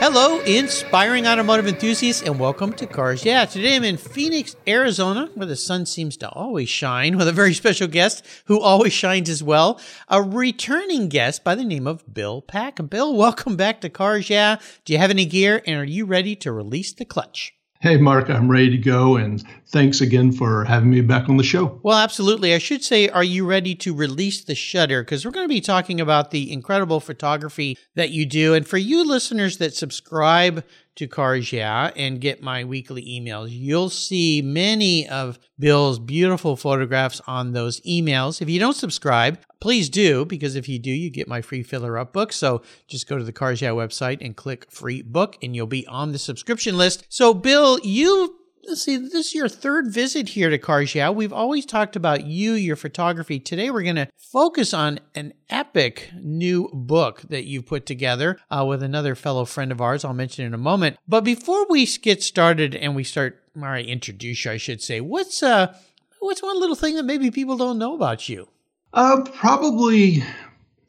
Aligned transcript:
Hello, 0.00 0.38
inspiring 0.42 1.26
automotive 1.26 1.66
enthusiasts, 1.66 2.22
and 2.22 2.38
welcome 2.38 2.72
to 2.74 2.86
Cars 2.86 3.24
Yeah. 3.24 3.44
Today 3.44 3.74
I'm 3.74 3.82
in 3.82 3.96
Phoenix, 3.96 4.54
Arizona, 4.66 5.28
where 5.34 5.48
the 5.48 5.56
sun 5.56 5.86
seems 5.86 6.16
to 6.18 6.28
always 6.30 6.68
shine, 6.68 7.16
with 7.16 7.26
a 7.26 7.32
very 7.32 7.52
special 7.52 7.88
guest 7.88 8.24
who 8.44 8.60
always 8.60 8.92
shines 8.92 9.28
as 9.28 9.42
well. 9.42 9.80
A 10.06 10.22
returning 10.22 11.08
guest 11.08 11.42
by 11.42 11.56
the 11.56 11.64
name 11.64 11.88
of 11.88 12.14
Bill 12.14 12.40
Pack. 12.40 12.78
Bill, 12.88 13.12
welcome 13.16 13.56
back 13.56 13.80
to 13.80 13.90
Cars 13.90 14.30
Yeah. 14.30 14.58
Do 14.84 14.92
you 14.92 15.00
have 15.00 15.10
any 15.10 15.24
gear, 15.24 15.62
and 15.66 15.80
are 15.80 15.84
you 15.84 16.04
ready 16.04 16.36
to 16.36 16.52
release 16.52 16.92
the 16.92 17.04
clutch? 17.04 17.57
Hey, 17.80 17.96
Mark, 17.96 18.28
I'm 18.28 18.50
ready 18.50 18.70
to 18.70 18.76
go. 18.76 19.14
And 19.14 19.44
thanks 19.68 20.00
again 20.00 20.32
for 20.32 20.64
having 20.64 20.90
me 20.90 21.00
back 21.00 21.28
on 21.28 21.36
the 21.36 21.44
show. 21.44 21.78
Well, 21.84 21.96
absolutely. 21.96 22.52
I 22.52 22.58
should 22.58 22.82
say, 22.82 23.08
are 23.08 23.22
you 23.22 23.46
ready 23.46 23.76
to 23.76 23.94
release 23.94 24.42
the 24.42 24.56
shutter? 24.56 25.04
Because 25.04 25.24
we're 25.24 25.30
going 25.30 25.44
to 25.44 25.54
be 25.54 25.60
talking 25.60 26.00
about 26.00 26.32
the 26.32 26.52
incredible 26.52 26.98
photography 26.98 27.78
that 27.94 28.10
you 28.10 28.26
do. 28.26 28.52
And 28.52 28.66
for 28.66 28.78
you 28.78 29.06
listeners 29.06 29.58
that 29.58 29.74
subscribe 29.74 30.64
to 30.98 31.08
Cars 31.08 31.52
Yeah 31.52 31.90
and 31.96 32.20
get 32.20 32.42
my 32.42 32.64
weekly 32.64 33.02
emails, 33.02 33.48
you'll 33.50 33.90
see 33.90 34.42
many 34.42 35.08
of 35.08 35.38
Bill's 35.58 35.98
beautiful 35.98 36.56
photographs 36.56 37.20
on 37.26 37.52
those 37.52 37.80
emails. 37.80 38.40
If 38.40 38.48
you 38.48 38.60
don't 38.60 38.76
subscribe, 38.76 39.40
please 39.60 39.88
do, 39.88 40.24
because 40.24 40.54
if 40.54 40.68
you 40.68 40.78
do, 40.78 40.90
you 40.90 41.10
get 41.10 41.26
my 41.26 41.40
free 41.40 41.62
filler 41.62 41.98
up 41.98 42.12
book. 42.12 42.32
So 42.32 42.62
just 42.86 43.08
go 43.08 43.18
to 43.18 43.24
the 43.24 43.32
Cars 43.32 43.60
Yeah 43.60 43.70
website 43.70 44.18
and 44.20 44.36
click 44.36 44.70
free 44.70 45.02
book, 45.02 45.36
and 45.42 45.56
you'll 45.56 45.66
be 45.66 45.86
on 45.86 46.12
the 46.12 46.18
subscription 46.18 46.76
list. 46.76 47.06
So, 47.08 47.34
Bill, 47.34 47.78
you 47.80 48.37
let's 48.37 48.37
see, 48.76 48.96
this 48.96 49.14
is 49.14 49.34
your 49.34 49.48
third 49.48 49.88
visit 49.88 50.30
here 50.30 50.50
to 50.50 50.58
Cars 50.58 50.94
We've 50.94 51.32
always 51.32 51.64
talked 51.66 51.96
about 51.96 52.26
you, 52.26 52.52
your 52.52 52.76
photography. 52.76 53.40
Today, 53.40 53.70
we're 53.70 53.82
going 53.82 53.96
to 53.96 54.08
focus 54.16 54.74
on 54.74 55.00
an 55.14 55.32
epic 55.48 56.10
new 56.20 56.68
book 56.72 57.22
that 57.28 57.44
you've 57.44 57.66
put 57.66 57.86
together 57.86 58.38
uh, 58.50 58.64
with 58.66 58.82
another 58.82 59.14
fellow 59.14 59.44
friend 59.44 59.72
of 59.72 59.80
ours. 59.80 60.04
I'll 60.04 60.14
mention 60.14 60.44
in 60.44 60.54
a 60.54 60.58
moment. 60.58 60.96
But 61.06 61.24
before 61.24 61.66
we 61.68 61.86
get 61.86 62.22
started 62.22 62.74
and 62.74 62.94
we 62.94 63.04
start, 63.04 63.42
all 63.56 63.62
right, 63.62 63.86
introduce 63.86 64.44
you, 64.44 64.52
I 64.52 64.56
should 64.56 64.82
say, 64.82 65.00
what's 65.00 65.42
uh, 65.42 65.74
what's 66.20 66.42
one 66.42 66.58
little 66.60 66.76
thing 66.76 66.96
that 66.96 67.04
maybe 67.04 67.30
people 67.30 67.56
don't 67.56 67.78
know 67.78 67.94
about 67.94 68.28
you? 68.28 68.48
Uh, 68.92 69.22
probably 69.34 70.22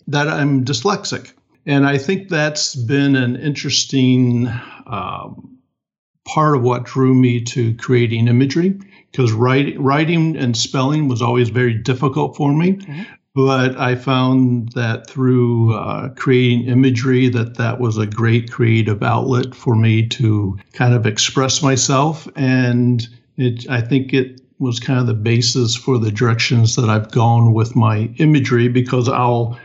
that 0.07 0.27
I'm 0.27 0.65
dyslexic. 0.65 1.33
And 1.65 1.85
I 1.85 1.97
think 1.97 2.29
that's 2.29 2.75
been 2.75 3.15
an 3.15 3.35
interesting 3.35 4.47
um, 4.87 5.58
part 6.33 6.55
of 6.55 6.61
what 6.61 6.83
drew 6.83 7.13
me 7.13 7.41
to 7.41 7.73
creating 7.75 8.27
imagery 8.27 8.79
because 9.11 9.31
writing, 9.31 9.81
writing 9.81 10.37
and 10.37 10.55
spelling 10.55 11.07
was 11.07 11.21
always 11.21 11.49
very 11.49 11.73
difficult 11.73 12.35
for 12.35 12.53
me. 12.53 12.73
Mm-hmm. 12.73 13.01
But 13.35 13.77
I 13.79 13.95
found 13.95 14.71
that 14.73 15.07
through 15.07 15.75
uh, 15.75 16.09
creating 16.09 16.67
imagery, 16.67 17.29
that 17.29 17.57
that 17.57 17.79
was 17.79 17.97
a 17.97 18.05
great 18.05 18.51
creative 18.51 19.01
outlet 19.01 19.55
for 19.55 19.75
me 19.75 20.07
to 20.09 20.57
kind 20.73 20.93
of 20.93 21.05
express 21.05 21.61
myself, 21.61 22.27
and 22.35 23.07
it, 23.37 23.69
I 23.69 23.81
think 23.81 24.13
it 24.13 24.41
was 24.57 24.79
kind 24.79 24.99
of 24.99 25.07
the 25.07 25.13
basis 25.13 25.75
for 25.75 25.97
the 25.97 26.11
directions 26.11 26.75
that 26.75 26.89
I've 26.89 27.11
gone 27.11 27.53
with 27.53 27.75
my 27.75 28.09
imagery 28.17 28.67
because 28.67 29.07
I'll 29.07 29.57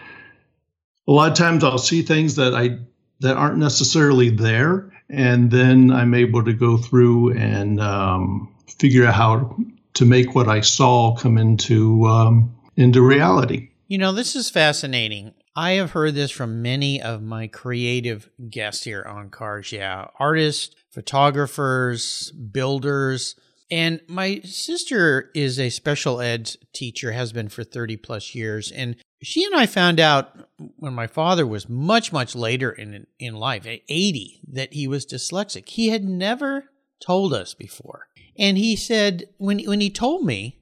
a 1.09 1.13
lot 1.13 1.33
of 1.33 1.37
times 1.37 1.65
I'll 1.65 1.79
see 1.79 2.03
things 2.03 2.37
that 2.37 2.55
I 2.55 2.79
that 3.21 3.37
aren't 3.37 3.59
necessarily 3.59 4.31
there, 4.31 4.93
and 5.15 5.51
then 5.51 5.91
I'm 5.91 6.15
able 6.15 6.45
to 6.45 6.53
go 6.53 6.77
through 6.77 7.33
and 7.33 7.81
um, 7.81 8.55
figure 8.79 9.07
out 9.07 9.15
how 9.15 9.57
to 9.95 10.05
make 10.05 10.35
what 10.35 10.49
I 10.49 10.61
saw 10.61 11.15
come 11.17 11.39
into 11.39 12.05
um, 12.07 12.55
into 12.77 13.03
reality. 13.03 13.71
You 13.87 13.99
know, 13.99 14.13
this 14.13 14.35
is 14.35 14.51
fascinating. 14.51 15.35
I 15.57 15.73
have 15.73 15.93
heard 15.93 16.15
this 16.15 16.33
from 16.33 16.63
many 16.63 17.01
of 17.01 17.23
my 17.23 17.47
creative 17.47 18.29
guests 18.51 18.85
here 18.85 19.05
on 19.05 19.31
Cars. 19.31 19.71
Yeah, 19.71 20.09
artists, 20.19 20.75
photographers, 20.91 22.33
builders. 22.33 23.37
And 23.71 24.01
my 24.09 24.41
sister 24.41 25.31
is 25.35 25.59
a 25.59 25.71
special 25.71 26.21
ed 26.21 26.57
teacher, 26.73 27.13
has 27.13 27.33
been 27.33 27.49
for 27.49 27.65
30 27.65 27.97
plus 27.97 28.35
years. 28.35 28.71
And 28.71 28.97
she 29.23 29.45
and 29.45 29.55
I 29.55 29.67
found 29.67 30.01
out 30.01 30.49
when 30.77 30.95
my 30.95 31.07
father 31.07 31.47
was 31.47 31.69
much, 31.69 32.13
much 32.13 32.35
later 32.35 32.71
in, 32.71 33.07
in 33.19 33.35
life, 33.35 33.67
at 33.67 33.81
80, 33.89 34.41
that 34.53 34.75
he 34.75 34.87
was 34.87 35.07
dyslexic. 35.07 35.69
He 35.69 35.89
had 35.89 36.05
never 36.05 36.65
told 37.05 37.33
us 37.33 37.55
before. 37.55 38.09
And 38.39 38.59
he 38.59 38.77
said, 38.77 39.29
when, 39.39 39.61
when 39.61 39.81
he 39.81 39.91
told 39.91 40.25
me, 40.25 40.61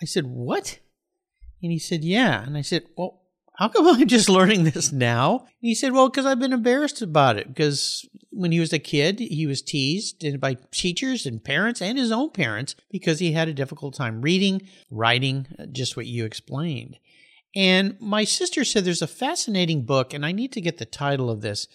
I 0.00 0.04
said, 0.04 0.26
What? 0.26 0.78
And 1.62 1.72
he 1.72 1.78
said, 1.78 2.04
Yeah. 2.04 2.42
And 2.42 2.56
I 2.56 2.62
said, 2.62 2.84
Well, 2.96 3.22
how 3.54 3.68
come 3.68 3.86
I'm 3.86 4.06
just 4.06 4.28
learning 4.28 4.64
this 4.64 4.92
now? 4.92 5.38
And 5.40 5.48
he 5.60 5.74
said, 5.74 5.92
Well, 5.92 6.08
because 6.08 6.26
I've 6.26 6.38
been 6.38 6.52
embarrassed 6.52 7.00
about 7.00 7.38
it. 7.38 7.48
Because 7.48 8.06
when 8.30 8.52
he 8.52 8.60
was 8.60 8.72
a 8.72 8.78
kid, 8.78 9.18
he 9.18 9.46
was 9.46 9.62
teased 9.62 10.40
by 10.40 10.58
teachers 10.70 11.24
and 11.24 11.42
parents 11.42 11.80
and 11.80 11.96
his 11.96 12.12
own 12.12 12.30
parents 12.30 12.74
because 12.90 13.18
he 13.18 13.32
had 13.32 13.48
a 13.48 13.54
difficult 13.54 13.94
time 13.94 14.20
reading, 14.20 14.68
writing, 14.90 15.46
uh, 15.58 15.66
just 15.66 15.96
what 15.96 16.06
you 16.06 16.24
explained. 16.24 16.98
And 17.56 17.96
my 17.98 18.24
sister 18.24 18.64
said 18.64 18.84
there's 18.84 19.00
a 19.00 19.06
fascinating 19.06 19.86
book, 19.86 20.12
and 20.12 20.26
I 20.26 20.30
need 20.30 20.52
to 20.52 20.60
get 20.60 20.76
the 20.76 20.84
title 20.84 21.30
of 21.30 21.40
this, 21.40 21.66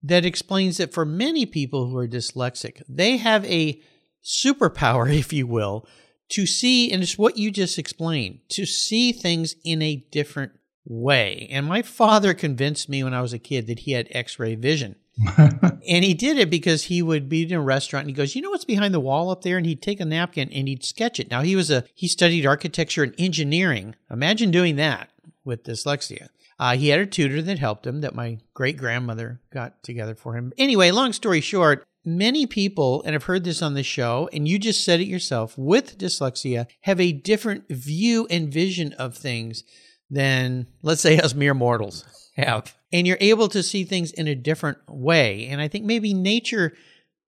that 0.00 0.24
explains 0.24 0.76
that 0.76 0.94
for 0.94 1.04
many 1.04 1.44
people 1.44 1.88
who 1.88 1.96
are 1.96 2.06
dyslexic, 2.06 2.82
they 2.88 3.16
have 3.16 3.44
a 3.46 3.82
superpower, 4.22 5.12
if 5.18 5.32
you 5.32 5.48
will, 5.48 5.86
to 6.30 6.46
see, 6.46 6.90
and 6.90 7.02
it's 7.02 7.18
what 7.18 7.36
you 7.36 7.50
just 7.50 7.78
explained, 7.78 8.38
to 8.50 8.64
see 8.64 9.10
things 9.12 9.56
in 9.64 9.82
a 9.82 10.06
different 10.12 10.52
way. 10.86 11.48
And 11.50 11.66
my 11.66 11.82
father 11.82 12.32
convinced 12.32 12.88
me 12.88 13.02
when 13.02 13.12
I 13.12 13.20
was 13.20 13.32
a 13.32 13.38
kid 13.38 13.66
that 13.66 13.80
he 13.80 13.92
had 13.92 14.06
x 14.12 14.38
ray 14.38 14.54
vision. 14.54 14.96
and 15.38 16.04
he 16.04 16.12
did 16.12 16.38
it 16.38 16.50
because 16.50 16.84
he 16.84 17.00
would 17.00 17.28
be 17.28 17.44
in 17.44 17.52
a 17.52 17.60
restaurant 17.60 18.04
and 18.04 18.10
he 18.10 18.16
goes, 18.16 18.34
You 18.34 18.42
know 18.42 18.50
what's 18.50 18.64
behind 18.64 18.92
the 18.92 19.00
wall 19.00 19.30
up 19.30 19.42
there? 19.42 19.56
And 19.56 19.64
he'd 19.64 19.80
take 19.80 20.00
a 20.00 20.04
napkin 20.04 20.52
and 20.52 20.66
he'd 20.66 20.84
sketch 20.84 21.20
it. 21.20 21.30
Now 21.30 21.42
he 21.42 21.54
was 21.54 21.70
a 21.70 21.84
he 21.94 22.08
studied 22.08 22.44
architecture 22.44 23.04
and 23.04 23.14
engineering. 23.16 23.94
Imagine 24.10 24.50
doing 24.50 24.74
that 24.76 25.08
with 25.44 25.64
dyslexia. 25.64 26.28
Uh, 26.58 26.76
he 26.76 26.88
had 26.88 27.00
a 27.00 27.06
tutor 27.06 27.42
that 27.42 27.58
helped 27.58 27.86
him 27.86 28.00
that 28.00 28.14
my 28.14 28.38
great 28.54 28.76
grandmother 28.76 29.40
got 29.52 29.82
together 29.82 30.14
for 30.14 30.36
him. 30.36 30.52
Anyway, 30.56 30.90
long 30.90 31.12
story 31.12 31.40
short, 31.40 31.84
many 32.04 32.46
people, 32.46 33.02
and 33.02 33.14
I've 33.14 33.24
heard 33.24 33.44
this 33.44 33.62
on 33.62 33.74
the 33.74 33.82
show, 33.82 34.28
and 34.32 34.46
you 34.46 34.58
just 34.58 34.84
said 34.84 35.00
it 35.00 35.08
yourself, 35.08 35.56
with 35.58 35.98
dyslexia, 35.98 36.66
have 36.82 37.00
a 37.00 37.12
different 37.12 37.68
view 37.68 38.26
and 38.30 38.52
vision 38.52 38.92
of 38.94 39.16
things 39.16 39.64
than, 40.10 40.66
let's 40.82 41.00
say, 41.00 41.18
us 41.18 41.34
mere 41.34 41.54
mortals 41.54 42.04
have. 42.36 42.74
And 42.92 43.06
you're 43.06 43.18
able 43.20 43.48
to 43.48 43.62
see 43.62 43.84
things 43.84 44.12
in 44.12 44.28
a 44.28 44.34
different 44.34 44.78
way. 44.88 45.48
And 45.48 45.60
I 45.60 45.68
think 45.68 45.84
maybe 45.84 46.14
nature 46.14 46.74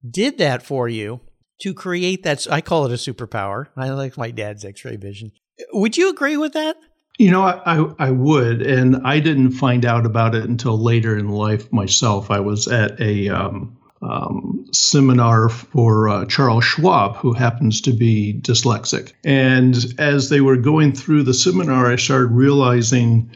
did 0.09 0.38
that 0.38 0.62
for 0.62 0.88
you 0.88 1.21
to 1.60 1.75
create 1.75 2.22
that. 2.22 2.47
I 2.50 2.60
call 2.60 2.87
it 2.87 2.93
a 2.93 2.94
superpower. 2.94 3.66
I 3.76 3.91
like 3.91 4.16
my 4.16 4.31
dad's 4.31 4.65
x 4.65 4.84
ray 4.84 4.97
vision. 4.97 5.32
Would 5.72 5.97
you 5.97 6.10
agree 6.10 6.37
with 6.37 6.53
that? 6.53 6.76
You 7.19 7.31
know, 7.31 7.43
I, 7.43 8.06
I 8.06 8.10
would, 8.10 8.60
and 8.60 8.97
I 9.06 9.21
didn't 9.21 9.53
find 9.53 9.87
out 9.87 10.04
about 10.04 10.34
it 10.34 10.44
until 10.44 10.78
later 10.78 11.16
in 11.16 11.28
life 11.28 11.72
myself. 11.72 12.31
I 12.31 12.41
was 12.41 12.69
at 12.69 13.00
a 13.00 13.31
um, 13.31 13.77
um, 14.03 14.67
seminar 14.73 15.49
for 15.49 16.08
uh, 16.08 16.26
Charles 16.26 16.64
Schwab, 16.64 17.17
who 17.17 17.32
happens 17.32 17.81
to 17.82 17.93
be 17.93 18.38
dyslexic. 18.43 19.12
And 19.25 19.76
as 19.99 20.29
they 20.29 20.41
were 20.41 20.56
going 20.56 20.93
through 20.93 21.23
the 21.23 21.35
seminar, 21.35 21.91
I 21.91 21.96
started 21.96 22.26
realizing 22.29 23.31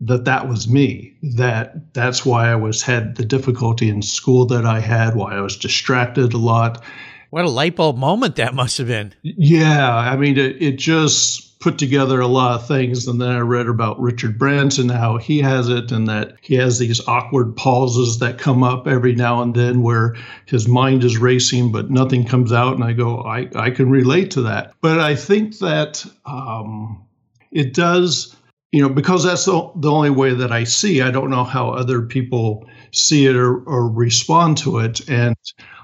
that 0.00 0.24
that 0.24 0.48
was 0.48 0.68
me. 0.68 1.14
That 1.22 1.94
that's 1.94 2.26
why 2.26 2.50
I 2.50 2.56
was 2.56 2.82
had 2.82 3.16
the 3.16 3.24
difficulty 3.24 3.88
in 3.88 4.02
school 4.02 4.46
that 4.46 4.66
I 4.66 4.80
had, 4.80 5.14
why 5.14 5.36
I 5.36 5.40
was 5.40 5.56
distracted 5.56 6.34
a 6.34 6.38
lot. 6.38 6.82
What 7.30 7.44
a 7.44 7.50
light 7.50 7.76
bulb 7.76 7.96
moment 7.96 8.36
that 8.36 8.52
must 8.52 8.76
have 8.78 8.88
been. 8.88 9.14
Yeah, 9.22 9.96
I 9.96 10.16
mean, 10.16 10.36
it, 10.36 10.60
it 10.60 10.76
just 10.76 11.51
put 11.62 11.78
together 11.78 12.20
a 12.20 12.26
lot 12.26 12.60
of 12.60 12.66
things. 12.66 13.06
And 13.06 13.20
then 13.20 13.30
I 13.30 13.38
read 13.38 13.68
about 13.68 14.00
Richard 14.00 14.38
Branson, 14.38 14.90
and 14.90 14.98
how 14.98 15.16
he 15.16 15.38
has 15.40 15.68
it, 15.68 15.92
and 15.92 16.08
that 16.08 16.34
he 16.42 16.56
has 16.56 16.78
these 16.78 17.06
awkward 17.06 17.56
pauses 17.56 18.18
that 18.18 18.38
come 18.38 18.62
up 18.62 18.86
every 18.86 19.14
now 19.14 19.42
and 19.42 19.54
then 19.54 19.82
where 19.82 20.16
his 20.46 20.66
mind 20.66 21.04
is 21.04 21.16
racing, 21.16 21.72
but 21.72 21.90
nothing 21.90 22.26
comes 22.26 22.52
out. 22.52 22.74
And 22.74 22.84
I 22.84 22.92
go, 22.92 23.20
I, 23.20 23.48
I 23.54 23.70
can 23.70 23.90
relate 23.90 24.32
to 24.32 24.42
that. 24.42 24.74
But 24.80 24.98
I 24.98 25.14
think 25.14 25.58
that 25.58 26.04
um, 26.26 27.06
it 27.50 27.74
does 27.74 28.36
you 28.72 28.80
know, 28.80 28.88
because 28.88 29.24
that's 29.24 29.44
the, 29.44 29.70
the 29.76 29.90
only 29.90 30.08
way 30.08 30.32
that 30.32 30.50
I 30.50 30.64
see. 30.64 31.02
I 31.02 31.10
don't 31.10 31.28
know 31.28 31.44
how 31.44 31.70
other 31.70 32.00
people 32.00 32.66
see 32.90 33.26
it 33.26 33.36
or, 33.36 33.58
or 33.64 33.86
respond 33.86 34.56
to 34.58 34.78
it. 34.78 35.06
And 35.10 35.36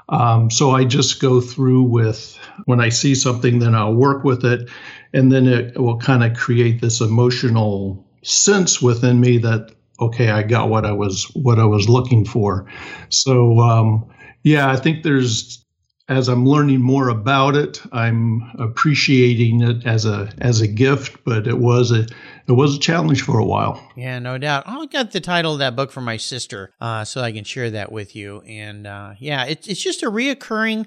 um, 0.08 0.50
so 0.50 0.70
I 0.70 0.84
just 0.84 1.20
go 1.20 1.40
through 1.40 1.82
with 1.82 2.38
when 2.64 2.80
I 2.80 2.88
see 2.88 3.14
something, 3.14 3.58
then 3.58 3.74
I'll 3.74 3.94
work 3.94 4.24
with 4.24 4.44
it. 4.44 4.70
And 5.12 5.32
then 5.32 5.46
it 5.46 5.78
will 5.78 5.98
kind 5.98 6.22
of 6.22 6.36
create 6.36 6.80
this 6.80 7.00
emotional 7.00 8.04
sense 8.22 8.82
within 8.82 9.20
me 9.20 9.38
that, 9.38 9.74
okay, 10.00 10.30
I 10.30 10.42
got 10.42 10.68
what 10.68 10.84
I 10.84 10.92
was, 10.92 11.24
what 11.34 11.58
I 11.58 11.64
was 11.64 11.88
looking 11.88 12.24
for. 12.24 12.66
So, 13.08 13.60
um, 13.60 14.06
yeah, 14.42 14.70
I 14.70 14.76
think 14.76 15.02
there's 15.02 15.64
as 16.08 16.28
I'm 16.28 16.46
learning 16.46 16.80
more 16.80 17.10
about 17.10 17.54
it, 17.54 17.82
I'm 17.92 18.50
appreciating 18.58 19.60
it 19.60 19.86
as 19.86 20.06
a 20.06 20.32
as 20.38 20.60
a 20.62 20.66
gift, 20.66 21.22
but 21.24 21.46
it 21.46 21.58
was 21.58 21.92
a 21.92 22.06
it 22.46 22.52
was 22.52 22.76
a 22.76 22.78
challenge 22.78 23.22
for 23.22 23.38
a 23.38 23.44
while. 23.44 23.86
Yeah, 23.94 24.18
no 24.18 24.38
doubt. 24.38 24.64
I 24.66 24.86
got 24.86 25.12
the 25.12 25.20
title 25.20 25.52
of 25.52 25.58
that 25.58 25.76
book 25.76 25.90
from 25.92 26.04
my 26.04 26.16
sister, 26.16 26.72
uh, 26.80 27.04
so 27.04 27.20
I 27.20 27.32
can 27.32 27.44
share 27.44 27.70
that 27.70 27.92
with 27.92 28.16
you. 28.16 28.40
And 28.42 28.86
uh, 28.86 29.14
yeah, 29.18 29.44
it's 29.44 29.68
it's 29.68 29.82
just 29.82 30.02
a 30.02 30.10
reoccurring 30.10 30.86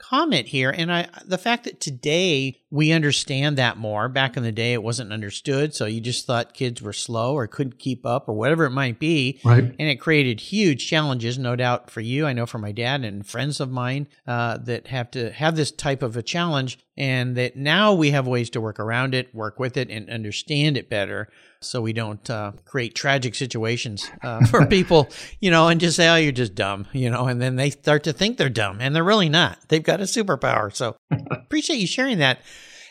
comment 0.00 0.48
here 0.48 0.70
and 0.70 0.90
i 0.90 1.06
the 1.26 1.38
fact 1.38 1.64
that 1.64 1.78
today 1.78 2.56
we 2.70 2.90
understand 2.90 3.58
that 3.58 3.76
more 3.76 4.08
back 4.08 4.36
in 4.36 4.42
the 4.42 4.50
day 4.50 4.72
it 4.72 4.82
wasn't 4.82 5.12
understood 5.12 5.74
so 5.74 5.84
you 5.84 6.00
just 6.00 6.26
thought 6.26 6.54
kids 6.54 6.80
were 6.80 6.92
slow 6.92 7.34
or 7.34 7.46
couldn't 7.46 7.78
keep 7.78 8.06
up 8.06 8.28
or 8.28 8.32
whatever 8.32 8.64
it 8.64 8.70
might 8.70 8.98
be 8.98 9.38
right. 9.44 9.62
and 9.62 9.88
it 9.88 9.96
created 9.96 10.40
huge 10.40 10.88
challenges 10.88 11.38
no 11.38 11.54
doubt 11.54 11.90
for 11.90 12.00
you 12.00 12.26
i 12.26 12.32
know 12.32 12.46
for 12.46 12.58
my 12.58 12.72
dad 12.72 13.04
and 13.04 13.26
friends 13.26 13.60
of 13.60 13.70
mine 13.70 14.08
uh, 14.26 14.56
that 14.56 14.86
have 14.86 15.10
to 15.10 15.30
have 15.30 15.54
this 15.54 15.70
type 15.70 16.02
of 16.02 16.16
a 16.16 16.22
challenge 16.22 16.78
and 17.00 17.34
that 17.34 17.56
now 17.56 17.94
we 17.94 18.10
have 18.10 18.26
ways 18.26 18.50
to 18.50 18.60
work 18.60 18.78
around 18.78 19.14
it 19.14 19.34
work 19.34 19.58
with 19.58 19.78
it 19.78 19.88
and 19.88 20.10
understand 20.10 20.76
it 20.76 20.90
better 20.90 21.28
so 21.62 21.80
we 21.80 21.92
don't 21.92 22.28
uh, 22.30 22.52
create 22.64 22.94
tragic 22.94 23.34
situations 23.34 24.10
uh, 24.22 24.44
for 24.46 24.66
people, 24.66 25.08
you 25.40 25.50
know, 25.50 25.68
and 25.68 25.80
just 25.80 25.96
say, 25.96 26.08
oh, 26.08 26.16
you're 26.16 26.32
just 26.32 26.54
dumb, 26.54 26.86
you 26.92 27.10
know, 27.10 27.26
and 27.26 27.40
then 27.40 27.56
they 27.56 27.70
start 27.70 28.04
to 28.04 28.12
think 28.12 28.38
they're 28.38 28.48
dumb 28.48 28.78
and 28.80 28.96
they're 28.96 29.04
really 29.04 29.28
not. 29.28 29.58
They've 29.68 29.82
got 29.82 30.00
a 30.00 30.04
superpower. 30.04 30.74
So 30.74 30.96
appreciate 31.30 31.76
you 31.76 31.86
sharing 31.86 32.18
that. 32.18 32.40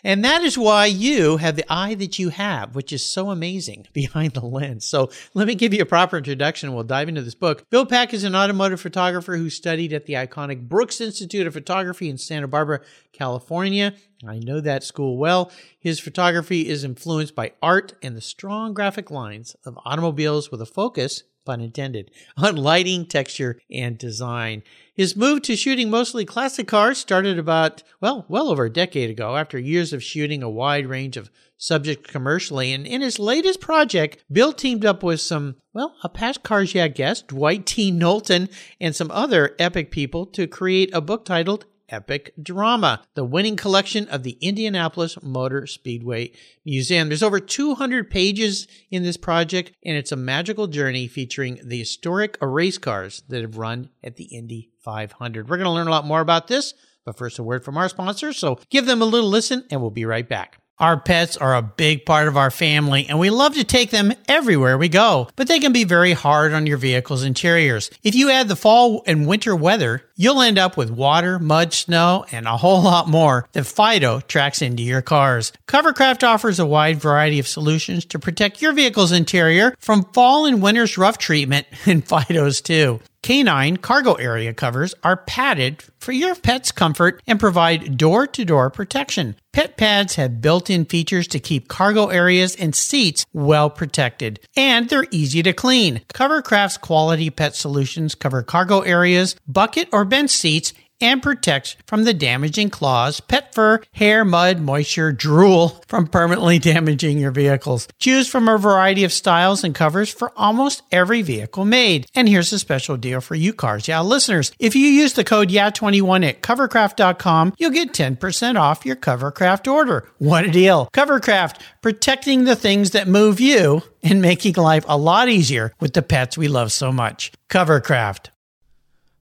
And 0.04 0.24
that 0.24 0.44
is 0.44 0.58
why 0.58 0.86
you 0.86 1.38
have 1.38 1.56
the 1.56 1.72
eye 1.72 1.96
that 1.96 2.20
you 2.20 2.30
have, 2.30 2.76
which 2.76 2.94
is 2.94 3.06
so 3.06 3.30
amazing 3.30 3.88
behind 3.94 4.34
the 4.34 4.46
lens. 4.46 4.86
So 4.86 5.10
let 5.34 5.48
me 5.48 5.56
give 5.56 5.74
you 5.74 5.82
a 5.82 5.86
proper 5.86 6.18
introduction. 6.18 6.74
We'll 6.74 6.84
dive 6.84 7.10
into 7.10 7.22
this 7.22 7.36
book. 7.36 7.70
Bill 7.70 7.86
Pack 7.86 8.14
is 8.14 8.24
an 8.24 8.36
automotive 8.36 8.82
photographer 8.82 9.38
who 9.38 9.50
studied 9.50 9.94
at 9.94 10.06
the 10.06 10.14
iconic 10.14 10.68
Brooks 10.68 11.02
Institute 11.02 11.48
of 11.48 11.54
Photography 11.54 12.10
in 12.10 12.18
Santa 12.18 12.48
Barbara, 12.48 12.82
California. 13.14 13.94
I 14.28 14.40
know 14.40 14.60
that 14.62 14.84
school 14.84 15.18
well. 15.18 15.52
His 15.80 16.00
photography 16.00 16.68
is 16.68 16.84
influenced 16.84 17.36
by 17.36 17.54
art 17.62 17.94
and 18.02 18.18
the 18.18 18.22
strong 18.22 18.74
graphic 18.74 19.10
lines 19.10 19.56
of 19.66 19.80
automobiles 19.86 20.52
with 20.52 20.62
a 20.62 20.66
focus 20.66 21.24
pun 21.46 21.62
intended, 21.62 22.12
on 22.38 22.56
lighting, 22.56 23.06
texture, 23.06 23.60
and 23.72 23.98
design. 23.98 24.64
His 24.94 25.16
move 25.16 25.42
to 25.44 25.56
shooting 25.56 25.90
mostly 25.90 26.26
classic 26.26 26.68
cars 26.68 26.98
started 26.98 27.40
about, 27.40 27.84
well, 28.02 28.26
well 28.28 28.50
over 28.50 28.66
a 28.66 28.70
decade 28.70 29.10
ago 29.10 29.38
after 29.38 29.58
years 29.58 29.94
of 29.94 30.04
shooting 30.04 30.44
a 30.44 30.50
wide 30.50 30.88
range 30.88 31.18
of 31.18 31.32
subjects 31.58 32.10
commercially. 32.12 32.74
And 32.74 32.88
in 32.88 33.02
his 33.02 33.20
latest 33.20 33.62
project, 33.62 34.24
Bill 34.32 34.54
teamed 34.54 34.86
up 34.86 35.04
with 35.04 35.22
some, 35.22 35.58
well, 35.74 35.96
a 36.04 36.10
past 36.10 36.44
Cars 36.44 36.74
Yeah 36.74 36.88
guest, 36.88 37.28
Dwight 37.28 37.66
T. 37.66 37.92
Knowlton, 37.92 38.50
and 38.80 38.96
some 38.96 39.12
other 39.12 39.56
epic 39.60 39.92
people 39.92 40.26
to 40.28 40.48
create 40.48 40.90
a 40.94 41.02
book 41.02 41.26
titled 41.26 41.66
epic 41.90 42.34
drama, 42.42 43.02
the 43.14 43.24
winning 43.24 43.56
collection 43.56 44.08
of 44.10 44.24
the 44.24 44.38
Indianapolis 44.42 45.18
Motor 45.22 45.68
Speedway 45.68 46.32
Museum. 46.66 47.10
There's 47.10 47.24
over 47.24 47.40
200 47.40 48.10
pages 48.10 48.68
in 48.90 49.04
this 49.04 49.18
project, 49.18 49.72
and 49.84 49.98
it's 49.98 50.12
a 50.12 50.16
magical 50.16 50.68
journey 50.68 51.08
featuring 51.08 51.60
the 51.64 51.80
historic 51.80 52.38
race 52.42 52.78
cars 52.78 53.24
that 53.30 53.42
have 53.42 53.58
run 53.58 53.90
at 54.04 54.16
the 54.16 54.26
Indy 54.26 54.70
500. 54.80 55.50
We're 55.50 55.58
going 55.58 55.66
to 55.66 55.72
learn 55.72 55.88
a 55.88 55.92
lot 55.92 56.06
more 56.06 56.22
about 56.22 56.48
this, 56.48 56.74
but 57.06 57.18
first, 57.18 57.40
a 57.40 57.44
word 57.44 57.66
from 57.66 57.78
our 57.78 57.90
sponsors. 57.90 58.38
So 58.38 58.60
give 58.70 58.86
them 58.86 59.02
a 59.02 59.06
little 59.06 59.30
listen, 59.30 59.66
and 59.72 59.82
we'll 59.82 59.90
be 59.90 60.06
right 60.06 60.28
back. 60.28 60.59
Our 60.80 60.98
pets 60.98 61.36
are 61.36 61.56
a 61.56 61.62
big 61.62 62.06
part 62.06 62.30
of 62.30 62.38
our 62.38 62.50
family 62.50 63.06
and 63.08 63.20
we 63.20 63.30
love 63.30 63.56
to 63.56 63.66
take 63.66 63.92
them 63.92 64.14
everywhere 64.30 64.78
we 64.78 64.88
go, 64.88 65.28
but 65.36 65.50
they 65.50 65.60
can 65.60 65.74
be 65.74 65.84
very 65.84 66.14
hard 66.14 66.54
on 66.54 66.66
your 66.66 66.78
vehicle's 66.78 67.24
interiors. 67.24 67.90
If 68.02 68.16
you 68.16 68.30
add 68.30 68.48
the 68.48 68.56
fall 68.56 69.04
and 69.06 69.28
winter 69.28 69.54
weather, 69.56 70.06
you'll 70.16 70.42
end 70.42 70.58
up 70.58 70.78
with 70.78 70.90
water, 70.90 71.38
mud, 71.38 71.74
snow, 71.74 72.26
and 72.32 72.48
a 72.48 72.56
whole 72.56 72.82
lot 72.82 73.10
more 73.10 73.48
that 73.52 73.66
Fido 73.66 74.22
tracks 74.22 74.62
into 74.62 74.82
your 74.82 75.02
cars. 75.02 75.52
Covercraft 75.68 76.26
offers 76.26 76.60
a 76.60 76.66
wide 76.66 77.02
variety 77.02 77.40
of 77.40 77.48
solutions 77.48 78.06
to 78.06 78.20
protect 78.20 78.62
your 78.62 78.72
vehicle's 78.72 79.12
interior 79.12 79.76
from 79.80 80.06
fall 80.14 80.46
and 80.46 80.62
winter's 80.62 80.98
rough 80.98 81.18
treatment 81.18 81.68
and 81.86 82.08
Fido's 82.08 82.62
too. 82.62 83.02
Canine 83.22 83.78
cargo 83.78 84.14
area 84.14 84.54
covers 84.54 84.96
are 85.04 85.18
padded 85.18 85.84
for 86.00 86.12
your 86.12 86.36
pet's 86.36 86.72
comfort 86.72 87.22
and 87.28 87.40
provide 87.40 87.98
door 87.98 88.26
to 88.28 88.46
door 88.46 88.70
protection. 88.70 89.36
Pet 89.52 89.78
pads 89.78 90.16
have 90.16 90.42
built 90.42 90.70
in 90.70 90.86
features 90.86 91.28
to 91.28 91.40
keep 91.40 91.68
cargo 91.68 92.08
areas 92.08 92.56
and 92.56 92.74
seats 92.74 93.26
well 93.34 93.70
protected, 93.70 94.40
and 94.56 94.88
they're 94.90 95.08
easy 95.12 95.44
to 95.44 95.54
clean. 95.54 96.02
Covercraft's 96.14 96.78
quality 96.78 97.30
pet 97.30 97.56
solutions 97.56 98.16
cover 98.16 98.42
cargo 98.42 98.82
areas, 98.82 99.36
bucket 99.48 99.90
or 99.92 100.06
bench 100.06 100.30
seats, 100.30 100.74
and 101.02 101.22
protects 101.22 101.76
from 101.86 102.04
the 102.04 102.14
damaging 102.14 102.70
claws, 102.70 103.20
pet 103.20 103.54
fur, 103.54 103.82
hair, 103.94 104.26
mud, 104.26 104.60
moisture, 104.60 105.12
drool 105.12 105.82
from 105.88 106.08
permanently 106.08 106.60
damaging 106.60 107.20
your 107.20 107.32
vehicles. 107.32 107.88
Choose 108.00 108.28
from 108.28 108.48
a 108.48 108.58
variety 108.58 109.04
of 109.04 109.14
styles 109.14 109.64
and 109.64 109.76
covers 109.76 110.10
for 110.10 110.32
almost 110.36 110.84
every 110.92 111.22
vehicle 111.22 111.66
made. 111.66 112.08
And 112.16 112.28
here's 112.28 112.54
a 112.54 112.60
special 112.60 112.98
deal 112.98 113.22
for 113.22 113.36
you 113.36 113.54
Cars 113.54 113.88
Yeah 113.88 114.02
listeners. 114.02 114.52
If 114.60 114.76
you 114.76 114.88
use 114.88 115.14
the 115.14 115.24
code 115.24 115.50
YEAH21 115.50 116.28
at 116.28 116.42
covercraft.com, 116.42 117.54
you'll 117.58 117.72
get 117.72 117.94
10% 117.94 118.60
off 118.60 118.86
your 118.86 118.96
Covercraft 118.96 119.72
order. 119.72 120.08
What 120.18 120.46
a 120.46 120.52
deal. 120.52 120.90
Covercraft, 120.94 121.58
protecting 121.82 122.44
the 122.44 122.56
things 122.56 122.92
that 122.92 123.08
move 123.08 123.40
you 123.40 123.82
and 124.04 124.22
making 124.22 124.54
life 124.54 124.86
a 124.88 124.98
lot 124.98 125.30
easier 125.30 125.74
with 125.80 125.94
the 125.94 126.02
pets 126.02 126.38
we 126.38 126.48
love 126.48 126.72
so 126.72 126.92
much. 126.92 127.32
Covercraft. 127.50 128.28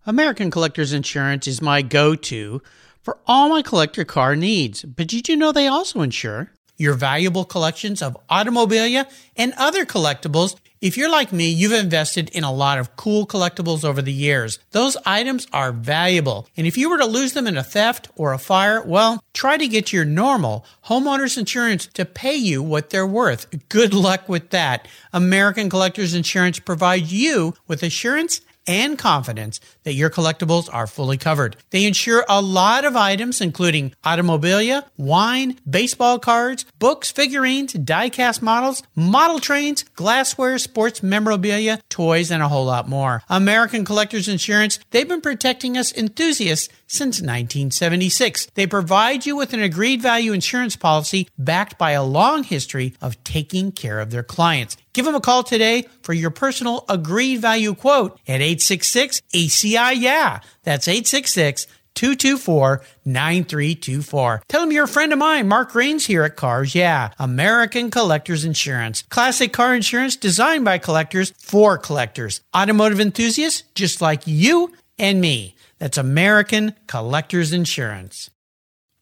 American 0.09 0.51
Collectors 0.51 0.95
Insurance 0.95 1.47
is 1.47 1.61
my 1.61 1.83
go 1.83 2.15
to 2.15 2.63
for 3.03 3.19
all 3.27 3.51
my 3.51 3.61
collector 3.61 4.07
car 4.07 4.35
needs. 4.35 4.83
But 4.83 5.07
did 5.07 5.29
you 5.29 5.37
know 5.37 5.53
they 5.53 5.67
also 5.67 6.01
insure 6.01 6.51
your 6.79 6.95
valuable 6.95 7.45
collections 7.45 8.01
of 8.01 8.17
automobilia 8.31 9.07
and 9.37 9.53
other 9.59 9.85
collectibles? 9.85 10.57
If 10.81 10.97
you're 10.97 11.11
like 11.11 11.31
me, 11.31 11.51
you've 11.51 11.73
invested 11.73 12.31
in 12.31 12.43
a 12.43 12.53
lot 12.53 12.79
of 12.79 12.97
cool 12.97 13.27
collectibles 13.27 13.85
over 13.85 14.01
the 14.01 14.11
years. 14.11 14.59
Those 14.71 14.97
items 15.05 15.47
are 15.53 15.73
valuable. 15.73 16.49
And 16.57 16.67
if 16.67 16.79
you 16.79 16.89
were 16.89 16.97
to 16.97 17.05
lose 17.05 17.35
them 17.35 17.47
in 17.47 17.59
a 17.59 17.63
theft 17.63 18.09
or 18.17 18.33
a 18.33 18.39
fire, 18.39 18.83
well, 18.83 19.23
try 19.35 19.59
to 19.59 19.69
get 19.69 19.93
your 19.93 20.07
normal 20.07 20.65
homeowners 20.87 21.37
insurance 21.37 21.87
to 21.89 22.07
pay 22.07 22.35
you 22.35 22.63
what 22.63 22.89
they're 22.89 23.07
worth. 23.07 23.69
Good 23.69 23.93
luck 23.93 24.27
with 24.27 24.49
that. 24.51 24.89
American 25.13 25.69
Collectors 25.69 26.15
Insurance 26.15 26.59
provides 26.59 27.13
you 27.13 27.53
with 27.67 27.83
assurance 27.83 28.41
and 28.69 28.99
confidence 28.99 29.59
that 29.83 29.95
your 29.95 30.11
collectibles 30.11 30.73
are 30.73 30.87
fully 30.87 31.17
covered. 31.17 31.57
They 31.71 31.87
insure 31.87 32.25
a 32.29 32.41
lot 32.41 32.85
of 32.85 32.95
items, 32.95 33.41
including 33.41 33.95
automobilia, 34.05 34.85
wine, 34.97 35.59
baseball 35.69 36.19
cards, 36.19 36.65
books, 36.79 37.11
figurines, 37.11 37.73
die-cast 37.73 38.43
models, 38.43 38.83
model 38.95 39.41
trains, 39.41 39.83
glassware, 39.95 40.59
sports 40.59 41.03
memorabilia, 41.03 41.81
toys, 41.89 42.31
and 42.31 42.43
a 42.43 42.49
whole 42.49 42.67
lot 42.67 42.89
more. 42.89 43.23
American 43.29 43.85
Collectors 43.85 44.29
Insurance, 44.29 44.79
they've 44.91 45.09
been 45.09 45.23
protecting 45.23 45.77
us 45.77 45.93
enthusiasts 45.97 46.69
since 46.87 47.21
1976. 47.21 48.47
They 48.55 48.67
provide 48.67 49.27
you 49.27 49.37
with 49.37 49.53
an 49.53 49.63
agreed 49.63 50.03
value 50.03 50.33
insurance 50.33 50.77
policy 50.77 51.29
backed 51.39 51.79
by 51.79 51.93
a 51.93 52.05
long 52.05 52.45
history 52.45 52.95
of 53.01 53.23
taking 53.25 53.73
care 53.73 54.01
of 54.01 54.11
their 54.11 54.23
clients. 54.23 54.77
Give 54.99 55.05
them 55.05 55.15
a 55.15 55.21
call 55.21 55.45
today 55.45 55.85
for 56.03 56.13
your 56.13 56.31
personal 56.31 56.85
agreed 56.89 57.37
value 57.37 57.77
quote 57.77 58.19
at 58.27 58.41
866 58.41 59.23
ACI 59.33 59.93
Yeah. 59.95 60.41
That's 60.65 60.89
866 60.89 61.69
224 61.95 62.83
9324. 63.05 64.43
Tell 64.49 64.61
them 64.61 64.73
you're 64.73 64.87
a 64.87 64.89
friend 64.89 65.13
of 65.13 65.21
mine, 65.21 65.47
Mark 65.47 65.77
Rains 65.77 66.07
here 66.07 66.25
at 66.25 66.35
Cars 66.35 66.75
Yeah, 66.75 67.11
American 67.21 67.93
Collectors 67.93 68.45
Insurance. 68.45 69.03
Classic 69.03 69.53
car 69.53 69.73
insurance 69.73 70.17
designed 70.17 70.65
by 70.65 70.79
collectors 70.79 71.33
for 71.39 71.79
collectors. 71.79 72.41
Automotive 72.53 72.99
enthusiasts 72.99 73.63
just 73.77 74.01
like 74.01 74.27
you 74.27 74.73
and 74.99 75.21
me. 75.21 75.55
That's 75.79 75.97
American 75.97 76.75
Collectors 76.89 77.53
Insurance. 77.53 78.31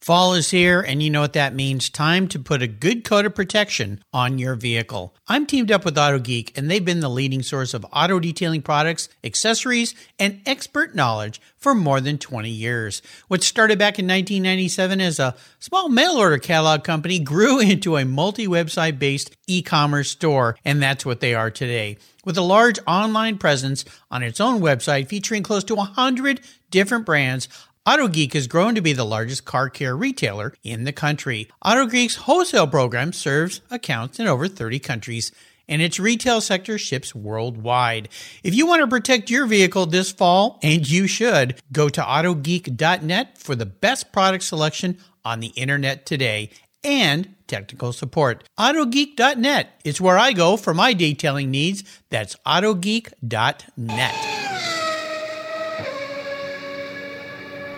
Fall 0.07 0.35
is 0.35 0.51
here, 0.51 0.79
and 0.79 1.03
you 1.03 1.09
know 1.09 1.19
what 1.19 1.33
that 1.33 1.53
means. 1.53 1.89
Time 1.89 2.29
to 2.29 2.39
put 2.39 2.61
a 2.61 2.67
good 2.67 3.03
coat 3.03 3.25
of 3.25 3.35
protection 3.35 4.01
on 4.13 4.39
your 4.39 4.55
vehicle. 4.55 5.13
I'm 5.27 5.45
teamed 5.45 5.69
up 5.69 5.83
with 5.83 5.97
Auto 5.97 6.17
Geek, 6.17 6.57
and 6.57 6.71
they've 6.71 6.85
been 6.85 7.01
the 7.01 7.09
leading 7.09 7.43
source 7.43 7.73
of 7.73 7.85
auto 7.91 8.17
detailing 8.17 8.61
products, 8.61 9.09
accessories, 9.21 9.93
and 10.17 10.39
expert 10.45 10.95
knowledge 10.95 11.41
for 11.57 11.75
more 11.75 11.99
than 11.99 12.17
20 12.17 12.49
years. 12.49 13.01
What 13.27 13.43
started 13.43 13.77
back 13.77 13.99
in 13.99 14.05
1997 14.05 15.01
as 15.01 15.19
a 15.19 15.35
small 15.59 15.89
mail 15.89 16.13
order 16.13 16.37
catalog 16.37 16.85
company 16.85 17.19
grew 17.19 17.59
into 17.59 17.97
a 17.97 18.05
multi 18.05 18.47
website 18.47 18.99
based 18.99 19.35
e 19.45 19.61
commerce 19.61 20.09
store, 20.09 20.55
and 20.63 20.81
that's 20.81 21.05
what 21.05 21.19
they 21.19 21.35
are 21.35 21.51
today. 21.51 21.97
With 22.23 22.37
a 22.37 22.41
large 22.41 22.79
online 22.87 23.37
presence 23.37 23.83
on 24.09 24.23
its 24.23 24.39
own 24.39 24.61
website 24.61 25.09
featuring 25.09 25.43
close 25.43 25.65
to 25.65 25.75
100 25.75 26.39
different 26.69 27.05
brands, 27.05 27.47
AutoGeek 27.87 28.33
has 28.33 28.47
grown 28.47 28.75
to 28.75 28.81
be 28.81 28.91
the 28.91 29.05
largest 29.05 29.45
car 29.45 29.69
care 29.69 29.95
retailer 29.95 30.53
in 30.61 30.83
the 30.83 30.91
country. 30.91 31.47
AutoGeek's 31.63 32.15
wholesale 32.15 32.67
program 32.67 33.13
serves 33.13 33.61
accounts 33.71 34.19
in 34.19 34.27
over 34.27 34.49
30 34.49 34.77
countries 34.79 35.31
and 35.69 35.81
its 35.81 35.97
retail 35.97 36.41
sector 36.41 36.77
ships 36.77 37.15
worldwide. 37.15 38.09
If 38.43 38.53
you 38.53 38.67
want 38.67 38.81
to 38.81 38.87
protect 38.87 39.29
your 39.29 39.45
vehicle 39.45 39.85
this 39.85 40.11
fall, 40.11 40.59
and 40.61 40.89
you 40.89 41.07
should, 41.07 41.61
go 41.71 41.87
to 41.87 42.01
autogeek.net 42.01 43.37
for 43.37 43.55
the 43.55 43.65
best 43.65 44.11
product 44.11 44.43
selection 44.43 44.97
on 45.23 45.39
the 45.39 45.53
internet 45.55 46.05
today 46.05 46.49
and 46.83 47.35
technical 47.47 47.93
support. 47.93 48.43
AutoGeek.net 48.59 49.79
is 49.85 50.01
where 50.01 50.17
I 50.17 50.33
go 50.33 50.57
for 50.57 50.73
my 50.73 50.91
detailing 50.91 51.51
needs. 51.51 51.85
That's 52.09 52.35
AutoGeek.net. 52.45 54.36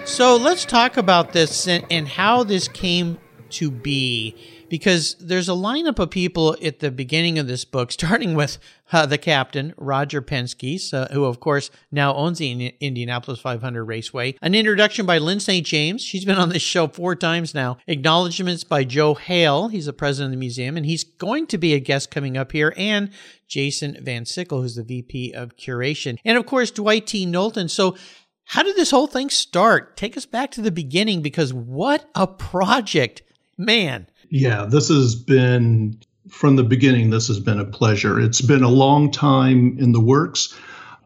So 0.09 0.35
let's 0.35 0.65
talk 0.65 0.97
about 0.97 1.33
this 1.33 1.67
and, 1.67 1.85
and, 1.91 2.07
how 2.07 2.43
this 2.43 2.67
came 2.67 3.19
to 3.51 3.69
be. 3.69 4.35
Because 4.67 5.15
there's 5.15 5.47
a 5.47 5.53
lineup 5.53 5.97
of 5.97 6.09
people 6.09 6.57
at 6.63 6.79
the 6.79 6.91
beginning 6.91 7.39
of 7.39 7.47
this 7.47 7.63
book, 7.63 7.91
starting 7.93 8.33
with 8.33 8.57
uh, 8.91 9.05
the 9.05 9.17
captain, 9.17 9.73
Roger 9.77 10.21
Penske, 10.21 10.93
uh, 10.93 11.07
who, 11.13 11.25
of 11.25 11.39
course, 11.39 11.69
now 11.91 12.13
owns 12.15 12.39
the 12.39 12.75
Indianapolis 12.79 13.39
500 13.39 13.83
Raceway. 13.83 14.35
An 14.41 14.55
introduction 14.55 15.05
by 15.05 15.19
Lyn 15.19 15.39
St. 15.39 15.65
James. 15.65 16.01
She's 16.01 16.25
been 16.25 16.37
on 16.37 16.49
this 16.49 16.63
show 16.63 16.87
four 16.87 17.15
times 17.15 17.53
now. 17.53 17.77
Acknowledgments 17.87 18.63
by 18.63 18.83
Joe 18.83 19.13
Hale. 19.13 19.67
He's 19.67 19.85
the 19.85 19.93
president 19.93 20.33
of 20.33 20.37
the 20.37 20.39
museum, 20.39 20.75
and 20.75 20.85
he's 20.85 21.03
going 21.03 21.47
to 21.47 21.57
be 21.57 21.73
a 21.73 21.79
guest 21.79 22.11
coming 22.11 22.35
up 22.35 22.51
here. 22.51 22.73
And 22.75 23.11
Jason 23.47 23.97
Van 24.01 24.25
Sickle, 24.25 24.61
who's 24.61 24.75
the 24.75 24.83
VP 24.83 25.33
of 25.33 25.55
curation. 25.55 26.17
And, 26.25 26.37
of 26.37 26.45
course, 26.45 26.71
Dwight 26.71 27.07
T. 27.07 27.25
Knowlton. 27.25 27.69
So 27.69 27.95
how 28.49 28.63
did 28.63 28.75
this 28.75 28.89
whole 28.89 29.05
thing 29.05 29.29
start? 29.29 29.95
Take 29.95 30.17
us 30.17 30.25
back 30.25 30.49
to 30.51 30.61
the 30.61 30.71
beginning 30.71 31.21
because 31.21 31.53
what 31.53 32.09
a 32.15 32.25
project, 32.25 33.21
man. 33.59 34.07
Yeah, 34.31 34.65
this 34.65 34.87
has 34.87 35.13
been 35.13 35.99
from 36.29 36.55
the 36.55 36.63
beginning, 36.63 37.11
this 37.11 37.27
has 37.27 37.39
been 37.39 37.59
a 37.59 37.65
pleasure. 37.65 38.19
It's 38.19 38.41
been 38.41 38.63
a 38.63 38.69
long 38.69 39.11
time 39.11 39.77
in 39.77 39.91
the 39.91 39.99
works. 39.99 40.57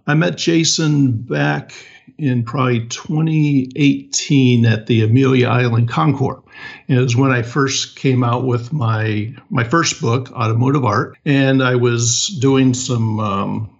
I 0.07 0.13
met 0.13 0.37
Jason 0.37 1.11
back 1.11 1.73
in 2.17 2.45
probably 2.45 2.87
2018 2.87 4.65
at 4.65 4.87
the 4.87 5.03
Amelia 5.03 5.49
Island 5.49 5.89
Concours. 5.89 6.41
It 6.87 6.97
was 6.97 7.17
when 7.17 7.31
I 7.31 7.41
first 7.41 7.97
came 7.97 8.23
out 8.23 8.45
with 8.45 8.71
my 8.71 9.35
my 9.49 9.65
first 9.65 9.99
book, 9.99 10.31
Automotive 10.31 10.85
Art, 10.85 11.17
and 11.25 11.61
I 11.61 11.75
was 11.75 12.27
doing 12.39 12.73
some 12.73 13.19
um, 13.19 13.72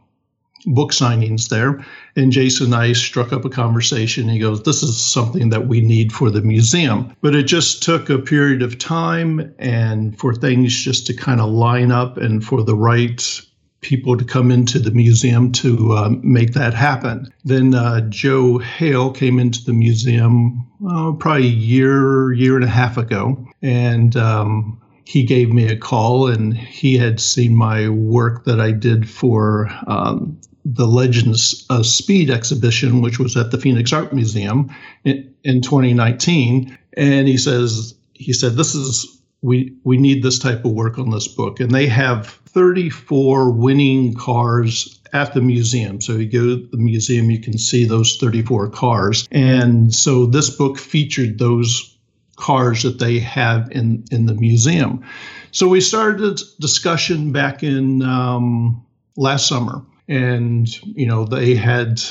book 0.65 0.91
signings 0.91 1.49
there. 1.49 1.83
And 2.15 2.31
Jason 2.31 2.67
and 2.67 2.75
I 2.75 2.93
struck 2.93 3.33
up 3.33 3.45
a 3.45 3.49
conversation. 3.49 4.29
He 4.29 4.39
goes, 4.39 4.63
This 4.63 4.83
is 4.83 5.01
something 5.01 5.49
that 5.49 5.67
we 5.67 5.81
need 5.81 6.11
for 6.11 6.29
the 6.29 6.41
museum. 6.41 7.15
But 7.21 7.35
it 7.35 7.43
just 7.43 7.83
took 7.83 8.09
a 8.09 8.19
period 8.19 8.61
of 8.61 8.77
time 8.77 9.53
and 9.59 10.17
for 10.17 10.33
things 10.33 10.73
just 10.73 11.07
to 11.07 11.13
kind 11.13 11.41
of 11.41 11.49
line 11.49 11.91
up 11.91 12.17
and 12.17 12.43
for 12.43 12.63
the 12.63 12.75
right 12.75 13.41
people 13.81 14.17
to 14.17 14.23
come 14.23 14.49
into 14.49 14.79
the 14.79 14.91
museum 14.91 15.51
to 15.51 15.91
uh, 15.91 16.09
make 16.21 16.53
that 16.53 16.73
happen. 16.73 17.27
Then 17.43 17.75
uh, 17.75 18.01
Joe 18.09 18.57
Hale 18.57 19.11
came 19.11 19.39
into 19.39 19.63
the 19.63 19.73
museum 19.73 20.65
uh, 20.89 21.11
probably 21.11 21.47
a 21.47 21.51
year, 21.51 22.31
year 22.33 22.55
and 22.55 22.63
a 22.63 22.69
half 22.69 22.97
ago. 22.97 23.45
And 23.61 24.15
um, 24.15 24.81
he 25.05 25.23
gave 25.23 25.51
me 25.51 25.67
a 25.67 25.77
call 25.77 26.27
and 26.27 26.57
he 26.57 26.97
had 26.97 27.19
seen 27.19 27.55
my 27.55 27.89
work 27.89 28.45
that 28.45 28.59
I 28.59 28.71
did 28.71 29.09
for 29.09 29.69
um, 29.85 30.39
the 30.75 30.87
Legends 30.87 31.65
of 31.69 31.85
Speed 31.85 32.29
exhibition, 32.29 33.01
which 33.01 33.19
was 33.19 33.37
at 33.37 33.51
the 33.51 33.57
Phoenix 33.57 33.93
Art 33.93 34.11
Museum 34.13 34.73
in, 35.03 35.33
in 35.43 35.61
2019. 35.61 36.77
And 36.97 37.27
he 37.27 37.37
says, 37.37 37.95
he 38.13 38.33
said, 38.33 38.53
this 38.53 38.73
is, 38.73 39.21
we, 39.41 39.75
we 39.83 39.97
need 39.97 40.23
this 40.23 40.39
type 40.39 40.65
of 40.65 40.71
work 40.71 40.97
on 40.97 41.11
this 41.11 41.27
book. 41.27 41.59
And 41.59 41.71
they 41.71 41.87
have 41.87 42.27
34 42.27 43.51
winning 43.51 44.15
cars 44.15 44.99
at 45.13 45.33
the 45.33 45.41
museum. 45.41 46.01
So 46.01 46.13
you 46.13 46.27
go 46.27 46.39
to 46.39 46.67
the 46.71 46.77
museum, 46.77 47.29
you 47.29 47.39
can 47.39 47.57
see 47.57 47.85
those 47.85 48.17
34 48.17 48.69
cars. 48.69 49.27
And 49.31 49.93
so 49.93 50.25
this 50.25 50.49
book 50.49 50.79
featured 50.79 51.37
those 51.37 51.95
cars 52.35 52.81
that 52.81 52.97
they 52.97 53.19
have 53.19 53.69
in, 53.71 54.05
in 54.11 54.25
the 54.25 54.33
museum. 54.33 55.03
So 55.51 55.67
we 55.67 55.81
started 55.81 56.39
a 56.39 56.43
discussion 56.59 57.31
back 57.31 57.61
in 57.61 58.01
um, 58.01 58.83
last 59.15 59.47
summer 59.47 59.85
and 60.07 60.67
you 60.83 61.05
know 61.05 61.25
they 61.25 61.55
had 61.55 62.01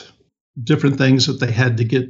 different 0.62 0.98
things 0.98 1.26
that 1.26 1.40
they 1.40 1.50
had 1.50 1.76
to 1.78 1.84
get 1.84 2.08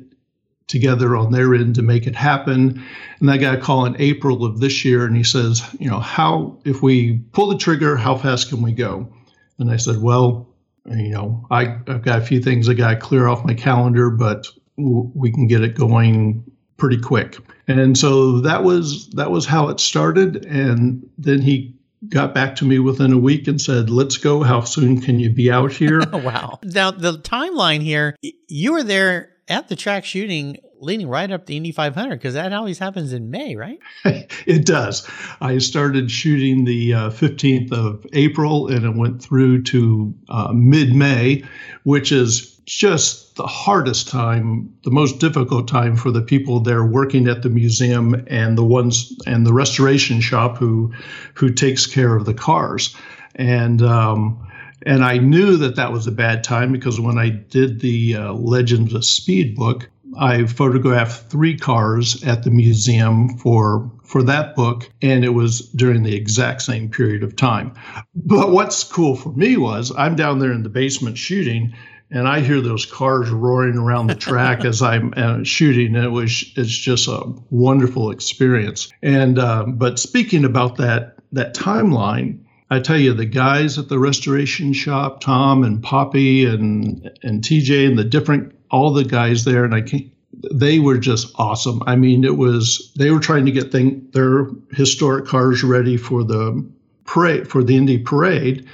together 0.69 1.17
on 1.17 1.33
their 1.33 1.55
end 1.55 1.75
to 1.75 1.83
make 1.83 2.07
it 2.07 2.17
happen. 2.17 2.83
And 3.21 3.31
I 3.31 3.37
got 3.37 3.55
a 3.55 3.61
call 3.61 3.85
in 3.85 4.01
April 4.01 4.45
of 4.45 4.61
this 4.61 4.85
year, 4.85 5.05
and 5.05 5.17
he 5.17 5.25
says, 5.25 5.63
you 5.79 5.91
know, 5.91 6.01
how 6.01 6.59
if 6.65 6.83
we 6.83 7.19
pull 7.33 7.49
the 7.49 7.59
trigger, 7.59 7.97
how 7.97 8.17
fast 8.17 8.49
can 8.49 8.63
we 8.63 8.73
go? 8.73 9.13
And 9.59 9.71
I 9.71 9.77
said, 9.77 9.99
well, 9.99 10.49
you 10.87 11.11
know, 11.11 11.47
I, 11.51 11.79
I've 11.87 12.03
got 12.03 12.19
a 12.19 12.25
few 12.25 12.41
things 12.41 12.69
I 12.69 12.75
got 12.75 12.91
to 12.91 12.97
clear 12.97 13.29
off 13.29 13.45
my 13.45 13.55
calendar, 13.55 14.11
but 14.11 14.49
w- 14.77 15.11
we 15.15 15.31
can 15.31 15.47
get 15.47 15.63
it 15.63 15.75
going 15.77 16.45
pretty 16.77 16.99
quick. 16.99 17.37
And 17.69 17.97
so 17.97 18.41
that 18.41 18.65
was 18.65 19.09
that 19.11 19.31
was 19.31 19.47
how 19.47 19.69
it 19.69 19.79
started. 19.79 20.45
And 20.47 21.09
then 21.19 21.41
he 21.41 21.75
got 22.09 22.35
back 22.35 22.57
to 22.57 22.65
me 22.65 22.79
within 22.79 23.13
a 23.13 23.19
week 23.19 23.49
and 23.49 23.61
said, 23.61 23.91
"Let's 23.91 24.17
go. 24.17 24.43
How 24.43 24.63
soon 24.63 25.01
can 25.01 25.19
you 25.19 25.31
be 25.31 25.51
out 25.51 25.73
here?" 25.73 26.01
wow. 26.13 26.59
Now 26.63 26.91
the 26.91 27.19
timeline 27.19 27.83
here, 27.83 28.17
you 28.49 28.73
were 28.73 28.83
there 28.83 29.31
at 29.49 29.69
the 29.69 29.77
track 29.77 30.05
shooting 30.05 30.59
leading 30.83 31.09
right 31.09 31.31
up 31.31 31.47
the 31.47 31.57
Indy 31.57 31.73
500 31.73 32.17
because 32.17 32.35
that 32.35 32.53
always 32.53 32.79
happens 32.79 33.13
in 33.13 33.31
May, 33.31 33.57
right? 33.57 33.79
it 34.05 34.67
does. 34.67 35.09
I 35.41 35.59
started 35.59 36.11
shooting 36.11 36.65
the 36.65 36.95
uh, 36.95 37.11
15th 37.11 37.73
of 37.73 38.05
April 38.13 38.69
and 38.69 38.85
it 38.85 38.97
went 38.97 39.23
through 39.23 39.63
to 39.65 40.15
uh, 40.29 40.53
mid 40.53 40.95
May, 40.95 41.45
which 41.85 42.13
is 42.13 42.57
just 42.65 43.37
the 43.37 43.47
hardest 43.47 44.09
time, 44.09 44.73
the 44.85 44.91
most 44.91 45.19
difficult 45.19 45.69
time 45.69 45.97
for 45.97 46.11
the 46.11 46.23
people 46.23 46.61
there 46.61 46.85
working 46.85 47.29
at 47.29 47.43
the 47.43 47.49
museum 47.49 48.25
and 48.27 48.59
the 48.59 48.65
ones 48.65 49.17
and 49.27 49.47
the 49.47 49.53
restoration 49.53 50.21
shop 50.21 50.59
who 50.59 50.93
who 51.35 51.51
takes 51.51 51.87
care 51.87 52.15
of 52.17 52.25
the 52.25 52.35
cars. 52.35 52.95
And 53.35 53.83
um, 53.83 54.49
and 54.85 55.05
I 55.05 55.19
knew 55.19 55.57
that 55.59 55.77
that 55.77 55.93
was 55.93 56.07
a 56.07 56.13
bad 56.13 56.45
time 56.45 56.73
because 56.73 56.99
when 56.99 57.19
I 57.19 57.31
did 57.31 57.81
the 57.81 58.17
uh, 58.17 58.33
Legends 58.33 58.95
of 58.95 59.05
Speed 59.05 59.57
book, 59.57 59.89
I 60.19 60.47
photographed 60.47 61.31
three 61.31 61.57
cars 61.57 62.23
at 62.25 62.43
the 62.43 62.51
museum 62.51 63.37
for 63.39 63.91
for 64.05 64.23
that 64.25 64.55
book, 64.55 64.91
and 65.01 65.25
it 65.25 65.31
was 65.31 65.61
during 65.71 66.03
the 66.03 66.15
exact 66.15 66.63
same 66.63 66.91
period 66.91 67.23
of 67.23 67.35
time. 67.35 67.73
But 68.15 68.51
what's 68.51 68.85
cool 68.85 69.17
for 69.17 69.33
me 69.33 69.57
was 69.57 69.93
I'm 69.97 70.17
down 70.17 70.39
there 70.39 70.53
in 70.53 70.63
the 70.63 70.69
basement 70.69 71.17
shooting, 71.17 71.75
and 72.11 72.29
I 72.29 72.41
hear 72.41 72.61
those 72.61 72.85
cars 72.85 73.31
roaring 73.31 73.79
around 73.79 74.09
the 74.09 74.15
track 74.15 74.65
as 74.67 74.83
I'm 74.83 75.15
uh, 75.17 75.45
shooting. 75.45 75.97
And 75.97 76.05
it 76.05 76.11
was 76.11 76.45
it's 76.57 76.77
just 76.77 77.09
a 77.09 77.23
wonderful 77.51 78.11
experience. 78.11 78.93
And 79.03 79.39
uh, 79.39 79.65
but 79.67 79.99
speaking 79.99 80.45
about 80.45 80.77
that 80.77 81.17
that 81.33 81.55
timeline, 81.55 82.41
I 82.71 82.81
tell 82.81 82.99
you, 82.99 83.15
the 83.15 83.27
guys 83.27 83.79
at 83.79 83.89
the 83.89 83.99
restoration 83.99 84.73
shop, 84.73 85.21
Tom 85.21 85.65
and 85.65 85.83
Poppy 85.83 86.45
and 86.45 87.11
and 87.23 87.43
TJ 87.43 87.87
and 87.89 87.99
the 87.99 88.05
different 88.05 88.62
all 88.73 88.93
the 88.93 89.05
guys 89.05 89.45
there, 89.45 89.65
and 89.65 89.75
I 89.75 89.83
can't. 89.83 90.11
They 90.53 90.79
were 90.79 90.99
just 90.99 91.33
awesome. 91.37 91.83
I 91.87 91.95
mean, 91.95 92.25
it 92.25 92.37
was 92.37 92.93
they 92.97 93.11
were 93.11 93.21
trying 93.21 93.47
to 93.47 93.53
get 93.53 93.71
thing, 93.71 94.09
their 94.13 94.47
historic 94.73 95.27
cars 95.27 95.63
ready 95.63 95.97
for 95.97 96.25
the 96.25 96.67
parade 97.05 97.49
for 97.49 97.63
the 97.63 97.77
Indy 97.77 97.99
parade, 97.99 98.67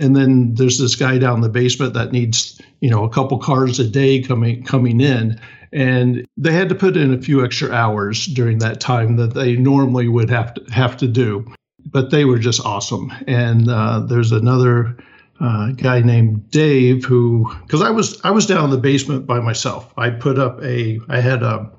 and 0.00 0.14
then 0.14 0.54
there's 0.54 0.78
this 0.78 0.94
guy 0.94 1.18
down 1.18 1.36
in 1.36 1.40
the 1.42 1.48
basement 1.48 1.94
that 1.94 2.12
needs 2.12 2.60
you 2.80 2.90
know 2.90 3.04
a 3.04 3.10
couple 3.10 3.38
cars 3.38 3.78
a 3.78 3.88
day 3.88 4.22
coming 4.22 4.62
coming 4.62 5.00
in 5.00 5.40
and 5.72 6.26
they 6.36 6.52
had 6.52 6.68
to 6.68 6.74
put 6.74 6.96
in 6.96 7.12
a 7.12 7.20
few 7.20 7.44
extra 7.44 7.70
hours 7.72 8.26
during 8.26 8.58
that 8.58 8.80
time 8.80 9.16
that 9.16 9.34
they 9.34 9.56
normally 9.56 10.08
would 10.08 10.30
have 10.30 10.54
to 10.54 10.62
have 10.72 10.96
to 10.96 11.08
do 11.08 11.44
but 11.84 12.10
they 12.10 12.24
were 12.24 12.38
just 12.38 12.64
awesome 12.64 13.12
and 13.26 13.68
uh, 13.68 14.00
there's 14.00 14.32
another 14.32 14.96
uh, 15.40 15.72
guy 15.72 16.00
named 16.00 16.50
Dave 16.50 17.04
who 17.04 17.52
because 17.62 17.82
I 17.82 17.90
was 17.90 18.20
I 18.22 18.30
was 18.30 18.46
down 18.46 18.64
in 18.64 18.70
the 18.70 18.78
basement 18.78 19.26
by 19.26 19.40
myself 19.40 19.92
I 19.96 20.10
put 20.10 20.38
up 20.38 20.62
a 20.62 20.98
I 21.08 21.20
had 21.20 21.42
a 21.42 21.70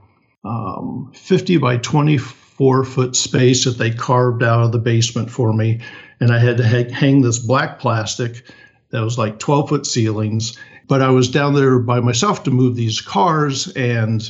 um, 0.47 1.11
50 1.13 1.57
by 1.57 1.77
24 1.77 2.83
foot 2.83 3.15
space 3.15 3.65
that 3.65 3.77
they 3.77 3.91
carved 3.91 4.43
out 4.43 4.63
of 4.63 4.71
the 4.71 4.79
basement 4.79 5.29
for 5.29 5.53
me. 5.53 5.81
And 6.19 6.31
I 6.31 6.39
had 6.39 6.57
to 6.57 6.67
ha- 6.67 6.91
hang 6.91 7.21
this 7.21 7.39
black 7.39 7.79
plastic 7.79 8.43
that 8.89 9.01
was 9.01 9.17
like 9.17 9.39
12 9.39 9.69
foot 9.69 9.85
ceilings. 9.85 10.57
But 10.87 11.01
I 11.01 11.09
was 11.09 11.29
down 11.29 11.53
there 11.53 11.79
by 11.79 11.99
myself 11.99 12.43
to 12.43 12.51
move 12.51 12.75
these 12.75 13.01
cars. 13.01 13.67
And, 13.75 14.29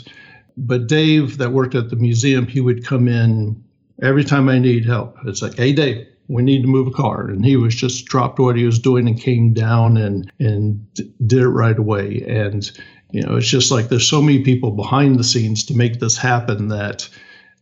but 0.57 0.87
Dave, 0.87 1.37
that 1.37 1.51
worked 1.51 1.75
at 1.75 1.89
the 1.89 1.95
museum, 1.95 2.47
he 2.47 2.61
would 2.61 2.85
come 2.85 3.07
in 3.07 3.63
every 4.01 4.23
time 4.23 4.49
I 4.49 4.57
need 4.57 4.85
help. 4.85 5.17
It's 5.25 5.41
like, 5.41 5.55
hey, 5.55 5.73
Dave, 5.73 6.07
we 6.27 6.43
need 6.43 6.61
to 6.61 6.67
move 6.67 6.87
a 6.87 6.91
car. 6.91 7.27
And 7.29 7.45
he 7.45 7.55
was 7.55 7.75
just 7.75 8.05
dropped 8.05 8.39
what 8.39 8.55
he 8.55 8.65
was 8.65 8.79
doing 8.79 9.07
and 9.07 9.19
came 9.19 9.53
down 9.53 9.97
and, 9.97 10.31
and 10.39 10.93
d- 10.93 11.11
did 11.25 11.41
it 11.41 11.49
right 11.49 11.77
away. 11.77 12.23
And, 12.27 12.69
you 13.11 13.21
know, 13.23 13.37
it's 13.37 13.47
just 13.47 13.71
like 13.71 13.89
there's 13.89 14.07
so 14.07 14.21
many 14.21 14.43
people 14.43 14.71
behind 14.71 15.17
the 15.17 15.23
scenes 15.23 15.65
to 15.65 15.73
make 15.75 15.99
this 15.99 16.17
happen 16.17 16.67
that 16.69 17.07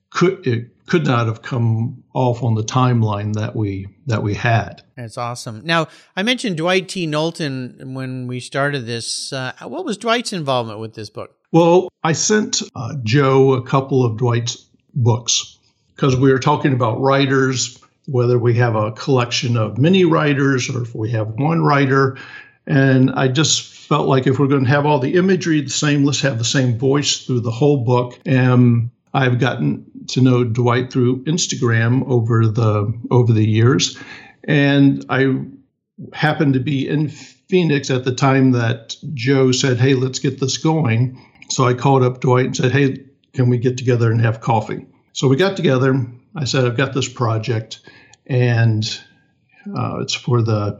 could 0.09 0.45
it 0.47 0.69
could 0.87 1.05
not 1.05 1.27
have 1.27 1.41
come 1.41 2.03
off 2.13 2.43
on 2.43 2.55
the 2.55 2.63
timeline 2.63 3.33
that 3.33 3.55
we 3.55 3.87
that 4.05 4.23
we 4.23 4.33
had. 4.33 4.81
That's 4.95 5.17
awesome. 5.17 5.61
Now, 5.65 5.87
I 6.15 6.23
mentioned 6.23 6.57
Dwight 6.57 6.87
T. 6.87 7.05
Knowlton 7.05 7.93
when 7.93 8.27
we 8.27 8.39
started 8.39 8.85
this. 8.85 9.33
Uh, 9.33 9.53
what 9.63 9.85
was 9.85 9.97
Dwight's 9.97 10.31
involvement 10.31 10.79
with 10.79 10.93
this 10.93 11.09
book? 11.09 11.35
Well, 11.51 11.89
I 12.03 12.13
sent 12.13 12.61
uh, 12.75 12.95
Joe 13.03 13.53
a 13.53 13.63
couple 13.63 14.05
of 14.05 14.17
Dwight's 14.17 14.65
books 14.93 15.57
because 15.95 16.15
we 16.15 16.31
were 16.31 16.39
talking 16.39 16.73
about 16.73 16.99
writers, 17.01 17.79
whether 18.07 18.37
we 18.37 18.53
have 18.55 18.75
a 18.75 18.91
collection 18.91 19.57
of 19.57 19.77
many 19.77 20.05
writers 20.05 20.69
or 20.69 20.83
if 20.83 20.95
we 20.95 21.11
have 21.11 21.27
one 21.39 21.63
writer. 21.63 22.17
And 22.67 23.11
I 23.11 23.27
just 23.27 23.73
felt 23.87 24.07
like 24.07 24.27
if 24.27 24.39
we're 24.39 24.47
going 24.47 24.63
to 24.63 24.69
have 24.69 24.85
all 24.85 24.99
the 24.99 25.15
imagery 25.15 25.61
the 25.61 25.69
same, 25.69 26.03
let's 26.03 26.21
have 26.21 26.37
the 26.37 26.43
same 26.43 26.77
voice 26.77 27.25
through 27.25 27.41
the 27.41 27.51
whole 27.51 27.83
book. 27.83 28.19
And 28.25 28.89
I've 29.15 29.39
gotten 29.39 29.85
to 30.09 30.21
know 30.21 30.43
Dwight 30.43 30.91
through 30.91 31.23
Instagram 31.23 32.05
over 32.07 32.47
the 32.47 32.93
over 33.11 33.31
the 33.31 33.47
years, 33.47 33.97
and 34.43 35.05
I 35.09 35.41
happened 36.11 36.53
to 36.55 36.59
be 36.59 36.87
in 36.87 37.07
Phoenix 37.07 37.89
at 37.89 38.03
the 38.03 38.13
time 38.13 38.51
that 38.51 38.97
Joe 39.13 39.53
said, 39.53 39.77
"Hey, 39.77 39.93
let's 39.93 40.19
get 40.19 40.41
this 40.41 40.57
going." 40.57 41.17
So 41.49 41.65
I 41.65 41.73
called 41.73 42.03
up 42.03 42.19
Dwight 42.19 42.47
and 42.47 42.57
said, 42.57 42.73
"Hey, 42.73 43.05
can 43.33 43.49
we 43.49 43.57
get 43.57 43.77
together 43.77 44.11
and 44.11 44.19
have 44.19 44.41
coffee?" 44.41 44.85
So 45.15 45.29
we 45.29 45.37
got 45.37 45.55
together. 45.55 46.05
I 46.35 46.43
said, 46.43 46.65
"I've 46.65 46.75
got 46.75 46.93
this 46.93 47.07
project, 47.07 47.79
and 48.27 48.83
uh, 49.65 49.99
it's 50.01 50.13
for 50.13 50.41
the 50.41 50.79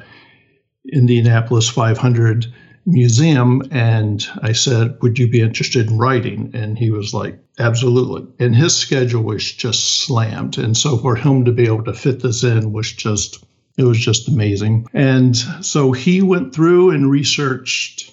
Indianapolis 0.92 1.70
500." 1.70 2.54
museum 2.88 3.64
and 3.72 4.28
I 4.44 4.52
said, 4.52 4.98
Would 5.02 5.18
you 5.18 5.28
be 5.28 5.42
interested 5.42 5.90
in 5.90 5.98
writing? 5.98 6.52
And 6.54 6.78
he 6.78 6.92
was 6.92 7.16
like, 7.16 7.40
Absolutely. 7.58 8.28
And 8.38 8.56
his 8.56 8.76
schedule 8.76 9.24
was 9.24 9.52
just 9.52 10.04
slammed. 10.04 10.60
And 10.60 10.78
so 10.78 10.98
for 10.98 11.16
him 11.16 11.46
to 11.46 11.52
be 11.52 11.66
able 11.66 11.84
to 11.86 11.96
fit 11.96 12.22
this 12.22 12.44
in 12.44 12.74
was 12.74 12.92
just, 12.92 13.44
it 13.76 13.86
was 13.86 13.98
just 13.98 14.28
amazing. 14.28 14.86
And 14.94 15.36
so 15.66 15.94
he 15.94 16.22
went 16.22 16.54
through 16.54 16.92
and 16.92 17.10
researched. 17.10 18.12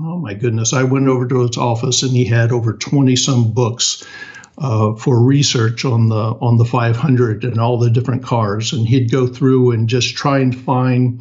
Oh 0.00 0.18
my 0.18 0.34
goodness. 0.34 0.72
I 0.72 0.84
went 0.84 1.08
over 1.08 1.26
to 1.26 1.40
his 1.40 1.56
office 1.56 2.04
and 2.04 2.12
he 2.12 2.24
had 2.24 2.52
over 2.52 2.74
20 2.74 3.16
some 3.16 3.52
books. 3.52 4.04
Uh, 4.56 4.94
for 4.94 5.20
research 5.20 5.84
on 5.84 6.08
the 6.08 6.14
on 6.40 6.58
the 6.58 6.64
500 6.64 7.42
and 7.42 7.58
all 7.58 7.76
the 7.76 7.90
different 7.90 8.22
cars, 8.22 8.72
and 8.72 8.86
he'd 8.86 9.10
go 9.10 9.26
through 9.26 9.72
and 9.72 9.88
just 9.88 10.14
try 10.14 10.38
and 10.38 10.56
find 10.56 11.20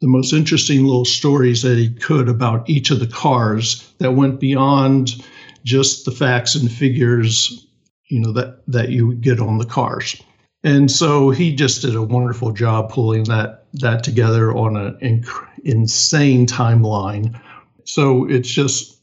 the 0.00 0.06
most 0.06 0.32
interesting 0.32 0.84
little 0.84 1.04
stories 1.04 1.62
that 1.62 1.78
he 1.78 1.92
could 1.92 2.28
about 2.28 2.68
each 2.68 2.90
of 2.90 3.00
the 3.00 3.06
cars 3.06 3.92
that 3.98 4.12
went 4.12 4.40
beyond 4.40 5.22
just 5.64 6.04
the 6.04 6.10
facts 6.10 6.54
and 6.54 6.70
figures, 6.70 7.66
you 8.08 8.20
know, 8.20 8.32
that, 8.32 8.62
that 8.68 8.90
you 8.90 9.14
get 9.14 9.40
on 9.40 9.58
the 9.58 9.64
cars. 9.64 10.20
And 10.62 10.90
so 10.90 11.30
he 11.30 11.54
just 11.54 11.82
did 11.82 11.94
a 11.94 12.02
wonderful 12.02 12.52
job 12.52 12.90
pulling 12.90 13.24
that 13.24 13.66
that 13.74 14.02
together 14.04 14.56
on 14.56 14.76
an 14.76 14.98
inc- 15.02 15.48
insane 15.64 16.46
timeline. 16.46 17.38
So 17.84 18.28
it's 18.28 18.48
just 18.48 18.95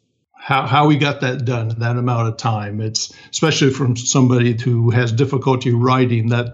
how, 0.43 0.67
how 0.67 0.87
we 0.87 0.97
got 0.97 1.21
that 1.21 1.45
done 1.45 1.71
in 1.71 1.79
that 1.79 1.95
amount 1.95 2.27
of 2.27 2.35
time. 2.35 2.81
It's 2.81 3.13
especially 3.31 3.71
from 3.71 3.95
somebody 3.95 4.61
who 4.61 4.89
has 4.89 5.13
difficulty 5.13 5.71
writing 5.71 6.27
that 6.29 6.53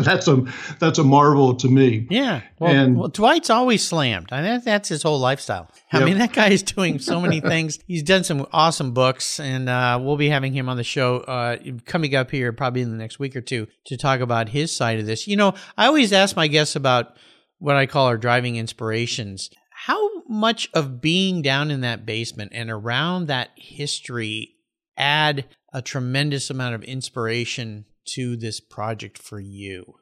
that's 0.04 0.28
a 0.28 0.46
that's 0.78 0.98
a 0.98 1.04
marvel 1.04 1.54
to 1.56 1.68
me. 1.68 2.06
Yeah. 2.08 2.40
Well, 2.58 2.72
and, 2.72 2.96
well 2.96 3.08
Dwight's 3.08 3.50
always 3.50 3.86
slammed. 3.86 4.32
I 4.32 4.40
mean, 4.40 4.62
that's 4.64 4.88
his 4.88 5.02
whole 5.02 5.18
lifestyle. 5.18 5.68
I 5.92 5.98
yep. 5.98 6.06
mean, 6.06 6.18
that 6.18 6.32
guy 6.32 6.48
is 6.48 6.62
doing 6.62 6.98
so 6.98 7.20
many 7.20 7.40
things. 7.52 7.78
He's 7.86 8.02
done 8.02 8.24
some 8.24 8.46
awesome 8.50 8.92
books, 8.92 9.38
and 9.38 9.68
uh, 9.68 10.00
we'll 10.00 10.16
be 10.16 10.30
having 10.30 10.54
him 10.54 10.70
on 10.70 10.78
the 10.78 10.84
show 10.84 11.18
uh, 11.18 11.58
coming 11.84 12.14
up 12.14 12.30
here 12.30 12.50
probably 12.54 12.80
in 12.80 12.90
the 12.90 12.96
next 12.96 13.18
week 13.18 13.36
or 13.36 13.42
two 13.42 13.68
to 13.84 13.98
talk 13.98 14.20
about 14.20 14.48
his 14.48 14.74
side 14.74 14.98
of 14.98 15.04
this. 15.04 15.28
You 15.28 15.36
know, 15.36 15.52
I 15.76 15.86
always 15.86 16.14
ask 16.14 16.34
my 16.34 16.46
guests 16.46 16.76
about 16.76 17.14
what 17.58 17.76
I 17.76 17.84
call 17.84 18.06
our 18.06 18.16
driving 18.16 18.56
inspirations. 18.56 19.50
How 19.86 20.22
much 20.28 20.70
of 20.74 21.00
being 21.00 21.42
down 21.42 21.72
in 21.72 21.80
that 21.80 22.06
basement 22.06 22.52
and 22.54 22.70
around 22.70 23.26
that 23.26 23.50
history 23.56 24.54
add 24.96 25.44
a 25.72 25.82
tremendous 25.82 26.50
amount 26.50 26.76
of 26.76 26.84
inspiration 26.84 27.86
to 28.10 28.36
this 28.36 28.60
project 28.60 29.18
for 29.18 29.40
you? 29.40 29.96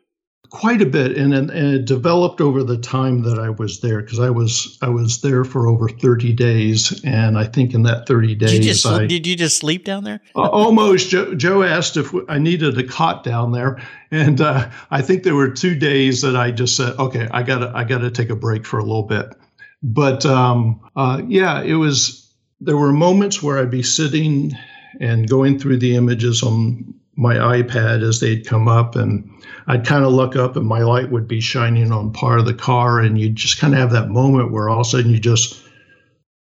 Quite 0.51 0.83
a 0.83 0.87
bit, 0.87 1.16
and, 1.16 1.33
and 1.33 1.51
it 1.51 1.87
developed 1.87 2.43
over 2.43 2.62
the 2.62 2.77
time 2.77 3.23
that 3.23 3.38
I 3.38 3.49
was 3.49 3.81
there 3.81 4.03
because 4.03 4.19
I 4.19 4.29
was 4.29 4.77
I 4.83 4.90
was 4.90 5.23
there 5.23 5.45
for 5.45 5.66
over 5.66 5.88
thirty 5.88 6.35
days, 6.35 7.03
and 7.03 7.38
I 7.38 7.45
think 7.45 7.73
in 7.73 7.85
that 7.85 8.07
thirty 8.07 8.35
days, 8.35 8.51
did 8.51 8.64
you 8.64 8.73
just, 8.73 8.85
I, 8.85 9.07
did 9.07 9.27
you 9.27 9.35
just 9.35 9.57
sleep 9.57 9.87
down 9.87 10.05
there? 10.05 10.21
almost. 10.35 11.09
Joe, 11.09 11.35
Joe, 11.35 11.62
asked 11.62 11.97
if 11.97 12.12
I 12.29 12.37
needed 12.37 12.77
a 12.77 12.85
cot 12.85 13.25
down 13.25 13.53
there, 13.53 13.81
and 14.11 14.43
uh, 14.43 14.69
I 14.90 15.01
think 15.01 15.23
there 15.23 15.37
were 15.37 15.51
two 15.51 15.75
days 15.75 16.21
that 16.21 16.37
I 16.37 16.51
just 16.51 16.77
said, 16.77 16.99
"Okay, 16.99 17.29
I 17.31 17.43
gotta 17.43 17.73
I 17.75 17.85
gotta 17.85 18.11
take 18.11 18.29
a 18.29 18.37
break 18.37 18.66
for 18.66 18.79
a 18.79 18.85
little 18.85 19.05
bit." 19.05 19.33
But 19.83 20.27
um, 20.27 20.81
uh, 20.97 21.23
yeah, 21.27 21.62
it 21.62 21.75
was. 21.75 22.19
There 22.61 22.77
were 22.77 22.93
moments 22.93 23.43
where 23.43 23.59
I'd 23.59 23.71
be 23.71 23.83
sitting 23.83 24.53
and 25.01 25.29
going 25.29 25.59
through 25.59 25.79
the 25.79 25.97
images 25.97 26.43
on 26.43 26.95
my 27.16 27.37
iPad 27.37 28.03
as 28.07 28.21
they'd 28.21 28.47
come 28.47 28.69
up, 28.69 28.97
and 28.97 29.31
I'd 29.66 29.87
kind 29.87 30.05
of 30.05 30.12
look 30.12 30.37
up, 30.37 30.57
and 30.57 30.66
my 30.66 30.81
light 30.81 31.11
would 31.11 31.27
be 31.27 31.40
shining 31.40 31.93
on 31.93 32.12
part 32.12 32.38
of 32.38 32.47
the 32.47 32.55
car, 32.55 33.01
and 33.01 33.19
you 33.19 33.31
just 33.31 33.59
kind 33.59 33.73
of 33.73 33.81
have 33.81 33.93
that 33.93 34.11
moment 34.11 34.53
where 34.53 34.69
all 34.69 34.81
of 34.81 34.87
a 34.87 34.90
sudden 34.90 35.11
you 35.11 35.19
just 35.19 35.62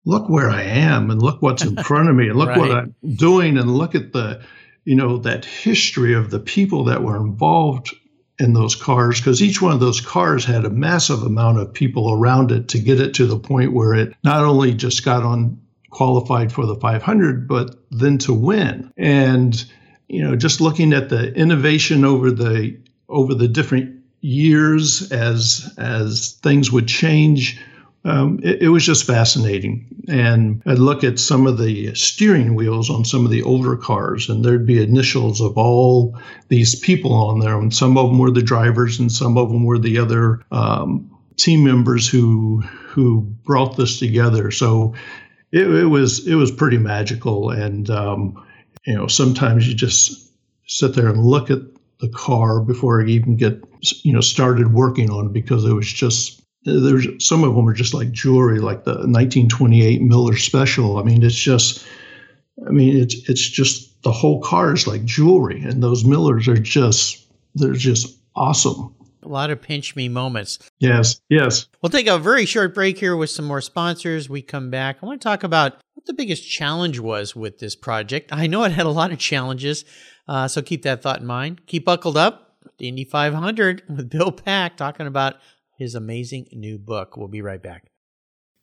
look 0.06 0.28
where 0.30 0.48
I 0.48 0.62
am, 0.62 1.10
and 1.10 1.20
look 1.20 1.42
what's 1.42 1.64
in 1.64 1.76
front 1.76 2.08
of 2.08 2.16
me, 2.16 2.28
and 2.28 2.38
look 2.38 2.48
right. 2.48 2.58
what 2.58 2.70
I'm 2.70 2.94
doing, 3.14 3.58
and 3.58 3.76
look 3.76 3.94
at 3.94 4.12
the 4.12 4.42
you 4.84 4.94
know 4.94 5.18
that 5.18 5.44
history 5.44 6.14
of 6.14 6.30
the 6.30 6.40
people 6.40 6.84
that 6.84 7.02
were 7.02 7.16
involved 7.16 7.94
in 8.38 8.52
those 8.52 8.74
cars 8.74 9.20
because 9.20 9.42
each 9.42 9.60
one 9.60 9.72
of 9.72 9.80
those 9.80 10.00
cars 10.00 10.44
had 10.44 10.64
a 10.64 10.70
massive 10.70 11.22
amount 11.22 11.58
of 11.58 11.72
people 11.72 12.12
around 12.12 12.52
it 12.52 12.68
to 12.68 12.78
get 12.78 13.00
it 13.00 13.14
to 13.14 13.26
the 13.26 13.38
point 13.38 13.72
where 13.72 13.94
it 13.94 14.14
not 14.22 14.44
only 14.44 14.72
just 14.72 15.04
got 15.04 15.22
on 15.22 15.60
qualified 15.90 16.52
for 16.52 16.66
the 16.66 16.76
500 16.76 17.48
but 17.48 17.74
then 17.90 18.18
to 18.18 18.32
win. 18.32 18.92
And 18.96 19.64
you 20.08 20.22
know 20.22 20.36
just 20.36 20.60
looking 20.60 20.92
at 20.92 21.08
the 21.08 21.32
innovation 21.34 22.04
over 22.04 22.30
the 22.30 22.78
over 23.08 23.34
the 23.34 23.48
different 23.48 23.96
years 24.20 25.10
as 25.12 25.72
as 25.78 26.32
things 26.42 26.72
would 26.72 26.88
change 26.88 27.60
um, 28.04 28.40
it, 28.42 28.62
it, 28.62 28.68
was 28.68 28.84
just 28.84 29.06
fascinating. 29.06 29.86
And 30.08 30.62
I'd 30.66 30.78
look 30.78 31.02
at 31.02 31.18
some 31.18 31.46
of 31.46 31.58
the 31.58 31.94
steering 31.94 32.54
wheels 32.54 32.90
on 32.90 33.04
some 33.04 33.24
of 33.24 33.30
the 33.30 33.42
older 33.42 33.76
cars, 33.76 34.28
and 34.28 34.44
there'd 34.44 34.66
be 34.66 34.82
initials 34.82 35.40
of 35.40 35.58
all 35.58 36.16
these 36.48 36.78
people 36.78 37.12
on 37.12 37.40
there. 37.40 37.58
And 37.58 37.74
some 37.74 37.98
of 37.98 38.08
them 38.08 38.18
were 38.18 38.30
the 38.30 38.42
drivers, 38.42 38.98
and 38.98 39.10
some 39.10 39.36
of 39.36 39.50
them 39.50 39.64
were 39.64 39.78
the 39.78 39.98
other 39.98 40.42
um, 40.52 41.10
team 41.36 41.64
members 41.64 42.08
who 42.08 42.60
who 42.60 43.22
brought 43.44 43.76
this 43.76 43.98
together. 43.98 44.50
So 44.50 44.94
it, 45.50 45.68
it 45.68 45.86
was 45.86 46.26
it 46.26 46.36
was 46.36 46.50
pretty 46.50 46.78
magical. 46.78 47.50
And 47.50 47.90
um, 47.90 48.44
you 48.86 48.94
know, 48.94 49.08
sometimes 49.08 49.66
you 49.66 49.74
just 49.74 50.32
sit 50.66 50.94
there 50.94 51.08
and 51.08 51.24
look 51.24 51.50
at 51.50 51.60
the 52.00 52.08
car 52.08 52.60
before 52.60 53.00
you 53.00 53.08
even 53.08 53.36
get 53.36 53.62
you 54.04 54.12
know 54.12 54.20
started 54.20 54.72
working 54.72 55.10
on 55.10 55.26
it 55.26 55.32
because 55.32 55.64
it 55.64 55.72
was 55.72 55.92
just 55.92 56.42
there's 56.68 57.06
some 57.26 57.44
of 57.44 57.54
them 57.54 57.68
are 57.68 57.74
just 57.74 57.94
like 57.94 58.12
jewelry, 58.12 58.58
like 58.60 58.84
the 58.84 58.92
1928 58.92 60.02
Miller 60.02 60.36
Special. 60.36 60.98
I 60.98 61.02
mean, 61.02 61.22
it's 61.22 61.34
just, 61.34 61.86
I 62.66 62.70
mean, 62.70 62.96
it's 62.96 63.28
it's 63.28 63.48
just 63.48 64.02
the 64.02 64.12
whole 64.12 64.40
car 64.42 64.74
is 64.74 64.86
like 64.86 65.04
jewelry, 65.04 65.62
and 65.62 65.82
those 65.82 66.04
Millers 66.04 66.48
are 66.48 66.56
just 66.56 67.26
they're 67.54 67.72
just 67.72 68.16
awesome. 68.36 68.94
A 69.22 69.28
lot 69.28 69.50
of 69.50 69.60
pinch 69.60 69.96
me 69.96 70.08
moments. 70.08 70.58
Yes, 70.78 71.20
yes. 71.28 71.66
We'll 71.82 71.90
take 71.90 72.06
a 72.06 72.18
very 72.18 72.46
short 72.46 72.74
break 72.74 72.98
here 72.98 73.16
with 73.16 73.30
some 73.30 73.44
more 73.44 73.60
sponsors. 73.60 74.28
We 74.28 74.42
come 74.42 74.70
back. 74.70 74.98
I 75.02 75.06
want 75.06 75.20
to 75.20 75.24
talk 75.24 75.42
about 75.42 75.74
what 75.94 76.06
the 76.06 76.14
biggest 76.14 76.48
challenge 76.48 77.00
was 77.00 77.34
with 77.34 77.58
this 77.58 77.74
project. 77.74 78.32
I 78.32 78.46
know 78.46 78.62
it 78.64 78.72
had 78.72 78.86
a 78.86 78.90
lot 78.90 79.12
of 79.12 79.18
challenges, 79.18 79.84
uh, 80.28 80.48
so 80.48 80.62
keep 80.62 80.82
that 80.82 81.02
thought 81.02 81.20
in 81.20 81.26
mind. 81.26 81.66
Keep 81.66 81.84
buckled 81.84 82.16
up. 82.16 82.44
The 82.78 82.88
Indy 82.88 83.04
500 83.04 83.82
with 83.88 84.08
Bill 84.08 84.30
Pack 84.30 84.76
talking 84.76 85.08
about 85.08 85.36
his 85.78 85.94
amazing 85.94 86.48
new 86.52 86.76
book. 86.76 87.16
We'll 87.16 87.28
be 87.28 87.40
right 87.40 87.62
back. 87.62 87.90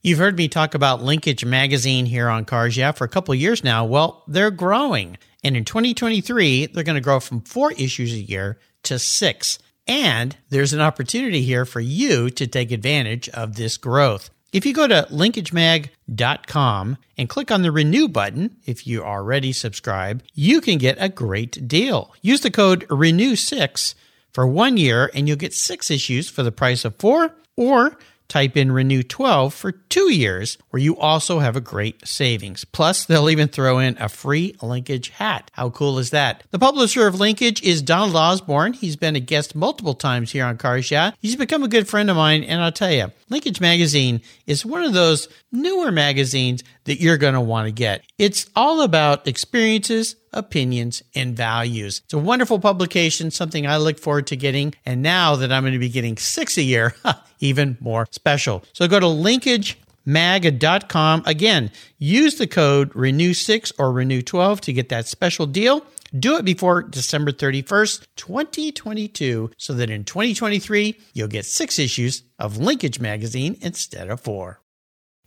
You've 0.01 0.19
heard 0.19 0.37
me 0.37 0.47
talk 0.47 0.75
about 0.75 1.01
Linkage 1.01 1.43
Magazine 1.43 2.05
here 2.05 2.29
on 2.29 2.45
Cars 2.45 2.77
Yeah 2.77 2.91
for 2.91 3.05
a 3.05 3.09
couple 3.09 3.33
years 3.33 3.63
now. 3.63 3.85
Well, 3.85 4.23
they're 4.27 4.51
growing. 4.51 5.17
And 5.43 5.57
in 5.57 5.65
2023, 5.65 6.67
they're 6.67 6.83
going 6.83 6.93
to 6.93 7.01
grow 7.01 7.19
from 7.19 7.41
four 7.41 7.71
issues 7.71 8.13
a 8.13 8.17
year 8.17 8.59
to 8.83 8.99
six. 8.99 9.57
And 9.87 10.37
there's 10.49 10.73
an 10.73 10.81
opportunity 10.81 11.41
here 11.41 11.65
for 11.65 11.79
you 11.79 12.29
to 12.31 12.45
take 12.45 12.71
advantage 12.71 13.29
of 13.29 13.55
this 13.55 13.77
growth. 13.77 14.29
If 14.53 14.65
you 14.65 14.73
go 14.73 14.87
to 14.87 15.07
linkagemag.com 15.11 16.97
and 17.17 17.29
click 17.29 17.51
on 17.51 17.61
the 17.61 17.71
renew 17.71 18.07
button, 18.07 18.57
if 18.65 18.85
you 18.85 19.03
already 19.03 19.51
subscribe, 19.53 20.23
you 20.33 20.61
can 20.61 20.77
get 20.77 20.97
a 20.99 21.09
great 21.09 21.67
deal. 21.67 22.13
Use 22.21 22.41
the 22.41 22.51
code 22.51 22.87
renew6 22.87 23.95
for 24.35 24.45
one 24.45 24.75
year 24.75 25.09
and 25.13 25.29
you'll 25.29 25.37
get 25.37 25.53
six 25.53 25.89
issues 25.89 26.29
for 26.29 26.43
the 26.43 26.51
price 26.51 26.83
of 26.83 26.93
four 26.97 27.33
or 27.55 27.97
type 28.27 28.57
in 28.57 28.69
Renew 28.69 29.01
12 29.01 29.53
for 29.53 29.71
two 29.71 30.11
years, 30.11 30.57
where 30.69 30.81
you 30.81 30.97
also 30.97 31.39
have 31.39 31.55
a 31.55 31.61
great 31.61 32.05
savings. 32.05 32.65
Plus, 32.65 33.05
they'll 33.05 33.29
even 33.29 33.47
throw 33.47 33.79
in 33.79 33.95
a 33.97 34.09
free 34.09 34.55
Linkage 34.61 35.09
hat. 35.09 35.49
How 35.53 35.69
cool 35.69 35.99
is 35.99 36.09
that? 36.09 36.43
The 36.51 36.59
publisher 36.59 37.07
of 37.07 37.19
Linkage 37.19 37.61
is 37.63 37.81
Donald 37.81 38.15
Osborne. 38.15 38.73
He's 38.73 38.95
been 38.95 39.15
a 39.15 39.21
guest 39.21 39.55
multiple 39.55 39.93
times 39.93 40.31
here 40.31 40.43
on 40.43 40.57
Cars 40.57 40.91
Yeah. 40.91 41.11
He's 41.19 41.35
become 41.35 41.63
a 41.63 41.69
good 41.69 41.87
friend 41.87 42.09
of 42.09 42.17
mine, 42.17 42.43
and 42.43 42.61
I'll 42.61 42.71
tell 42.71 42.91
you, 42.91 43.11
Linkage 43.29 43.61
Magazine 43.61 44.21
is 44.47 44.65
one 44.65 44.83
of 44.83 44.93
those 44.93 45.29
newer 45.51 45.91
magazines 45.91 46.63
that 46.85 47.01
you're 47.01 47.17
going 47.17 47.33
to 47.33 47.41
want 47.41 47.67
to 47.67 47.71
get. 47.71 48.03
It's 48.17 48.49
all 48.55 48.81
about 48.81 49.27
experiences, 49.27 50.15
opinions, 50.31 51.03
and 51.13 51.35
values. 51.35 51.99
It's 52.05 52.13
a 52.13 52.17
wonderful 52.17 52.59
publication, 52.59 53.31
something 53.31 53.67
I 53.67 53.75
look 53.77 53.99
forward 53.99 54.27
to 54.27 54.37
getting. 54.37 54.73
And 54.85 55.01
now 55.01 55.35
that 55.35 55.51
I'm 55.51 55.63
going 55.63 55.73
to 55.73 55.79
be 55.79 55.89
getting 55.89 56.15
six 56.17 56.57
a 56.57 56.63
year, 56.63 56.95
even 57.39 57.77
more 57.79 58.07
special. 58.11 58.63
So 58.73 58.87
go 58.87 58.99
to 58.99 59.05
linkagemag.com. 59.05 61.23
Again, 61.25 61.71
use 61.97 62.35
the 62.35 62.47
code 62.47 62.93
renew6 62.93 63.73
or 63.77 63.91
renew12 63.91 64.61
to 64.61 64.73
get 64.73 64.89
that 64.89 65.07
special 65.07 65.45
deal. 65.45 65.85
Do 66.17 66.37
it 66.37 66.45
before 66.45 66.83
December 66.83 67.33
31st, 67.33 68.07
2022, 68.15 69.51
so 69.57 69.73
that 69.73 69.89
in 69.89 70.05
2023, 70.05 70.97
you'll 71.13 71.27
get 71.27 71.45
six 71.45 71.77
issues 71.77 72.23
of 72.39 72.57
Linkage 72.57 73.01
Magazine 73.01 73.57
instead 73.59 74.09
of 74.09 74.21
four. 74.21 74.61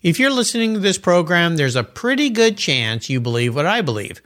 If 0.00 0.20
you're 0.20 0.30
listening 0.30 0.74
to 0.74 0.80
this 0.80 0.96
program, 0.96 1.56
there's 1.56 1.74
a 1.74 1.82
pretty 1.82 2.30
good 2.30 2.56
chance 2.56 3.10
you 3.10 3.20
believe 3.20 3.56
what 3.56 3.66
I 3.66 3.80
believe 3.80 4.22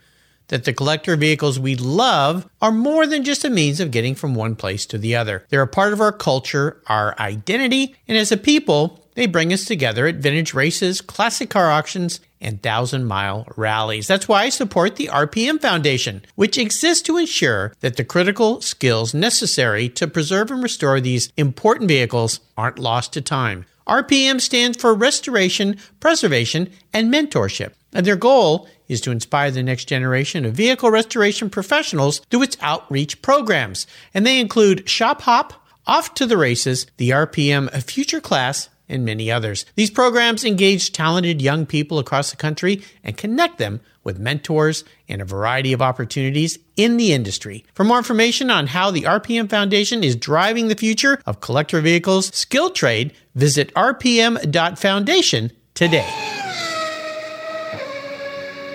that 0.49 0.65
the 0.65 0.73
collector 0.73 1.15
vehicles 1.15 1.57
we 1.57 1.75
love 1.75 2.47
are 2.61 2.71
more 2.71 3.07
than 3.07 3.23
just 3.23 3.43
a 3.43 3.49
means 3.49 3.79
of 3.79 3.89
getting 3.89 4.13
from 4.13 4.35
one 4.35 4.55
place 4.55 4.85
to 4.85 4.99
the 4.99 5.15
other. 5.15 5.45
They're 5.49 5.63
a 5.63 5.67
part 5.67 5.93
of 5.93 6.01
our 6.01 6.11
culture, 6.11 6.79
our 6.85 7.17
identity, 7.17 7.95
and 8.07 8.17
as 8.17 8.31
a 8.31 8.37
people, 8.37 9.03
they 9.15 9.25
bring 9.25 9.51
us 9.51 9.65
together 9.65 10.05
at 10.05 10.17
vintage 10.17 10.53
races, 10.53 11.01
classic 11.01 11.49
car 11.49 11.71
auctions, 11.71 12.19
and 12.39 12.61
thousand 12.61 13.05
mile 13.05 13.47
rallies. 13.55 14.05
That's 14.05 14.27
why 14.27 14.43
I 14.43 14.49
support 14.49 14.97
the 14.97 15.07
RPM 15.07 15.59
Foundation, 15.59 16.23
which 16.35 16.57
exists 16.57 17.01
to 17.03 17.17
ensure 17.17 17.73
that 17.79 17.97
the 17.97 18.03
critical 18.03 18.61
skills 18.61 19.13
necessary 19.13 19.89
to 19.89 20.07
preserve 20.07 20.51
and 20.51 20.61
restore 20.61 20.99
these 20.99 21.31
important 21.35 21.87
vehicles 21.87 22.41
aren't 22.57 22.77
lost 22.77 23.13
to 23.13 23.21
time. 23.21 23.65
RPM 23.87 24.39
stands 24.39 24.77
for 24.77 24.93
Restoration, 24.93 25.77
Preservation, 25.99 26.71
and 26.93 27.13
Mentorship. 27.13 27.73
And 27.93 28.05
their 28.05 28.15
goal 28.15 28.67
is 28.87 29.01
to 29.01 29.11
inspire 29.11 29.51
the 29.51 29.63
next 29.63 29.85
generation 29.85 30.45
of 30.45 30.53
vehicle 30.53 30.89
restoration 30.89 31.49
professionals 31.49 32.19
through 32.29 32.43
its 32.43 32.57
outreach 32.61 33.21
programs. 33.21 33.87
And 34.13 34.25
they 34.25 34.39
include 34.39 34.89
Shop 34.89 35.21
Hop, 35.21 35.53
Off 35.85 36.13
to 36.15 36.25
the 36.25 36.37
Races, 36.37 36.87
the 36.97 37.11
RPM 37.11 37.73
of 37.75 37.83
Future 37.83 38.21
Class, 38.21 38.69
and 38.89 39.05
many 39.05 39.31
others. 39.31 39.65
These 39.75 39.91
programs 39.91 40.43
engage 40.43 40.91
talented 40.91 41.41
young 41.41 41.65
people 41.65 41.99
across 41.99 42.31
the 42.31 42.37
country 42.37 42.83
and 43.03 43.17
connect 43.17 43.57
them 43.57 43.81
with 44.03 44.19
mentors 44.19 44.83
and 45.07 45.21
a 45.21 45.25
variety 45.25 45.73
of 45.73 45.81
opportunities 45.81 46.59
in 46.75 46.97
the 46.97 47.13
industry. 47.13 47.65
For 47.73 47.83
more 47.83 47.97
information 47.97 48.49
on 48.49 48.67
how 48.67 48.91
the 48.91 49.03
RPM 49.03 49.49
Foundation 49.49 50.03
is 50.03 50.15
driving 50.15 50.67
the 50.67 50.75
future 50.75 51.21
of 51.25 51.39
collector 51.39 51.81
vehicles 51.81 52.27
skill 52.35 52.69
trade, 52.69 53.13
visit 53.35 53.73
rpm.foundation 53.73 55.51
today. 55.73 56.09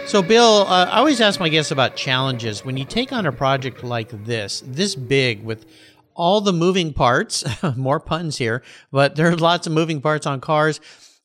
So, 0.09 0.23
Bill, 0.23 0.65
uh, 0.67 0.87
I 0.87 1.01
always 1.01 1.21
ask 1.21 1.39
my 1.39 1.51
guests 1.51 1.71
about 1.71 1.95
challenges. 1.95 2.65
When 2.65 2.79
you 2.79 2.87
take 2.87 3.13
on 3.13 3.27
a 3.27 3.33
project 3.33 3.85
like 3.85 4.25
this, 4.25 4.63
this 4.67 4.95
big, 4.95 5.45
with 5.45 5.67
all 6.15 6.41
the 6.41 6.53
moving 6.53 6.95
parts, 6.95 7.45
more 7.77 8.01
puns 8.01 8.39
here, 8.39 8.63
but 8.91 9.17
there 9.17 9.29
are 9.29 9.37
lots 9.37 9.67
of 9.67 9.75
moving 9.75 10.01
parts 10.01 10.27
on 10.27 10.41
cars. 10.41 10.81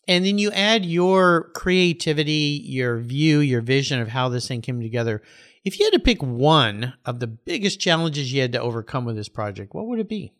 And 0.07 0.25
then 0.25 0.37
you 0.37 0.51
add 0.51 0.85
your 0.85 1.49
creativity, 1.53 2.61
your 2.65 2.97
view, 2.99 3.39
your 3.39 3.61
vision 3.61 4.01
of 4.01 4.09
how 4.09 4.29
this 4.29 4.47
thing 4.47 4.61
came 4.61 4.81
together. 4.81 5.21
If 5.63 5.79
you 5.79 5.85
had 5.85 5.93
to 5.93 5.99
pick 5.99 6.21
one 6.21 6.93
of 7.05 7.19
the 7.19 7.27
biggest 7.27 7.79
challenges 7.79 8.33
you 8.33 8.41
had 8.41 8.51
to 8.51 8.61
overcome 8.61 9.05
with 9.05 9.15
this 9.15 9.29
project, 9.29 9.73
what 9.73 9.87
would 9.87 9.99
it 9.99 10.09
be? 10.09 10.33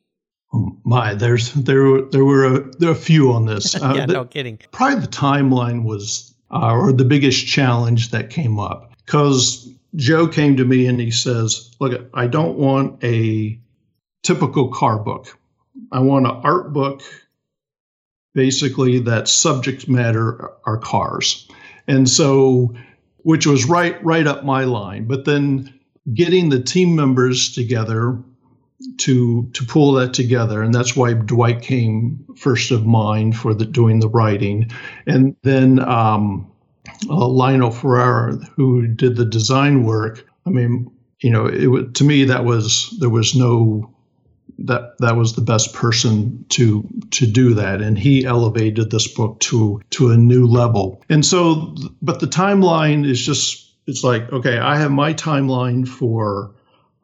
Oh 0.53 0.77
my, 0.83 1.15
there's 1.15 1.53
there 1.53 2.01
there 2.01 2.25
were 2.25 2.45
a, 2.45 2.59
there 2.77 2.89
are 2.89 2.93
a 2.93 2.95
few 2.95 3.31
on 3.31 3.45
this. 3.45 3.73
Uh, 3.81 3.93
yeah, 3.95 4.05
the, 4.05 4.13
no 4.13 4.25
kidding. 4.25 4.59
Probably 4.71 4.99
the 4.99 5.07
timeline 5.07 5.83
was 5.83 6.33
uh, 6.51 6.73
or 6.73 6.93
the 6.93 7.05
biggest 7.05 7.47
challenge 7.47 8.11
that 8.11 8.29
came 8.29 8.59
up. 8.59 8.93
Because 9.05 9.69
Joe 9.95 10.27
came 10.27 10.57
to 10.57 10.65
me 10.65 10.87
and 10.87 10.99
he 10.99 11.11
says, 11.11 11.71
Look, 11.79 12.09
I 12.13 12.27
don't 12.27 12.57
want 12.57 13.03
a 13.03 13.59
typical 14.23 14.69
car 14.69 14.99
book. 14.99 15.37
I 15.91 15.99
want 15.99 16.27
an 16.27 16.41
art 16.43 16.73
book, 16.73 17.01
basically, 18.33 18.99
that 18.99 19.27
subject 19.27 19.87
matter 19.87 20.51
are 20.65 20.77
cars. 20.77 21.47
And 21.87 22.09
so, 22.09 22.75
which 23.17 23.45
was 23.45 23.65
right, 23.65 24.03
right 24.03 24.27
up 24.27 24.43
my 24.43 24.63
line. 24.63 25.05
But 25.05 25.25
then 25.25 25.73
getting 26.13 26.49
the 26.49 26.61
team 26.61 26.95
members 26.95 27.53
together 27.53 28.17
to 28.97 29.49
to 29.53 29.65
pull 29.65 29.93
that 29.93 30.13
together 30.13 30.61
and 30.61 30.73
that's 30.73 30.95
why 30.95 31.13
dwight 31.13 31.61
came 31.61 32.25
first 32.35 32.71
of 32.71 32.85
mind 32.85 33.35
for 33.35 33.53
the 33.53 33.65
doing 33.65 33.99
the 33.99 34.09
writing 34.09 34.69
and 35.07 35.35
then 35.43 35.79
um, 35.79 36.51
uh, 37.09 37.27
lionel 37.27 37.71
ferrara 37.71 38.35
who 38.55 38.87
did 38.87 39.15
the 39.15 39.25
design 39.25 39.83
work 39.83 40.25
i 40.45 40.49
mean 40.49 40.91
you 41.19 41.29
know 41.29 41.45
it 41.45 41.93
to 41.93 42.03
me 42.03 42.25
that 42.25 42.43
was 42.43 42.93
there 42.99 43.09
was 43.09 43.35
no 43.35 43.89
that 44.59 44.97
that 44.99 45.15
was 45.15 45.33
the 45.33 45.41
best 45.41 45.73
person 45.73 46.45
to 46.49 46.87
to 47.11 47.25
do 47.25 47.53
that. 47.55 47.81
And 47.81 47.97
he 47.97 48.25
elevated 48.25 48.91
this 48.91 49.07
book 49.07 49.39
to 49.41 49.81
to 49.91 50.11
a 50.11 50.17
new 50.17 50.45
level. 50.47 51.01
And 51.09 51.25
so 51.25 51.75
but 52.01 52.19
the 52.19 52.27
timeline 52.27 53.07
is 53.07 53.23
just 53.25 53.71
it's 53.85 54.03
like 54.03 54.31
okay 54.31 54.59
i 54.59 54.77
have 54.77 54.91
my 54.91 55.13
timeline 55.13 55.85
for 55.85 56.51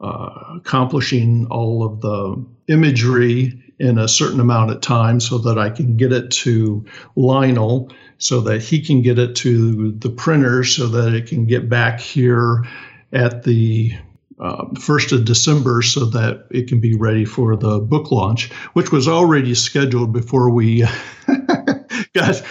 uh, 0.00 0.54
accomplishing 0.56 1.46
all 1.50 1.84
of 1.84 2.00
the 2.00 2.42
imagery 2.68 3.62
in 3.78 3.98
a 3.98 4.08
certain 4.08 4.40
amount 4.40 4.70
of 4.70 4.80
time 4.80 5.20
so 5.20 5.38
that 5.38 5.58
I 5.58 5.70
can 5.70 5.96
get 5.96 6.12
it 6.12 6.30
to 6.30 6.84
Lionel 7.16 7.90
so 8.18 8.40
that 8.42 8.62
he 8.62 8.80
can 8.80 9.02
get 9.02 9.18
it 9.18 9.36
to 9.36 9.92
the 9.92 10.10
printer 10.10 10.64
so 10.64 10.86
that 10.88 11.14
it 11.14 11.26
can 11.26 11.46
get 11.46 11.68
back 11.68 12.00
here 12.00 12.66
at 13.12 13.42
the 13.42 13.92
uh, 14.40 14.64
1st 14.72 15.12
of 15.12 15.24
December 15.24 15.82
so 15.82 16.06
that 16.06 16.46
it 16.50 16.66
can 16.66 16.80
be 16.80 16.96
ready 16.96 17.24
for 17.24 17.56
the 17.56 17.78
book 17.78 18.10
launch, 18.10 18.50
which 18.72 18.90
was 18.90 19.06
already 19.06 19.54
scheduled 19.54 20.12
before 20.12 20.50
we 20.50 20.84
got 22.14 22.42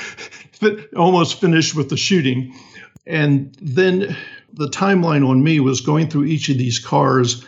almost 0.95 1.41
finished 1.41 1.75
with 1.75 1.89
the 1.89 1.97
shooting. 1.97 2.54
And 3.08 3.56
then 3.62 4.15
the 4.54 4.67
timeline 4.67 5.28
on 5.28 5.43
me 5.43 5.60
was 5.60 5.82
going 5.82 6.10
through 6.10 6.25
each 6.25 6.49
of 6.49 6.58
these 6.58 6.80
cars, 6.80 7.45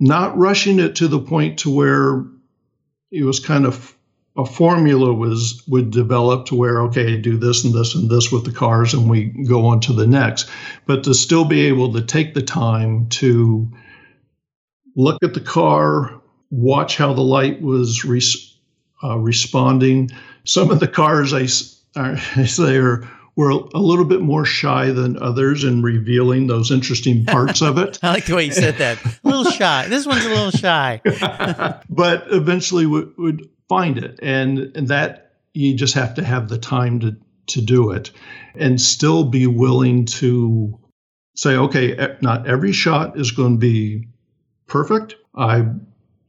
not 0.00 0.36
rushing 0.36 0.78
it 0.78 0.96
to 0.96 1.08
the 1.08 1.20
point 1.20 1.58
to 1.60 1.70
where 1.70 2.24
it 3.10 3.24
was 3.24 3.38
kind 3.38 3.66
of 3.66 3.93
a 4.36 4.44
formula 4.44 5.12
was 5.12 5.62
would 5.68 5.90
develop 5.90 6.46
to 6.46 6.54
where 6.54 6.82
okay 6.82 7.16
do 7.16 7.36
this 7.36 7.64
and 7.64 7.74
this 7.74 7.94
and 7.94 8.10
this 8.10 8.32
with 8.32 8.44
the 8.44 8.52
cars 8.52 8.94
and 8.94 9.08
we 9.08 9.24
go 9.24 9.66
on 9.66 9.80
to 9.80 9.92
the 9.92 10.06
next 10.06 10.48
but 10.86 11.04
to 11.04 11.14
still 11.14 11.44
be 11.44 11.66
able 11.66 11.92
to 11.92 12.02
take 12.02 12.34
the 12.34 12.42
time 12.42 13.08
to 13.08 13.68
look 14.96 15.22
at 15.22 15.34
the 15.34 15.40
car 15.40 16.20
watch 16.50 16.96
how 16.96 17.12
the 17.12 17.22
light 17.22 17.60
was 17.62 18.04
res, 18.04 18.56
uh, 19.02 19.18
responding 19.18 20.10
some 20.44 20.70
of 20.70 20.80
the 20.80 20.88
cars 20.88 21.32
I, 21.32 21.46
I 22.00 22.16
say 22.46 22.76
are 22.76 23.08
were 23.36 23.50
a 23.50 23.78
little 23.78 24.04
bit 24.04 24.20
more 24.20 24.44
shy 24.44 24.92
than 24.92 25.20
others 25.20 25.64
in 25.64 25.82
revealing 25.82 26.46
those 26.46 26.70
interesting 26.70 27.24
parts 27.24 27.62
of 27.62 27.78
it. 27.78 27.98
I 28.02 28.10
like 28.10 28.26
the 28.26 28.36
way 28.36 28.44
you 28.44 28.52
said 28.52 28.76
that. 28.78 29.04
A 29.04 29.18
little 29.24 29.50
shy. 29.50 29.88
This 29.88 30.06
one's 30.06 30.24
a 30.24 30.28
little 30.28 30.50
shy. 30.52 31.00
but 31.90 32.26
eventually 32.30 32.86
would, 32.86 33.12
would 33.18 33.48
find 33.68 33.98
it. 33.98 34.18
And, 34.22 34.72
and 34.74 34.88
that 34.88 35.32
you 35.52 35.74
just 35.74 35.94
have 35.94 36.14
to 36.14 36.24
have 36.24 36.48
the 36.48 36.58
time 36.58 37.00
to, 37.00 37.16
to 37.48 37.60
do 37.60 37.90
it 37.92 38.10
and 38.54 38.80
still 38.80 39.24
be 39.24 39.46
willing 39.46 40.06
to 40.06 40.78
say, 41.36 41.56
okay, 41.56 42.16
not 42.20 42.46
every 42.46 42.72
shot 42.72 43.18
is 43.18 43.32
going 43.32 43.54
to 43.54 43.58
be 43.58 44.08
perfect. 44.66 45.16
I 45.34 45.66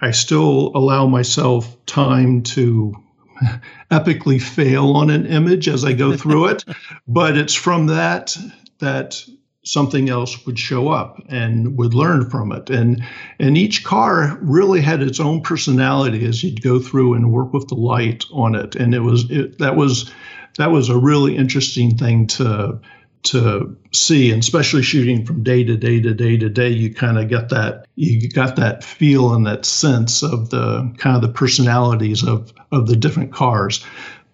I 0.01 0.11
still 0.11 0.71
allow 0.75 1.07
myself 1.07 1.83
time 1.85 2.43
to 2.43 2.93
epically 3.91 4.41
fail 4.41 4.91
on 4.91 5.09
an 5.09 5.25
image 5.25 5.67
as 5.67 5.85
I 5.85 5.93
go 5.93 6.17
through 6.17 6.47
it, 6.47 6.65
but 7.07 7.37
it's 7.37 7.53
from 7.53 7.87
that 7.87 8.37
that 8.79 9.25
something 9.65 10.09
else 10.09 10.45
would 10.45 10.57
show 10.57 10.89
up 10.89 11.21
and 11.27 11.77
would 11.77 11.93
learn 11.93 12.29
from 12.29 12.51
it. 12.51 12.69
And 12.69 13.03
and 13.39 13.57
each 13.57 13.83
car 13.83 14.37
really 14.41 14.81
had 14.81 15.01
its 15.01 15.19
own 15.19 15.41
personality 15.41 16.25
as 16.25 16.43
you'd 16.43 16.61
go 16.61 16.79
through 16.79 17.15
and 17.15 17.31
work 17.31 17.51
with 17.51 17.67
the 17.67 17.75
light 17.75 18.23
on 18.31 18.55
it. 18.55 18.75
And 18.75 18.93
it 18.93 19.01
was 19.01 19.29
it, 19.29 19.57
that 19.57 19.75
was 19.75 20.11
that 20.57 20.71
was 20.71 20.89
a 20.89 20.97
really 20.97 21.35
interesting 21.35 21.97
thing 21.97 22.27
to 22.27 22.79
to 23.23 23.75
see, 23.91 24.31
and 24.31 24.43
especially 24.43 24.83
shooting 24.83 25.25
from 25.25 25.41
day 25.41 25.63
to 25.63 25.75
day 25.75 25.99
to 25.99 26.13
day 26.13 26.37
to 26.37 26.47
day, 26.47 26.69
you 26.69 26.93
kind 26.93 27.17
of 27.17 27.27
get 27.27 27.49
that 27.49 27.87
you 27.95 28.29
got 28.29 28.55
that 28.55 28.83
feel 28.83 29.33
and 29.33 29.47
that 29.47 29.65
sense 29.65 30.21
of 30.21 30.51
the 30.51 30.93
kind 30.97 31.15
of 31.15 31.23
the 31.23 31.33
personalities 31.33 32.23
of 32.23 32.53
of 32.71 32.87
the 32.87 32.95
different 32.95 33.33
cars. 33.33 33.83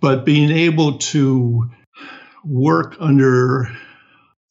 But 0.01 0.25
being 0.25 0.51
able 0.51 0.97
to 0.97 1.69
work 2.43 2.97
under 2.99 3.69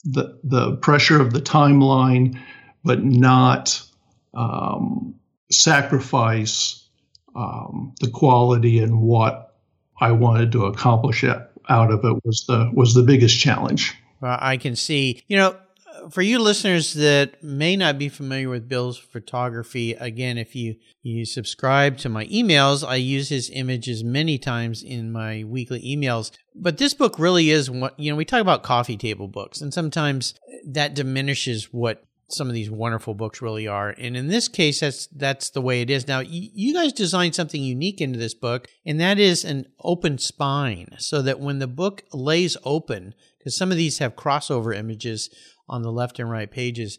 the 0.05 0.39
the 0.45 0.77
pressure 0.77 1.21
of 1.21 1.33
the 1.33 1.41
timeline, 1.41 2.39
but 2.85 3.05
not 3.05 3.83
um, 4.35 5.15
sacrifice 5.51 6.89
um, 7.35 7.95
the 8.01 8.09
quality 8.09 8.79
and 8.79 9.01
what 9.01 9.57
I 10.01 10.13
wanted 10.13 10.53
to 10.53 10.67
accomplish 10.67 11.25
out 11.25 11.91
of 11.91 12.05
it 12.05 12.25
was 12.25 12.45
the 12.47 12.71
was 12.73 12.95
the 12.95 13.03
biggest 13.03 13.39
challenge. 13.39 13.95
Well, 14.21 14.39
I 14.41 14.57
can 14.57 14.77
see, 14.77 15.23
you 15.29 15.37
know, 15.37 15.57
for 16.11 16.23
you 16.23 16.39
listeners 16.39 16.95
that 16.95 17.43
may 17.43 17.77
not 17.77 17.99
be 17.99 18.09
familiar 18.09 18.49
with 18.49 18.69
Bill's 18.69 18.99
photography, 18.99 19.93
again, 19.93 20.39
if 20.39 20.55
you 20.55 20.77
you 21.03 21.25
subscribe 21.25 21.99
to 21.99 22.09
my 22.09 22.27
emails, 22.27 22.87
I 22.87 22.97
use 22.97 23.29
his 23.29 23.51
images 23.51 24.03
many 24.05 24.39
times 24.39 24.83
in 24.83 25.13
my 25.13 25.45
weekly 25.45 25.81
emails. 25.83 26.31
But 26.55 26.79
this 26.79 26.95
book 26.95 27.19
really 27.19 27.51
is 27.51 27.71
what 27.71 27.99
you 27.99 28.11
know. 28.11 28.17
We 28.17 28.25
talk 28.25 28.41
about 28.41 28.63
coffee 28.63 28.97
table 28.97 29.29
books, 29.29 29.61
and 29.61 29.73
sometimes 29.75 30.35
that 30.67 30.95
diminishes 30.95 31.73
what 31.73 32.05
some 32.33 32.49
of 32.49 32.55
these 32.55 32.71
wonderful 32.71 33.15
books 33.15 33.43
really 33.43 33.67
are. 33.67 33.91
And 33.91 34.17
in 34.17 34.29
this 34.29 34.49
case, 34.49 34.81
that's 34.81 35.07
that's 35.09 35.51
the 35.51 35.61
way 35.61 35.81
it 35.81 35.91
is. 35.91 36.07
Now, 36.07 36.21
you 36.21 36.75
guys 36.75 36.93
designed 36.93 37.35
something 37.35 37.63
unique 37.63 38.01
into 38.01 38.19
this 38.19 38.35
book, 38.35 38.69
and 38.87 39.01
that 39.01 39.19
is 39.19 39.45
an 39.45 39.67
open 39.81 40.19
spine, 40.19 40.97
so 40.99 41.23
that 41.23 41.41
when 41.41 41.59
the 41.59 41.67
book 41.67 42.05
lays 42.13 42.57
open, 42.65 43.15
because 43.39 43.57
some 43.57 43.71
of 43.71 43.77
these 43.77 43.99
have 43.99 44.17
crossover 44.17 44.77
images 44.77 45.31
on 45.71 45.83
the 45.83 45.93
left 45.93 46.19
and 46.19 46.31
right 46.31 46.51
pages, 46.51 46.99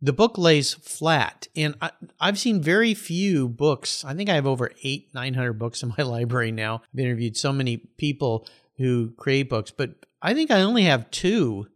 the 0.00 0.12
book 0.12 0.38
lays 0.38 0.74
flat. 0.74 1.48
And 1.56 1.74
I, 1.80 1.90
have 2.20 2.38
seen 2.38 2.62
very 2.62 2.94
few 2.94 3.48
books. 3.48 4.04
I 4.04 4.14
think 4.14 4.30
I 4.30 4.34
have 4.34 4.46
over 4.46 4.70
eight, 4.82 5.08
nine 5.14 5.34
hundred 5.34 5.54
books 5.54 5.82
in 5.82 5.92
my 5.96 6.04
library 6.04 6.52
now. 6.52 6.82
I've 6.92 7.00
interviewed 7.00 7.36
so 7.36 7.52
many 7.52 7.76
people 7.76 8.46
who 8.78 9.12
create 9.16 9.50
books, 9.50 9.70
but 9.70 9.90
I 10.22 10.34
think 10.34 10.50
I 10.50 10.62
only 10.62 10.84
have 10.84 11.10
two 11.10 11.66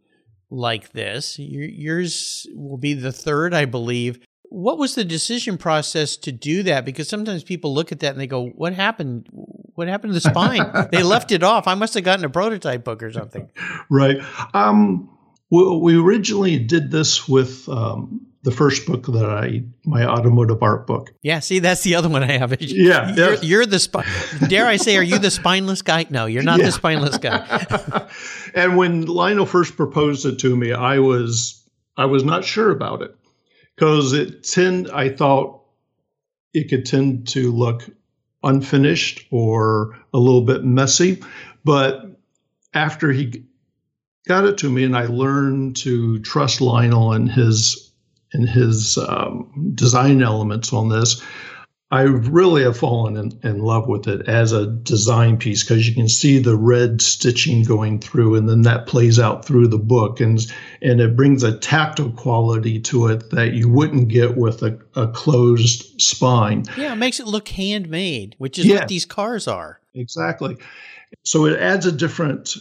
like 0.50 0.92
this. 0.92 1.38
Yours 1.38 2.46
will 2.54 2.78
be 2.78 2.94
the 2.94 3.12
third, 3.12 3.52
I 3.52 3.64
believe. 3.64 4.20
What 4.50 4.78
was 4.78 4.94
the 4.94 5.04
decision 5.04 5.58
process 5.58 6.16
to 6.18 6.32
do 6.32 6.62
that? 6.62 6.84
Because 6.84 7.08
sometimes 7.08 7.42
people 7.42 7.74
look 7.74 7.90
at 7.92 8.00
that 8.00 8.12
and 8.12 8.20
they 8.20 8.26
go, 8.26 8.46
"What 8.48 8.72
happened? 8.72 9.26
What 9.30 9.88
happened 9.88 10.10
to 10.10 10.14
the 10.14 10.20
spine? 10.20 10.88
they 10.92 11.02
left 11.02 11.32
it 11.32 11.42
off. 11.42 11.66
I 11.66 11.74
must 11.74 11.94
have 11.94 12.04
gotten 12.04 12.24
a 12.24 12.30
prototype 12.30 12.84
book 12.84 13.02
or 13.02 13.10
something." 13.10 13.50
Right. 13.90 14.16
Um, 14.54 15.13
we, 15.50 15.76
we 15.78 15.96
originally 15.96 16.58
did 16.58 16.90
this 16.90 17.28
with 17.28 17.68
um, 17.68 18.26
the 18.44 18.50
first 18.50 18.86
book 18.86 19.06
that 19.06 19.24
I, 19.24 19.64
my 19.86 20.04
automotive 20.04 20.62
art 20.62 20.86
book. 20.86 21.14
Yeah, 21.22 21.40
see, 21.40 21.60
that's 21.60 21.82
the 21.82 21.94
other 21.94 22.10
one 22.10 22.22
I 22.22 22.36
have. 22.36 22.54
Yeah, 22.60 23.14
you're, 23.14 23.34
you're 23.36 23.66
the 23.66 23.78
spine. 23.78 24.04
Dare 24.48 24.66
I 24.66 24.76
say, 24.76 24.96
are 24.98 25.02
you 25.02 25.18
the 25.18 25.30
spineless 25.30 25.80
guy? 25.80 26.06
No, 26.10 26.26
you're 26.26 26.42
not 26.42 26.58
yeah. 26.58 26.66
the 26.66 26.72
spineless 26.72 27.16
guy. 27.16 28.06
and 28.54 28.76
when 28.76 29.06
Lionel 29.06 29.46
first 29.46 29.76
proposed 29.76 30.26
it 30.26 30.38
to 30.40 30.54
me, 30.54 30.72
I 30.72 30.98
was 30.98 31.62
I 31.96 32.04
was 32.04 32.24
not 32.24 32.44
sure 32.44 32.70
about 32.70 33.02
it 33.02 33.16
because 33.74 34.12
it 34.12 34.44
tend 34.44 34.90
I 34.90 35.08
thought 35.08 35.62
it 36.52 36.68
could 36.68 36.84
tend 36.84 37.28
to 37.28 37.50
look 37.50 37.88
unfinished 38.42 39.26
or 39.30 39.98
a 40.12 40.18
little 40.18 40.42
bit 40.42 40.64
messy, 40.64 41.22
but 41.64 42.04
after 42.74 43.10
he 43.10 43.44
got 44.26 44.44
it 44.44 44.58
to 44.58 44.70
me 44.70 44.84
and 44.84 44.96
I 44.96 45.06
learned 45.06 45.76
to 45.76 46.18
trust 46.20 46.60
Lionel 46.60 47.12
and 47.12 47.30
his 47.30 47.92
and 48.32 48.48
his 48.48 48.98
um, 48.98 49.72
design 49.74 50.20
elements 50.20 50.72
on 50.72 50.88
this, 50.88 51.22
I 51.90 52.02
really 52.02 52.64
have 52.64 52.76
fallen 52.76 53.16
in, 53.16 53.38
in 53.48 53.58
love 53.60 53.86
with 53.86 54.08
it 54.08 54.28
as 54.28 54.50
a 54.50 54.66
design 54.66 55.36
piece 55.36 55.62
because 55.62 55.88
you 55.88 55.94
can 55.94 56.08
see 56.08 56.40
the 56.40 56.56
red 56.56 57.00
stitching 57.00 57.62
going 57.62 58.00
through, 58.00 58.34
and 58.34 58.48
then 58.48 58.62
that 58.62 58.88
plays 58.88 59.20
out 59.20 59.44
through 59.44 59.68
the 59.68 59.78
book, 59.78 60.18
and 60.18 60.44
and 60.82 61.00
it 61.00 61.14
brings 61.14 61.44
a 61.44 61.56
tactile 61.56 62.10
quality 62.10 62.80
to 62.80 63.06
it 63.06 63.30
that 63.30 63.52
you 63.52 63.68
wouldn't 63.68 64.08
get 64.08 64.36
with 64.36 64.62
a, 64.64 64.76
a 64.96 65.06
closed 65.06 66.00
spine. 66.00 66.64
Yeah, 66.76 66.94
it 66.94 66.96
makes 66.96 67.20
it 67.20 67.28
look 67.28 67.46
handmade, 67.46 68.34
which 68.38 68.58
is 68.58 68.66
yeah, 68.66 68.80
what 68.80 68.88
these 68.88 69.06
cars 69.06 69.46
are. 69.46 69.78
Exactly. 69.94 70.56
So 71.22 71.46
it 71.46 71.60
adds 71.60 71.86
a 71.86 71.92
different 71.92 72.56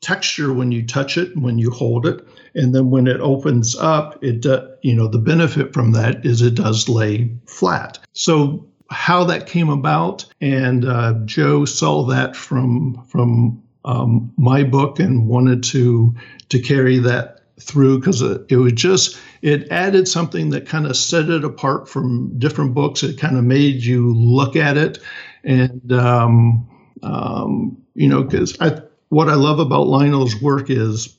texture 0.00 0.52
when 0.52 0.72
you 0.72 0.86
touch 0.86 1.16
it, 1.16 1.36
when 1.36 1.58
you 1.58 1.70
hold 1.70 2.06
it, 2.06 2.26
and 2.54 2.74
then 2.74 2.90
when 2.90 3.06
it 3.06 3.20
opens 3.20 3.76
up, 3.76 4.22
it 4.22 4.40
do, 4.40 4.68
you 4.82 4.94
know 4.94 5.08
the 5.08 5.18
benefit 5.18 5.72
from 5.72 5.92
that 5.92 6.24
is 6.24 6.42
it 6.42 6.54
does 6.54 6.88
lay 6.88 7.30
flat. 7.46 7.98
So 8.12 8.66
how 8.90 9.24
that 9.24 9.46
came 9.46 9.68
about, 9.68 10.24
and 10.40 10.84
uh, 10.84 11.14
Joe 11.24 11.64
saw 11.64 12.04
that 12.06 12.36
from 12.36 13.04
from 13.06 13.62
um, 13.84 14.32
my 14.36 14.62
book 14.62 14.98
and 14.98 15.28
wanted 15.28 15.62
to 15.64 16.14
to 16.48 16.60
carry 16.60 16.98
that 16.98 17.40
through 17.58 17.98
because 17.98 18.20
it, 18.20 18.42
it 18.48 18.56
was 18.56 18.72
just 18.72 19.18
it 19.42 19.70
added 19.70 20.06
something 20.06 20.50
that 20.50 20.66
kind 20.66 20.86
of 20.86 20.96
set 20.96 21.28
it 21.30 21.44
apart 21.44 21.88
from 21.88 22.38
different 22.38 22.74
books. 22.74 23.02
It 23.02 23.18
kind 23.18 23.36
of 23.36 23.44
made 23.44 23.82
you 23.82 24.14
look 24.14 24.56
at 24.56 24.76
it, 24.76 24.98
and 25.44 25.92
um, 25.92 26.68
um, 27.02 27.76
you 27.94 28.08
know 28.08 28.22
because 28.22 28.56
I 28.60 28.80
what 29.08 29.28
I 29.28 29.34
love 29.34 29.58
about 29.58 29.86
Lionel's 29.86 30.40
work 30.40 30.70
is 30.70 31.16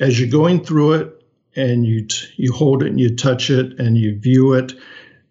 as 0.00 0.18
you're 0.18 0.30
going 0.30 0.64
through 0.64 0.94
it 0.94 1.24
and 1.56 1.84
you 1.84 2.06
t- 2.06 2.28
you 2.36 2.52
hold 2.52 2.82
it 2.82 2.88
and 2.88 3.00
you 3.00 3.14
touch 3.14 3.50
it 3.50 3.78
and 3.78 3.96
you 3.96 4.18
view 4.18 4.52
it, 4.54 4.72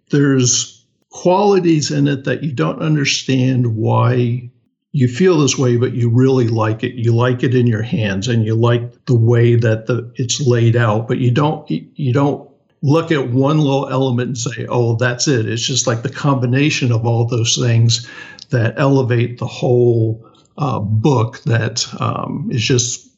there's 0.09 0.85
qualities 1.09 1.91
in 1.91 2.07
it 2.07 2.25
that 2.25 2.43
you 2.43 2.51
don't 2.51 2.81
understand 2.81 3.75
why 3.75 4.49
you 4.91 5.07
feel 5.07 5.39
this 5.39 5.57
way, 5.57 5.77
but 5.77 5.93
you 5.93 6.09
really 6.09 6.47
like 6.47 6.83
it. 6.83 6.95
You 6.95 7.13
like 7.13 7.43
it 7.43 7.53
in 7.53 7.67
your 7.67 7.83
hands 7.83 8.27
and 8.27 8.43
you 8.43 8.55
like 8.55 9.05
the 9.05 9.15
way 9.15 9.55
that 9.55 9.85
the 9.85 10.11
it's 10.15 10.41
laid 10.41 10.75
out, 10.75 11.07
but 11.07 11.19
you 11.19 11.31
don't 11.31 11.69
you 11.69 12.11
don't 12.11 12.49
look 12.81 13.11
at 13.11 13.29
one 13.29 13.59
little 13.59 13.87
element 13.89 14.27
and 14.29 14.37
say, 14.37 14.65
"Oh, 14.67 14.95
that's 14.95 15.27
it." 15.27 15.47
It's 15.47 15.65
just 15.65 15.85
like 15.85 16.01
the 16.01 16.09
combination 16.09 16.91
of 16.91 17.05
all 17.05 17.25
those 17.25 17.55
things 17.55 18.09
that 18.49 18.79
elevate 18.79 19.37
the 19.37 19.47
whole 19.47 20.28
uh, 20.59 20.79
book 20.79 21.39
that 21.43 21.87
um, 22.01 22.49
is 22.51 22.61
just 22.61 23.09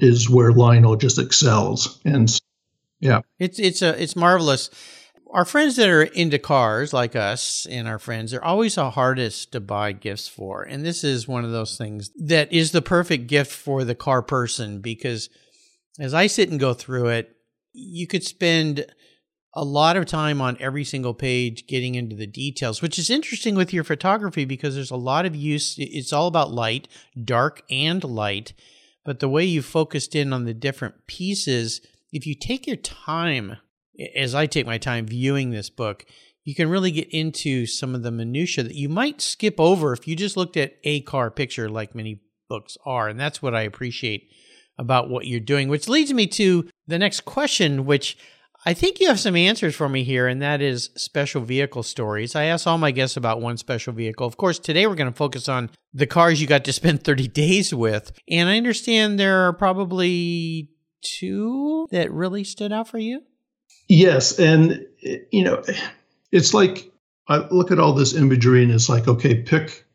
is 0.00 0.28
where 0.28 0.52
Lionel 0.52 0.96
just 0.96 1.18
excels, 1.18 2.00
and 2.04 2.40
yeah, 2.98 3.20
it's 3.38 3.58
it's 3.58 3.82
a 3.82 4.02
it's 4.02 4.16
marvelous. 4.16 4.70
Our 5.32 5.44
friends 5.44 5.76
that 5.76 5.88
are 5.88 6.02
into 6.02 6.40
cars, 6.40 6.92
like 6.92 7.14
us 7.14 7.64
and 7.70 7.86
our 7.86 8.00
friends, 8.00 8.34
are 8.34 8.42
always 8.42 8.74
the 8.74 8.90
hardest 8.90 9.52
to 9.52 9.60
buy 9.60 9.92
gifts 9.92 10.26
for, 10.26 10.62
and 10.62 10.84
this 10.84 11.04
is 11.04 11.28
one 11.28 11.44
of 11.44 11.52
those 11.52 11.76
things 11.76 12.10
that 12.16 12.52
is 12.52 12.72
the 12.72 12.82
perfect 12.82 13.26
gift 13.26 13.52
for 13.52 13.84
the 13.84 13.94
car 13.94 14.22
person 14.22 14.80
because 14.80 15.28
as 16.00 16.14
I 16.14 16.26
sit 16.28 16.48
and 16.48 16.58
go 16.58 16.72
through 16.72 17.08
it, 17.08 17.36
you 17.74 18.06
could 18.06 18.24
spend 18.24 18.86
a 19.54 19.64
lot 19.64 19.96
of 19.96 20.06
time 20.06 20.40
on 20.40 20.56
every 20.60 20.84
single 20.84 21.14
page 21.14 21.66
getting 21.66 21.94
into 21.94 22.14
the 22.14 22.26
details, 22.26 22.80
which 22.80 22.98
is 22.98 23.10
interesting 23.10 23.54
with 23.54 23.72
your 23.72 23.84
photography 23.84 24.44
because 24.44 24.74
there's 24.74 24.90
a 24.90 24.96
lot 24.96 25.26
of 25.26 25.34
use. 25.34 25.74
It's 25.78 26.12
all 26.12 26.28
about 26.28 26.52
light, 26.52 26.86
dark 27.24 27.62
and 27.70 28.02
light. 28.04 28.52
But 29.04 29.18
the 29.18 29.28
way 29.28 29.44
you 29.44 29.62
focused 29.62 30.14
in 30.14 30.32
on 30.32 30.44
the 30.44 30.54
different 30.54 31.06
pieces, 31.06 31.80
if 32.12 32.26
you 32.26 32.34
take 32.34 32.66
your 32.66 32.76
time, 32.76 33.56
as 34.14 34.34
I 34.34 34.46
take 34.46 34.66
my 34.66 34.78
time 34.78 35.06
viewing 35.06 35.50
this 35.50 35.70
book, 35.70 36.04
you 36.44 36.54
can 36.54 36.70
really 36.70 36.90
get 36.90 37.08
into 37.10 37.66
some 37.66 37.94
of 37.94 38.02
the 38.02 38.10
minutia 38.10 38.64
that 38.64 38.74
you 38.74 38.88
might 38.88 39.20
skip 39.20 39.58
over 39.58 39.92
if 39.92 40.06
you 40.06 40.16
just 40.16 40.36
looked 40.36 40.56
at 40.56 40.74
a 40.84 41.00
car 41.02 41.30
picture 41.30 41.68
like 41.68 41.94
many 41.94 42.22
books 42.48 42.76
are. 42.84 43.08
And 43.08 43.18
that's 43.18 43.42
what 43.42 43.54
I 43.54 43.62
appreciate 43.62 44.30
about 44.78 45.10
what 45.10 45.26
you're 45.26 45.40
doing, 45.40 45.68
which 45.68 45.88
leads 45.88 46.12
me 46.12 46.26
to 46.26 46.68
the 46.86 46.98
next 46.98 47.20
question, 47.24 47.84
which 47.84 48.16
I 48.66 48.74
think 48.74 49.00
you 49.00 49.08
have 49.08 49.18
some 49.18 49.36
answers 49.36 49.74
for 49.74 49.88
me 49.88 50.04
here, 50.04 50.26
and 50.26 50.42
that 50.42 50.60
is 50.60 50.90
special 50.94 51.40
vehicle 51.40 51.82
stories. 51.82 52.34
I 52.34 52.44
asked 52.44 52.66
all 52.66 52.76
my 52.76 52.90
guests 52.90 53.16
about 53.16 53.40
one 53.40 53.56
special 53.56 53.92
vehicle. 53.94 54.26
Of 54.26 54.36
course, 54.36 54.58
today 54.58 54.86
we're 54.86 54.96
going 54.96 55.10
to 55.10 55.16
focus 55.16 55.48
on 55.48 55.70
the 55.94 56.06
cars 56.06 56.40
you 56.40 56.46
got 56.46 56.64
to 56.64 56.72
spend 56.72 57.02
30 57.04 57.28
days 57.28 57.74
with. 57.74 58.12
And 58.28 58.48
I 58.48 58.58
understand 58.58 59.18
there 59.18 59.48
are 59.48 59.54
probably 59.54 60.68
two 61.00 61.88
that 61.90 62.12
really 62.12 62.44
stood 62.44 62.72
out 62.72 62.88
for 62.88 62.98
you. 62.98 63.22
Yes. 63.88 64.38
And, 64.38 64.86
you 65.00 65.42
know, 65.42 65.62
it's 66.30 66.52
like 66.52 66.90
I 67.28 67.38
look 67.50 67.70
at 67.70 67.78
all 67.78 67.94
this 67.94 68.14
imagery 68.14 68.62
and 68.62 68.72
it's 68.72 68.88
like, 68.88 69.08
okay, 69.08 69.42
pick 69.42 69.86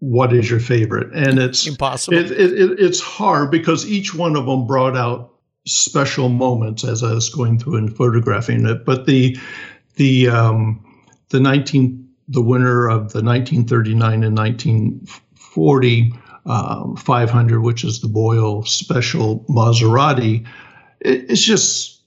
what 0.00 0.32
is 0.32 0.50
your 0.50 0.60
favorite, 0.60 1.12
and 1.14 1.38
it's 1.38 1.66
impossible. 1.66 2.18
It, 2.18 2.30
it, 2.30 2.52
it, 2.52 2.78
it's 2.78 3.00
hard 3.00 3.50
because 3.50 3.88
each 3.88 4.14
one 4.14 4.36
of 4.36 4.44
them 4.46 4.66
brought 4.66 4.96
out 4.96 5.32
special 5.68 6.28
moments 6.28 6.84
as 6.84 7.02
I 7.02 7.12
was 7.12 7.30
going 7.30 7.58
through 7.58 7.76
and 7.76 7.96
photographing 7.96 8.66
it. 8.66 8.84
But 8.84 9.06
the 9.06 9.38
the 9.96 10.28
um, 10.28 10.84
the 11.28 11.40
19 11.40 12.08
the 12.28 12.42
winner 12.42 12.88
of 12.88 13.12
the 13.12 13.22
1939 13.22 14.22
and 14.22 14.36
1940 14.36 16.12
um, 16.46 16.96
500, 16.96 17.60
which 17.60 17.84
is 17.84 18.00
the 18.00 18.08
Boyle 18.08 18.64
Special 18.64 19.44
Maserati, 19.48 20.46
it, 21.00 21.30
it's 21.30 21.42
just 21.42 22.02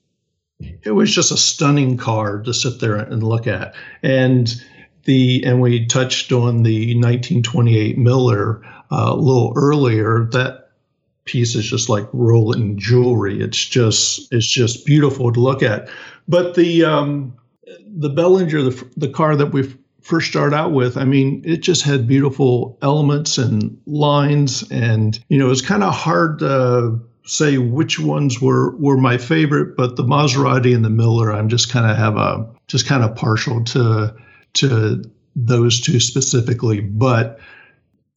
it 0.83 0.91
was 0.91 1.13
just 1.13 1.31
a 1.31 1.37
stunning 1.37 1.97
car 1.97 2.41
to 2.41 2.53
sit 2.53 2.79
there 2.79 2.95
and 2.95 3.23
look 3.23 3.47
at. 3.47 3.75
And 4.03 4.51
the 5.05 5.43
and 5.45 5.61
we 5.61 5.85
touched 5.87 6.31
on 6.31 6.63
the 6.63 6.95
1928 6.95 7.97
Miller 7.97 8.63
uh, 8.91 9.11
a 9.11 9.15
little 9.15 9.53
earlier. 9.55 10.27
That 10.31 10.60
piece 11.25 11.55
is 11.55 11.65
just 11.65 11.89
like 11.89 12.07
rolling 12.13 12.77
jewelry. 12.77 13.41
It's 13.41 13.65
just 13.65 14.31
it's 14.31 14.47
just 14.47 14.85
beautiful 14.85 15.31
to 15.31 15.39
look 15.39 15.63
at. 15.63 15.89
But 16.27 16.55
the 16.55 16.85
um, 16.85 17.35
the 17.87 18.09
Bellinger, 18.09 18.61
the 18.61 18.87
the 18.97 19.09
car 19.09 19.35
that 19.35 19.47
we 19.47 19.73
first 20.01 20.29
start 20.29 20.53
out 20.53 20.71
with, 20.71 20.97
I 20.97 21.05
mean, 21.05 21.43
it 21.45 21.57
just 21.57 21.83
had 21.83 22.07
beautiful 22.07 22.77
elements 22.81 23.37
and 23.37 23.79
lines, 23.85 24.69
and 24.71 25.19
you 25.29 25.37
know, 25.37 25.51
it's 25.51 25.61
kind 25.61 25.83
of 25.83 25.93
hard 25.93 26.39
to 26.39 26.99
say 27.25 27.57
which 27.57 27.99
ones 27.99 28.41
were 28.41 28.75
were 28.77 28.97
my 28.97 29.17
favorite, 29.17 29.77
but 29.77 29.95
the 29.95 30.03
Maserati 30.03 30.75
and 30.75 30.83
the 30.83 30.89
Miller, 30.89 31.31
I'm 31.31 31.49
just 31.49 31.71
kind 31.71 31.89
of 31.89 31.97
have 31.97 32.17
a 32.17 32.49
just 32.67 32.87
kind 32.87 33.03
of 33.03 33.15
partial 33.15 33.63
to 33.65 34.15
to 34.53 35.03
those 35.35 35.79
two 35.79 35.99
specifically. 35.99 36.81
But 36.81 37.39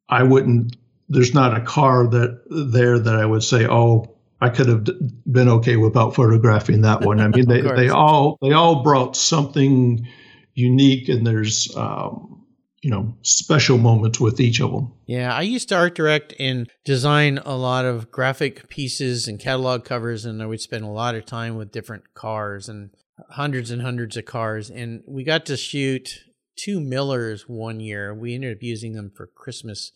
I 0.08 0.22
wouldn't. 0.22 0.76
There's 1.08 1.34
not 1.34 1.56
a 1.56 1.60
car 1.60 2.06
that 2.08 2.42
there 2.48 2.98
that 2.98 3.14
I 3.16 3.26
would 3.26 3.42
say, 3.42 3.66
oh, 3.66 4.14
I 4.40 4.48
could 4.50 4.68
have 4.68 4.84
been 5.30 5.48
okay 5.48 5.76
without 5.76 6.14
photographing 6.14 6.82
that 6.82 7.02
one. 7.02 7.20
I 7.20 7.28
mean, 7.28 7.48
they 7.48 7.62
they 7.62 7.88
all 7.88 8.38
they 8.42 8.52
all 8.52 8.82
brought 8.82 9.16
something 9.16 10.06
unique, 10.54 11.08
and 11.08 11.26
there's 11.26 11.74
um, 11.76 12.44
you 12.82 12.90
know 12.90 13.16
special 13.22 13.78
moments 13.78 14.20
with 14.20 14.40
each 14.40 14.60
of 14.60 14.70
them. 14.70 14.92
Yeah, 15.06 15.34
I 15.34 15.42
used 15.42 15.70
to 15.70 15.76
art 15.76 15.94
direct 15.94 16.34
and 16.38 16.70
design 16.84 17.38
a 17.38 17.56
lot 17.56 17.86
of 17.86 18.10
graphic 18.10 18.68
pieces 18.68 19.28
and 19.28 19.40
catalog 19.40 19.84
covers, 19.84 20.24
and 20.24 20.42
I 20.42 20.46
would 20.46 20.60
spend 20.60 20.84
a 20.84 20.88
lot 20.88 21.14
of 21.14 21.24
time 21.24 21.56
with 21.56 21.72
different 21.72 22.14
cars 22.14 22.68
and 22.68 22.90
hundreds 23.30 23.70
and 23.70 23.80
hundreds 23.80 24.16
of 24.16 24.26
cars. 24.26 24.70
And 24.70 25.02
we 25.06 25.24
got 25.24 25.46
to 25.46 25.56
shoot 25.56 26.20
two 26.56 26.80
Millers 26.80 27.48
one 27.48 27.80
year. 27.80 28.14
We 28.14 28.34
ended 28.34 28.56
up 28.56 28.62
using 28.62 28.92
them 28.92 29.10
for 29.14 29.26
Christmas 29.26 29.92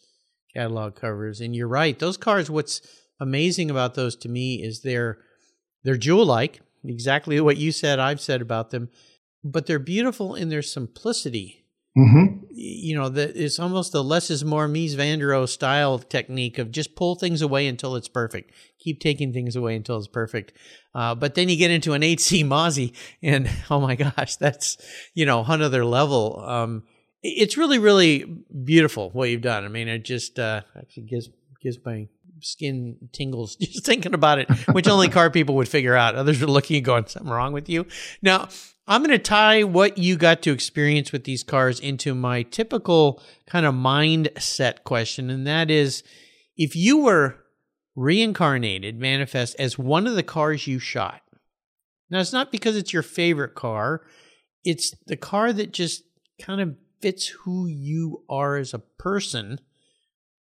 catalog 0.58 0.94
covers. 0.94 1.40
And 1.40 1.54
you're 1.54 1.68
right, 1.68 1.98
those 1.98 2.16
cars. 2.16 2.50
What's 2.50 2.80
amazing 3.20 3.70
about 3.70 3.94
those 3.94 4.16
to 4.16 4.28
me 4.28 4.62
is 4.62 4.82
they're 4.82 5.18
they're 5.84 5.96
jewel 5.96 6.26
like, 6.26 6.60
exactly 6.84 7.40
what 7.40 7.56
you 7.56 7.72
said. 7.72 7.98
I've 7.98 8.20
said 8.20 8.42
about 8.42 8.70
them, 8.70 8.90
but 9.44 9.66
they're 9.66 9.78
beautiful 9.78 10.34
in 10.34 10.48
their 10.48 10.62
simplicity 10.62 11.64
Mm-hmm. 11.98 12.44
You 12.50 12.94
know, 12.96 13.08
that 13.08 13.34
it's 13.34 13.58
almost 13.58 13.90
the 13.92 14.04
less 14.04 14.30
is 14.30 14.44
more 14.44 14.68
Mies 14.68 14.94
van 14.94 15.18
der 15.18 15.30
Rohe 15.30 15.48
style 15.48 15.98
technique 15.98 16.58
of 16.58 16.70
just 16.70 16.94
pull 16.94 17.16
things 17.16 17.42
away 17.42 17.66
until 17.66 17.96
it's 17.96 18.08
perfect. 18.08 18.52
Keep 18.78 19.00
taking 19.00 19.32
things 19.32 19.56
away 19.56 19.74
until 19.74 19.98
it's 19.98 20.06
perfect. 20.06 20.52
Uh, 20.94 21.16
but 21.16 21.34
then 21.34 21.48
you 21.48 21.56
get 21.56 21.72
into 21.72 21.94
an 21.94 22.02
8C 22.02 22.44
Mozzie, 22.44 22.94
and 23.20 23.50
oh 23.70 23.80
my 23.80 23.96
gosh, 23.96 24.36
that's, 24.36 24.76
you 25.14 25.26
know, 25.26 25.44
another 25.48 25.84
level. 25.84 26.40
Um, 26.46 26.84
it's 27.22 27.56
really, 27.56 27.78
really 27.78 28.24
beautiful 28.64 29.10
what 29.10 29.28
you've 29.30 29.42
done. 29.42 29.64
I 29.64 29.68
mean, 29.68 29.88
it 29.88 30.04
just 30.04 30.38
uh, 30.38 30.62
actually 30.76 31.04
gives 31.04 31.30
gives 31.60 31.78
my 31.84 32.06
skin 32.40 32.96
tingles 33.12 33.56
just 33.60 33.84
thinking 33.84 34.14
about 34.14 34.38
it, 34.38 34.50
which 34.72 34.88
only 34.88 35.08
car 35.10 35.30
people 35.30 35.56
would 35.56 35.68
figure 35.68 35.96
out. 35.96 36.14
Others 36.14 36.42
are 36.42 36.46
looking 36.46 36.76
and 36.76 36.84
going, 36.84 37.06
something 37.06 37.30
wrong 37.30 37.52
with 37.52 37.68
you. 37.68 37.86
Now, 38.22 38.48
I'm 38.86 39.02
going 39.02 39.10
to 39.10 39.18
tie 39.18 39.64
what 39.64 39.98
you 39.98 40.16
got 40.16 40.42
to 40.42 40.52
experience 40.52 41.12
with 41.12 41.24
these 41.24 41.42
cars 41.42 41.78
into 41.78 42.14
my 42.14 42.42
typical 42.42 43.22
kind 43.46 43.66
of 43.66 43.74
mindset 43.74 44.84
question. 44.84 45.28
And 45.28 45.46
that 45.46 45.70
is 45.70 46.02
if 46.56 46.74
you 46.74 46.98
were 46.98 47.36
reincarnated, 47.94 48.98
manifest 48.98 49.56
as 49.58 49.78
one 49.78 50.06
of 50.06 50.14
the 50.14 50.22
cars 50.22 50.66
you 50.66 50.78
shot. 50.78 51.20
Now, 52.10 52.20
it's 52.20 52.32
not 52.32 52.50
because 52.50 52.76
it's 52.76 52.92
your 52.92 53.02
favorite 53.02 53.54
car, 53.54 54.02
it's 54.64 54.94
the 55.06 55.16
car 55.16 55.52
that 55.52 55.72
just 55.72 56.04
kind 56.40 56.60
of 56.60 56.76
fits 57.00 57.28
who 57.28 57.66
you 57.66 58.22
are 58.28 58.56
as 58.56 58.74
a 58.74 58.78
person. 58.78 59.60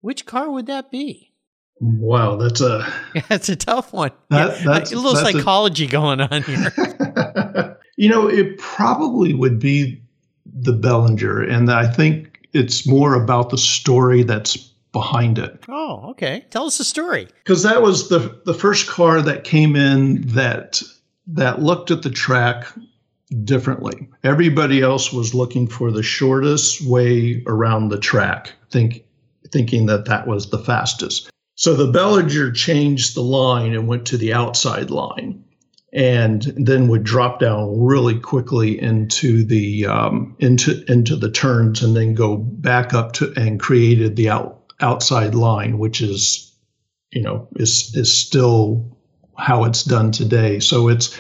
Which 0.02 0.26
car 0.26 0.50
would 0.50 0.68
that 0.68 0.92
be? 0.92 1.34
Wow, 1.82 2.36
that's 2.36 2.62
a 2.62 2.92
that's 3.30 3.50
a 3.50 3.56
tough 3.56 3.94
one. 3.94 4.12
That, 4.30 4.62
yeah, 4.64 4.98
a 4.98 5.00
little 5.00 5.16
psychology 5.16 5.86
a, 5.86 5.90
going 5.90 6.22
on 6.22 6.44
here. 6.44 7.76
You 8.00 8.08
know, 8.08 8.30
it 8.30 8.58
probably 8.58 9.34
would 9.34 9.60
be 9.60 10.02
the 10.46 10.72
Belanger, 10.72 11.42
and 11.42 11.70
I 11.70 11.86
think 11.86 12.48
it's 12.54 12.88
more 12.88 13.14
about 13.14 13.50
the 13.50 13.58
story 13.58 14.24
that's 14.24 14.56
behind 14.94 15.38
it. 15.38 15.66
Oh, 15.68 16.12
okay. 16.12 16.46
Tell 16.50 16.66
us 16.66 16.78
the 16.78 16.86
story. 16.86 17.28
Because 17.44 17.64
that 17.64 17.82
was 17.82 18.08
the 18.08 18.42
the 18.46 18.54
first 18.54 18.88
car 18.88 19.22
that 19.22 19.44
came 19.44 19.76
in 19.76 20.22
that 20.30 20.82
that 21.28 21.62
looked 21.62 21.92
at 21.92 22.02
the 22.02 22.10
track 22.10 22.68
differently. 23.44 24.10
Everybody 24.24 24.82
else 24.82 25.14
was 25.14 25.36
looking 25.36 25.68
for 25.68 25.92
the 25.92 26.04
shortest 26.04 26.82
way 26.86 27.44
around 27.46 27.90
the 27.90 28.00
track, 28.00 28.54
think 28.72 29.04
thinking 29.52 29.86
that 29.88 30.06
that 30.06 30.28
was 30.28 30.50
the 30.50 30.60
fastest. 30.60 31.30
So 31.56 31.74
the 31.76 31.92
Belanger 31.92 32.52
changed 32.52 33.16
the 33.16 33.22
line 33.22 33.74
and 33.74 33.88
went 33.88 34.08
to 34.08 34.18
the 34.18 34.34
outside 34.34 34.90
line 34.90 35.44
and 35.92 36.44
then 36.56 36.88
would 36.88 37.04
drop 37.04 37.40
down 37.40 37.80
really 37.80 38.20
quickly 38.20 38.80
into 38.80 39.44
the 39.44 39.86
um, 39.86 40.36
into 40.40 40.84
into 40.90 41.16
the 41.16 41.32
turns 41.32 41.82
and 41.82 41.96
then 41.96 42.14
go 42.14 42.38
back 42.38 42.94
up 42.94 43.14
to 43.14 43.34
and 43.36 43.60
created 43.60 44.16
the 44.16 44.30
out, 44.30 44.74
outside 44.80 45.36
line, 45.36 45.80
which 45.80 46.02
is 46.02 46.54
you 47.12 47.22
know 47.22 47.48
is 47.56 47.96
is 47.96 48.14
still 48.14 48.98
how 49.38 49.64
it's 49.64 49.84
done 49.84 50.12
today. 50.12 50.60
So 50.60 50.90
it's 50.90 51.18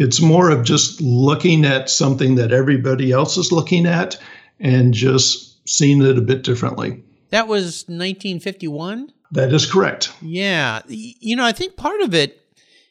it's 0.00 0.20
more 0.20 0.50
of 0.50 0.64
just 0.64 1.00
looking 1.00 1.64
at 1.64 1.88
something 1.88 2.34
that 2.34 2.52
everybody 2.52 3.12
else 3.12 3.36
is 3.36 3.52
looking 3.52 3.86
at 3.86 4.16
and 4.58 4.92
just 4.92 5.68
seeing 5.68 6.02
it 6.02 6.18
a 6.18 6.22
bit 6.22 6.42
differently. 6.42 7.02
That 7.30 7.46
was 7.46 7.84
1951. 7.86 9.12
That 9.30 9.52
is 9.52 9.70
correct. 9.70 10.12
Yeah, 10.20 10.82
you 10.88 11.36
know, 11.36 11.44
I 11.44 11.52
think 11.52 11.76
part 11.76 12.00
of 12.00 12.14
it 12.14 12.40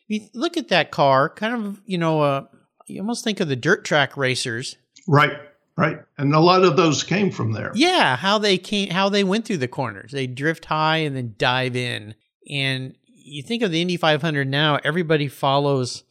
you 0.09 0.27
look 0.33 0.57
at 0.57 0.67
that 0.69 0.91
car, 0.91 1.29
kind 1.29 1.53
of, 1.53 1.81
you 1.85 1.97
know, 1.97 2.21
uh, 2.21 2.45
you 2.87 2.99
almost 2.99 3.23
think 3.23 3.39
of 3.39 3.47
the 3.47 3.55
dirt 3.55 3.85
track 3.85 4.17
racers. 4.17 4.75
Right, 5.07 5.31
right. 5.77 5.99
And 6.17 6.33
a 6.33 6.39
lot 6.39 6.63
of 6.63 6.75
those 6.75 7.03
came 7.03 7.31
from 7.31 7.53
there. 7.53 7.71
Yeah, 7.75 8.17
how 8.17 8.39
they 8.39 8.57
came, 8.57 8.89
how 8.89 9.07
they 9.07 9.23
went 9.23 9.45
through 9.45 9.57
the 9.57 9.67
corners. 9.67 10.11
They 10.11 10.27
drift 10.27 10.65
high 10.65 10.97
and 10.97 11.15
then 11.15 11.35
dive 11.37 11.75
in. 11.75 12.15
And 12.49 12.95
you 13.05 13.43
think 13.43 13.61
of 13.61 13.71
the 13.71 13.81
Indy 13.81 13.97
500 13.97 14.47
now, 14.47 14.79
everybody 14.83 15.27
follows, 15.27 16.03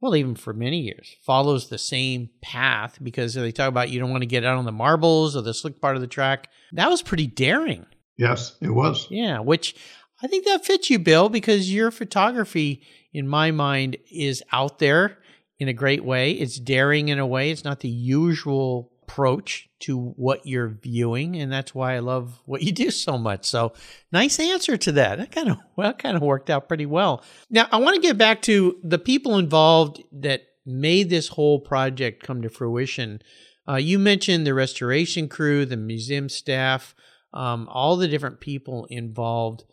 well, 0.00 0.16
even 0.16 0.34
for 0.34 0.52
many 0.52 0.80
years, 0.80 1.16
follows 1.22 1.68
the 1.68 1.78
same 1.78 2.30
path 2.42 2.98
because 3.02 3.34
they 3.34 3.52
talk 3.52 3.68
about 3.68 3.90
you 3.90 3.98
don't 3.98 4.10
want 4.10 4.22
to 4.22 4.26
get 4.26 4.44
out 4.44 4.58
on 4.58 4.64
the 4.64 4.72
marbles 4.72 5.36
or 5.36 5.42
the 5.42 5.54
slick 5.54 5.80
part 5.80 5.96
of 5.96 6.02
the 6.02 6.08
track. 6.08 6.50
That 6.72 6.90
was 6.90 7.02
pretty 7.02 7.26
daring. 7.26 7.86
Yes, 8.16 8.56
it 8.60 8.70
was. 8.70 9.06
Yeah, 9.10 9.40
which 9.40 9.74
I 10.22 10.26
think 10.26 10.44
that 10.46 10.64
fits 10.64 10.90
you, 10.90 10.98
Bill, 10.98 11.28
because 11.28 11.72
your 11.72 11.90
photography 11.90 12.82
in 13.16 13.26
my 13.26 13.50
mind, 13.50 13.96
is 14.12 14.42
out 14.52 14.78
there 14.78 15.16
in 15.58 15.68
a 15.68 15.72
great 15.72 16.04
way. 16.04 16.32
It's 16.32 16.60
daring 16.60 17.08
in 17.08 17.18
a 17.18 17.26
way. 17.26 17.50
It's 17.50 17.64
not 17.64 17.80
the 17.80 17.88
usual 17.88 18.92
approach 19.06 19.68
to 19.78 19.98
what 20.16 20.46
you're 20.46 20.68
viewing, 20.82 21.36
and 21.36 21.50
that's 21.50 21.74
why 21.74 21.94
I 21.94 22.00
love 22.00 22.40
what 22.44 22.62
you 22.62 22.72
do 22.72 22.90
so 22.90 23.16
much. 23.16 23.46
So, 23.46 23.72
nice 24.10 24.38
answer 24.40 24.76
to 24.76 24.92
that. 24.92 25.18
That 25.18 25.32
kind 25.32 25.48
of 25.48 25.58
well, 25.76 25.92
kind 25.92 26.16
of 26.16 26.22
worked 26.22 26.50
out 26.50 26.68
pretty 26.68 26.86
well. 26.86 27.22
Now, 27.48 27.68
I 27.70 27.78
want 27.78 27.94
to 27.94 28.02
get 28.02 28.18
back 28.18 28.42
to 28.42 28.78
the 28.82 28.98
people 28.98 29.38
involved 29.38 30.02
that 30.12 30.42
made 30.64 31.08
this 31.08 31.28
whole 31.28 31.60
project 31.60 32.24
come 32.24 32.42
to 32.42 32.48
fruition. 32.48 33.22
Uh, 33.68 33.76
you 33.76 33.98
mentioned 33.98 34.46
the 34.46 34.54
restoration 34.54 35.28
crew, 35.28 35.64
the 35.64 35.76
museum 35.76 36.28
staff, 36.28 36.94
um, 37.32 37.68
all 37.70 37.96
the 37.96 38.08
different 38.08 38.40
people 38.40 38.86
involved. 38.90 39.64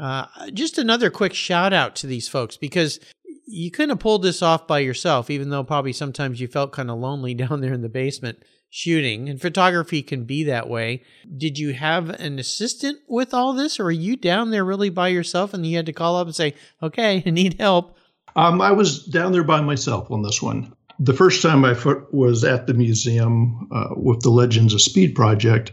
Uh, 0.00 0.26
just 0.52 0.78
another 0.78 1.10
quick 1.10 1.34
shout 1.34 1.72
out 1.72 1.94
to 1.94 2.06
these 2.06 2.28
folks 2.28 2.56
because 2.56 2.98
you 3.46 3.70
couldn't 3.70 3.90
have 3.90 3.98
pulled 3.98 4.22
this 4.22 4.42
off 4.42 4.66
by 4.66 4.78
yourself, 4.78 5.30
even 5.30 5.50
though 5.50 5.62
probably 5.62 5.92
sometimes 5.92 6.40
you 6.40 6.48
felt 6.48 6.72
kind 6.72 6.90
of 6.90 6.98
lonely 6.98 7.34
down 7.42 7.60
there 7.60 7.74
in 7.74 7.82
the 7.82 7.88
basement 7.88 8.42
shooting. 8.74 9.28
And 9.28 9.38
photography 9.38 10.02
can 10.02 10.24
be 10.24 10.44
that 10.44 10.66
way. 10.66 11.02
Did 11.36 11.58
you 11.58 11.74
have 11.74 12.08
an 12.08 12.38
assistant 12.38 13.00
with 13.06 13.34
all 13.34 13.52
this, 13.52 13.78
or 13.78 13.84
are 13.84 13.90
you 13.90 14.16
down 14.16 14.50
there 14.50 14.64
really 14.64 14.88
by 14.88 15.08
yourself 15.08 15.52
and 15.52 15.66
you 15.66 15.76
had 15.76 15.84
to 15.86 15.92
call 15.92 16.16
up 16.16 16.26
and 16.26 16.34
say, 16.34 16.54
okay, 16.82 17.22
I 17.26 17.30
need 17.30 17.60
help? 17.60 17.98
Um, 18.34 18.62
I 18.62 18.72
was 18.72 19.04
down 19.04 19.32
there 19.32 19.44
by 19.44 19.60
myself 19.60 20.10
on 20.10 20.22
this 20.22 20.40
one. 20.40 20.72
The 20.98 21.12
first 21.12 21.42
time 21.42 21.66
I 21.66 21.76
was 22.12 22.44
at 22.44 22.66
the 22.66 22.72
museum 22.72 23.68
uh, 23.70 23.88
with 23.94 24.20
the 24.22 24.30
Legends 24.30 24.72
of 24.72 24.80
Speed 24.80 25.14
project, 25.14 25.72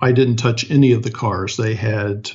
I 0.00 0.12
didn't 0.12 0.36
touch 0.36 0.70
any 0.70 0.92
of 0.92 1.02
the 1.02 1.10
cars. 1.10 1.56
They 1.56 1.74
had 1.74 2.30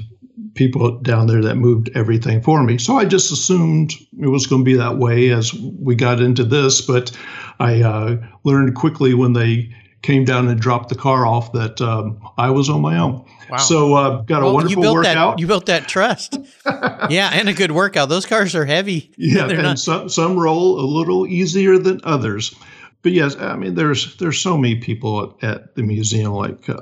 people 0.56 1.00
down 1.00 1.28
there 1.28 1.42
that 1.42 1.56
moved 1.56 1.90
everything 1.96 2.42
for 2.42 2.64
me. 2.64 2.78
So 2.78 2.98
I 2.98 3.06
just 3.06 3.32
assumed 3.32 3.94
it 4.20 4.28
was 4.28 4.46
going 4.46 4.64
to 4.64 4.66
be 4.66 4.76
that 4.76 4.98
way 4.98 5.30
as 5.30 5.54
we 5.54 5.96
got 5.96 6.20
into 6.20 6.44
this. 6.44 6.82
But 6.82 7.16
I 7.60 7.82
uh, 7.82 8.18
learned 8.44 8.76
quickly 8.76 9.14
when 9.14 9.32
they 9.32 9.74
came 10.06 10.24
down 10.24 10.48
and 10.48 10.60
dropped 10.60 10.90
the 10.90 10.96
car 10.96 11.26
off 11.26 11.52
that 11.54 11.82
um, 11.82 12.22
I 12.38 12.52
was 12.52 12.70
on 12.70 12.82
my 12.82 12.98
own. 12.98 13.26
Wow. 13.50 13.58
So 13.58 13.94
uh, 13.96 14.22
got 14.22 14.42
a 14.42 14.46
well, 14.46 14.54
wonderful 14.54 14.84
you 14.84 14.94
workout. 14.94 15.38
That, 15.38 15.40
you 15.40 15.48
built 15.48 15.66
that 15.66 15.88
trust. 15.88 16.38
yeah, 17.10 17.32
and 17.34 17.50
a 17.50 17.54
good 17.54 17.72
workout. 17.72 18.08
Those 18.10 18.26
cars 18.26 18.56
are 18.56 18.66
heavy. 18.66 19.12
Yeah, 19.18 19.50
and 19.50 19.64
not- 19.64 19.80
some 19.80 20.10
some 20.10 20.38
roll 20.38 20.80
a 20.80 20.86
little 20.86 21.28
easier 21.28 21.78
than 21.78 22.02
others. 22.04 22.56
But 23.02 23.12
yes, 23.12 23.36
I 23.36 23.56
mean 23.56 23.76
there's 23.76 24.16
there's 24.18 24.40
so 24.40 24.58
many 24.58 24.76
people 24.76 25.38
at, 25.42 25.50
at 25.50 25.76
the 25.76 25.84
museum 25.84 26.34
like 26.34 26.70
uh, 26.70 26.78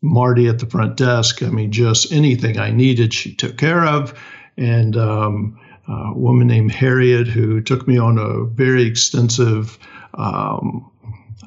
Marty 0.00 0.48
at 0.48 0.60
the 0.60 0.66
front 0.66 0.96
desk. 0.96 1.42
I 1.42 1.50
mean 1.50 1.72
just 1.72 2.12
anything 2.12 2.58
I 2.58 2.70
needed, 2.70 3.12
she 3.12 3.34
took 3.34 3.56
care 3.56 3.84
of, 3.84 4.18
and 4.56 4.96
um, 4.96 5.60
a 5.88 6.14
woman 6.14 6.46
named 6.46 6.72
Harriet 6.72 7.28
who 7.28 7.60
took 7.60 7.86
me 7.88 7.98
on 7.98 8.18
a 8.18 8.44
very 8.44 8.84
extensive. 8.86 9.78
Um, 10.14 10.90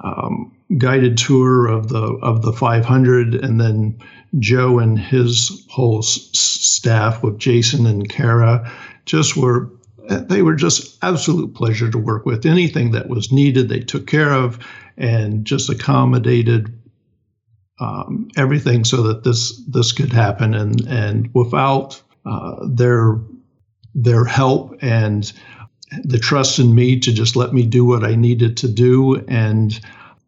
um, 0.01 0.55
guided 0.77 1.17
tour 1.17 1.67
of 1.67 1.89
the 1.89 2.01
of 2.21 2.41
the 2.41 2.53
500, 2.53 3.35
and 3.35 3.59
then 3.59 3.99
Joe 4.39 4.79
and 4.79 4.97
his 4.97 5.65
whole 5.69 5.99
s- 5.99 6.29
staff 6.33 7.23
with 7.23 7.37
Jason 7.37 7.85
and 7.85 8.09
Kara 8.09 8.71
just 9.05 9.35
were 9.35 9.69
they 10.09 10.41
were 10.41 10.55
just 10.55 10.97
absolute 11.03 11.53
pleasure 11.53 11.89
to 11.89 11.97
work 11.97 12.25
with. 12.25 12.45
Anything 12.45 12.91
that 12.91 13.09
was 13.09 13.31
needed, 13.31 13.69
they 13.69 13.79
took 13.79 14.07
care 14.07 14.33
of 14.33 14.59
and 14.97 15.45
just 15.45 15.69
accommodated 15.69 16.77
um, 17.79 18.27
everything 18.35 18.83
so 18.83 19.03
that 19.03 19.23
this 19.23 19.61
this 19.67 19.91
could 19.91 20.13
happen. 20.13 20.53
And 20.53 20.81
and 20.87 21.29
without 21.33 22.01
uh, 22.25 22.65
their 22.67 23.19
their 23.93 24.25
help 24.25 24.77
and 24.81 25.31
the 26.03 26.19
trust 26.19 26.59
in 26.59 26.73
me 26.73 26.99
to 26.99 27.11
just 27.11 27.35
let 27.35 27.53
me 27.53 27.65
do 27.65 27.83
what 27.83 28.05
I 28.05 28.15
needed 28.15 28.57
to 28.57 28.69
do 28.69 29.17
and 29.27 29.77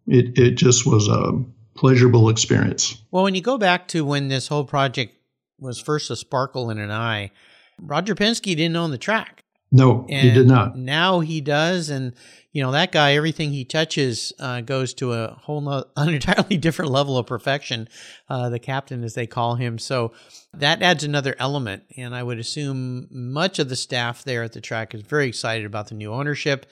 it, 0.08 0.38
it 0.38 0.52
just 0.52 0.86
was 0.86 1.08
a 1.08 1.44
pleasurable 1.76 2.30
experience. 2.30 3.02
Well, 3.12 3.24
when 3.24 3.36
you 3.36 3.42
go 3.42 3.58
back 3.58 3.88
to 3.90 4.06
when 4.06 4.28
this 4.28 4.48
whole 4.48 4.66
project 4.66 5.16
was 5.60 5.80
first 5.80 6.12
a 6.12 6.16
sparkle 6.16 6.70
in 6.70 6.80
an 6.80 6.92
eye, 6.92 7.32
Roger 7.80 8.16
Penske 8.16 8.56
didn't 8.56 8.76
own 8.76 8.92
the 8.92 8.98
track. 8.98 9.44
No, 9.76 10.06
and 10.08 10.28
he 10.28 10.32
did 10.32 10.46
not. 10.46 10.78
Now 10.78 11.22
he 11.22 11.42
does, 11.42 11.90
and 11.90 12.14
you 12.52 12.62
know 12.62 12.72
that 12.74 12.92
guy. 12.92 13.16
Everything 13.16 13.52
he 13.52 13.66
touches 13.66 14.32
uh, 14.40 14.62
goes 14.62 14.94
to 14.96 15.14
a 15.14 15.30
whole 15.30 15.62
no, 15.62 15.84
an 15.98 16.14
entirely 16.14 16.58
different 16.58 16.92
level 16.92 17.18
of 17.18 17.26
perfection. 17.26 17.90
Uh, 18.30 18.50
the 18.50 18.60
captain, 18.60 19.04
as 19.04 19.16
they 19.16 19.26
call 19.26 19.56
him, 19.56 19.80
so 19.80 20.14
that 20.54 20.84
adds 20.84 21.04
another 21.04 21.36
element. 21.40 21.86
And 21.98 22.14
I 22.14 22.22
would 22.22 22.38
assume 22.38 23.08
much 23.10 23.58
of 23.58 23.68
the 23.68 23.76
staff 23.76 24.24
there 24.24 24.44
at 24.44 24.54
the 24.54 24.62
track 24.62 24.94
is 24.94 25.02
very 25.02 25.28
excited 25.28 25.66
about 25.66 25.88
the 25.88 25.96
new 25.96 26.14
ownership 26.14 26.68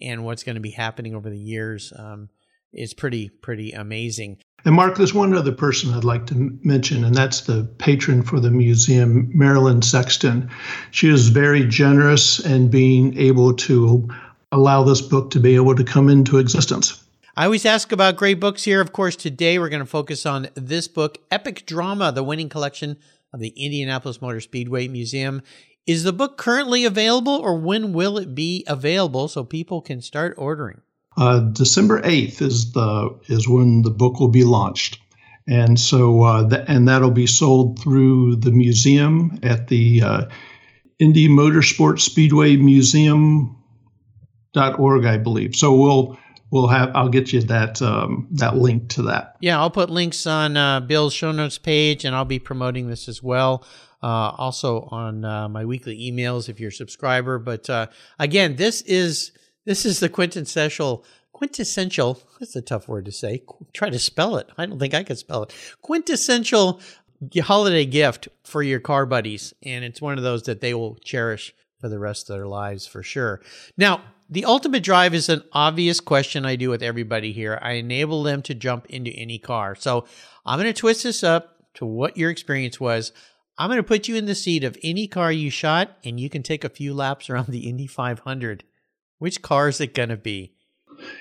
and 0.00 0.24
what's 0.24 0.42
going 0.42 0.54
to 0.56 0.60
be 0.60 0.70
happening 0.70 1.14
over 1.14 1.28
the 1.28 1.38
years. 1.38 1.92
Um, 1.94 2.30
is 2.76 2.94
pretty 2.94 3.28
pretty 3.28 3.72
amazing. 3.72 4.38
And 4.64 4.74
Mark, 4.74 4.96
there's 4.96 5.14
one 5.14 5.32
other 5.32 5.52
person 5.52 5.94
I'd 5.94 6.02
like 6.02 6.26
to 6.26 6.58
mention, 6.62 7.04
and 7.04 7.14
that's 7.14 7.42
the 7.42 7.64
patron 7.78 8.22
for 8.22 8.40
the 8.40 8.50
museum, 8.50 9.30
Marilyn 9.32 9.80
Sexton. 9.80 10.50
She 10.90 11.08
is 11.08 11.28
very 11.28 11.64
generous 11.64 12.44
in 12.44 12.68
being 12.68 13.16
able 13.16 13.54
to 13.54 14.08
allow 14.50 14.82
this 14.82 15.00
book 15.00 15.30
to 15.30 15.40
be 15.40 15.54
able 15.54 15.76
to 15.76 15.84
come 15.84 16.08
into 16.08 16.38
existence. 16.38 17.00
I 17.36 17.44
always 17.44 17.66
ask 17.66 17.92
about 17.92 18.16
great 18.16 18.40
books 18.40 18.64
here. 18.64 18.80
Of 18.80 18.92
course, 18.92 19.14
today 19.14 19.58
we're 19.58 19.68
going 19.68 19.80
to 19.80 19.86
focus 19.86 20.26
on 20.26 20.48
this 20.54 20.88
book, 20.88 21.18
Epic 21.30 21.66
Drama, 21.66 22.10
the 22.10 22.24
winning 22.24 22.48
collection 22.48 22.96
of 23.32 23.40
the 23.40 23.50
Indianapolis 23.50 24.22
Motor 24.22 24.40
Speedway 24.40 24.88
Museum. 24.88 25.42
Is 25.86 26.02
the 26.02 26.12
book 26.12 26.38
currently 26.38 26.84
available, 26.84 27.34
or 27.34 27.56
when 27.56 27.92
will 27.92 28.18
it 28.18 28.34
be 28.34 28.64
available 28.66 29.28
so 29.28 29.44
people 29.44 29.80
can 29.80 30.00
start 30.00 30.34
ordering? 30.36 30.80
Uh, 31.16 31.40
December 31.40 32.00
eighth 32.04 32.42
is 32.42 32.72
the 32.72 33.18
is 33.28 33.48
when 33.48 33.82
the 33.82 33.90
book 33.90 34.20
will 34.20 34.28
be 34.28 34.44
launched, 34.44 34.98
and 35.48 35.80
so 35.80 36.22
uh, 36.22 36.42
the, 36.42 36.70
and 36.70 36.86
that'll 36.86 37.10
be 37.10 37.26
sold 37.26 37.80
through 37.80 38.36
the 38.36 38.50
museum 38.50 39.38
at 39.42 39.68
the 39.68 40.02
uh, 40.02 40.22
Indy 40.98 41.28
Motorsports 41.28 42.00
Speedway 42.00 42.56
Museum 42.56 43.56
dot 44.52 44.78
org, 44.78 45.06
I 45.06 45.16
believe. 45.16 45.56
So 45.56 45.74
we'll 45.74 46.18
we'll 46.50 46.68
have 46.68 46.90
I'll 46.94 47.08
get 47.08 47.32
you 47.32 47.40
that 47.42 47.80
um, 47.80 48.28
that 48.32 48.56
link 48.56 48.90
to 48.90 49.02
that. 49.02 49.36
Yeah, 49.40 49.58
I'll 49.58 49.70
put 49.70 49.88
links 49.88 50.26
on 50.26 50.56
uh, 50.56 50.80
Bill's 50.80 51.14
show 51.14 51.32
notes 51.32 51.58
page, 51.58 52.04
and 52.04 52.14
I'll 52.14 52.24
be 52.26 52.38
promoting 52.38 52.88
this 52.88 53.08
as 53.08 53.22
well. 53.22 53.64
Uh, 54.02 54.30
also 54.36 54.82
on 54.90 55.24
uh, 55.24 55.48
my 55.48 55.64
weekly 55.64 55.98
emails 55.98 56.48
if 56.50 56.60
you're 56.60 56.68
a 56.68 56.72
subscriber. 56.72 57.38
But 57.38 57.68
uh, 57.70 57.86
again, 58.18 58.56
this 58.56 58.82
is 58.82 59.32
this 59.66 59.84
is 59.84 60.00
the 60.00 60.08
quintessential 60.08 61.04
quintessential. 61.36 62.18
That's 62.40 62.56
a 62.56 62.62
tough 62.62 62.88
word 62.88 63.04
to 63.04 63.12
say. 63.12 63.42
Try 63.74 63.90
to 63.90 63.98
spell 63.98 64.36
it. 64.36 64.48
I 64.56 64.64
don't 64.64 64.78
think 64.78 64.94
I 64.94 65.02
could 65.02 65.18
spell 65.18 65.42
it. 65.42 65.54
Quintessential 65.82 66.80
holiday 67.42 67.84
gift 67.84 68.28
for 68.42 68.62
your 68.62 68.80
car 68.80 69.04
buddies, 69.04 69.52
and 69.62 69.84
it's 69.84 70.00
one 70.00 70.16
of 70.16 70.24
those 70.24 70.44
that 70.44 70.62
they 70.62 70.72
will 70.72 70.96
cherish 71.04 71.54
for 71.78 71.90
the 71.90 71.98
rest 71.98 72.30
of 72.30 72.36
their 72.36 72.46
lives 72.46 72.86
for 72.86 73.02
sure. 73.02 73.42
Now, 73.76 74.00
the 74.30 74.46
ultimate 74.46 74.82
drive 74.82 75.12
is 75.12 75.28
an 75.28 75.42
obvious 75.52 76.00
question 76.00 76.46
I 76.46 76.56
do 76.56 76.70
with 76.70 76.82
everybody 76.82 77.32
here. 77.32 77.58
I 77.60 77.72
enable 77.72 78.22
them 78.22 78.40
to 78.42 78.54
jump 78.54 78.86
into 78.86 79.10
any 79.10 79.38
car. 79.38 79.74
So 79.74 80.06
I'm 80.44 80.58
going 80.58 80.72
to 80.72 80.80
twist 80.80 81.02
this 81.02 81.22
up 81.22 81.58
to 81.74 81.84
what 81.84 82.16
your 82.16 82.30
experience 82.30 82.80
was. 82.80 83.12
I'm 83.58 83.68
going 83.68 83.76
to 83.76 83.82
put 83.82 84.08
you 84.08 84.16
in 84.16 84.24
the 84.24 84.34
seat 84.34 84.64
of 84.64 84.78
any 84.82 85.06
car 85.06 85.30
you 85.30 85.50
shot, 85.50 85.98
and 86.02 86.18
you 86.18 86.30
can 86.30 86.42
take 86.42 86.64
a 86.64 86.70
few 86.70 86.94
laps 86.94 87.28
around 87.28 87.48
the 87.48 87.68
Indy 87.68 87.86
500. 87.86 88.64
Which 89.18 89.42
car 89.42 89.68
is 89.68 89.80
it 89.80 89.94
going 89.94 90.10
to 90.10 90.16
be? 90.16 90.52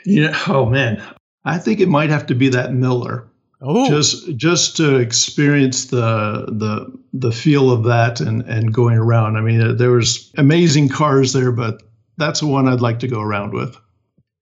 Yeah. 0.06 0.38
Oh 0.48 0.66
man, 0.66 1.02
I 1.44 1.58
think 1.58 1.80
it 1.80 1.90
might 1.90 2.10
have 2.10 2.28
to 2.28 2.36
be 2.36 2.50
that 2.50 2.74
Miller. 2.74 3.28
Oh. 3.62 3.90
Just 3.90 4.36
just 4.36 4.78
to 4.78 4.96
experience 4.98 5.86
the 5.86 6.46
the 6.48 6.94
the 7.14 7.32
feel 7.32 7.72
of 7.72 7.86
that 7.86 8.20
and 8.20 8.42
and 8.44 8.74
going 8.74 8.98
around. 8.98 9.38
I 9.38 9.42
mean, 9.42 9.78
there 9.78 9.92
was 9.92 10.32
amazing 10.38 10.90
cars 10.90 11.34
there, 11.34 11.52
but 11.52 11.82
that's 12.18 12.42
the 12.42 12.48
one 12.48 12.68
I'd 12.68 12.82
like 12.82 13.00
to 13.00 13.08
go 13.08 13.22
around 13.22 13.54
with. 13.54 13.78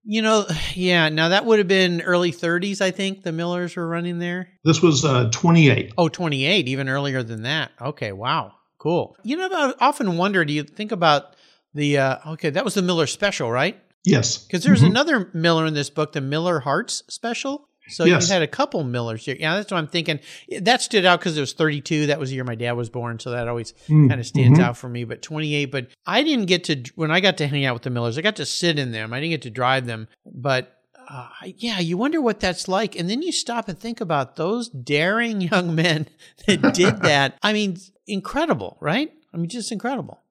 You 0.04 0.22
know, 0.22 0.46
yeah. 0.74 1.08
Now 1.08 1.30
that 1.30 1.44
would 1.46 1.58
have 1.58 1.68
been 1.68 2.02
early 2.02 2.32
30s, 2.32 2.80
I 2.80 2.90
think 2.90 3.22
the 3.22 3.32
Millers 3.32 3.76
were 3.76 3.88
running 3.88 4.18
there. 4.18 4.48
This 4.64 4.82
was 4.82 5.04
uh, 5.04 5.30
28. 5.30 5.92
Oh, 5.96 6.08
28, 6.08 6.68
even 6.68 6.88
earlier 6.88 7.22
than 7.22 7.42
that. 7.42 7.70
Okay, 7.80 8.12
wow, 8.12 8.52
cool. 8.78 9.16
You 9.22 9.36
know, 9.36 9.48
I 9.50 9.74
often 9.80 10.16
wonder. 10.16 10.44
Do 10.44 10.52
you 10.52 10.64
think 10.64 10.92
about 10.92 11.33
the 11.74 11.98
uh, 11.98 12.32
okay, 12.32 12.50
that 12.50 12.64
was 12.64 12.74
the 12.74 12.82
Miller 12.82 13.06
special, 13.06 13.50
right? 13.50 13.80
Yes. 14.04 14.38
Because 14.38 14.62
there's 14.64 14.80
mm-hmm. 14.80 14.90
another 14.90 15.30
Miller 15.32 15.66
in 15.66 15.74
this 15.74 15.90
book, 15.90 16.12
the 16.12 16.20
Miller 16.20 16.60
Hartz 16.60 17.02
special. 17.08 17.68
So 17.88 18.04
yes. 18.04 18.28
you 18.28 18.32
had 18.32 18.42
a 18.42 18.46
couple 18.46 18.82
Millers 18.82 19.24
here. 19.24 19.36
Yeah, 19.38 19.56
that's 19.56 19.70
what 19.70 19.76
I'm 19.78 19.86
thinking. 19.86 20.20
That 20.60 20.80
stood 20.80 21.04
out 21.04 21.20
because 21.20 21.36
it 21.36 21.40
was 21.40 21.52
32. 21.52 22.06
That 22.06 22.18
was 22.18 22.30
the 22.30 22.36
year 22.36 22.44
my 22.44 22.54
dad 22.54 22.72
was 22.72 22.88
born, 22.88 23.18
so 23.18 23.30
that 23.32 23.46
always 23.46 23.74
mm. 23.88 24.08
kind 24.08 24.18
of 24.18 24.26
stands 24.26 24.58
mm-hmm. 24.58 24.68
out 24.68 24.78
for 24.78 24.88
me. 24.88 25.04
But 25.04 25.20
28. 25.20 25.66
But 25.66 25.88
I 26.06 26.22
didn't 26.22 26.46
get 26.46 26.64
to 26.64 26.82
when 26.94 27.10
I 27.10 27.20
got 27.20 27.36
to 27.38 27.46
hang 27.46 27.66
out 27.66 27.74
with 27.74 27.82
the 27.82 27.90
Millers. 27.90 28.16
I 28.16 28.22
got 28.22 28.36
to 28.36 28.46
sit 28.46 28.78
in 28.78 28.92
them. 28.92 29.12
I 29.12 29.20
didn't 29.20 29.32
get 29.32 29.42
to 29.42 29.50
drive 29.50 29.86
them. 29.86 30.08
But 30.24 30.80
uh, 31.08 31.28
yeah, 31.44 31.78
you 31.78 31.98
wonder 31.98 32.22
what 32.22 32.40
that's 32.40 32.68
like. 32.68 32.96
And 32.96 33.10
then 33.10 33.20
you 33.20 33.32
stop 33.32 33.68
and 33.68 33.78
think 33.78 34.00
about 34.00 34.36
those 34.36 34.70
daring 34.70 35.42
young 35.42 35.74
men 35.74 36.08
that 36.46 36.74
did 36.74 37.02
that. 37.02 37.38
I 37.42 37.52
mean, 37.52 37.76
incredible, 38.06 38.78
right? 38.80 39.12
I 39.32 39.36
mean, 39.36 39.48
just 39.48 39.72
incredible. 39.72 40.22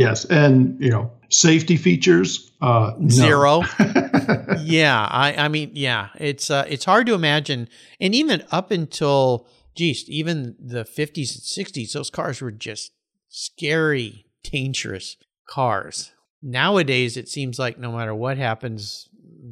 Yes, 0.00 0.24
and 0.24 0.80
you 0.80 0.88
know 0.88 1.12
safety 1.28 1.76
features 1.76 2.50
uh, 2.62 2.92
no. 2.98 3.08
zero. 3.10 3.62
yeah, 4.62 5.06
I, 5.10 5.34
I 5.36 5.48
mean, 5.48 5.72
yeah, 5.74 6.08
it's 6.14 6.48
uh, 6.48 6.64
it's 6.66 6.86
hard 6.86 7.06
to 7.08 7.12
imagine, 7.12 7.68
and 8.00 8.14
even 8.14 8.42
up 8.50 8.70
until 8.70 9.46
geez, 9.74 10.08
even 10.08 10.56
the 10.58 10.86
fifties 10.86 11.34
and 11.34 11.42
sixties, 11.42 11.92
those 11.92 12.08
cars 12.08 12.40
were 12.40 12.50
just 12.50 12.92
scary, 13.28 14.24
dangerous 14.42 15.18
cars. 15.46 16.12
Nowadays, 16.42 17.18
it 17.18 17.28
seems 17.28 17.58
like 17.58 17.78
no 17.78 17.92
matter 17.92 18.14
what 18.14 18.38
happens, 18.38 19.06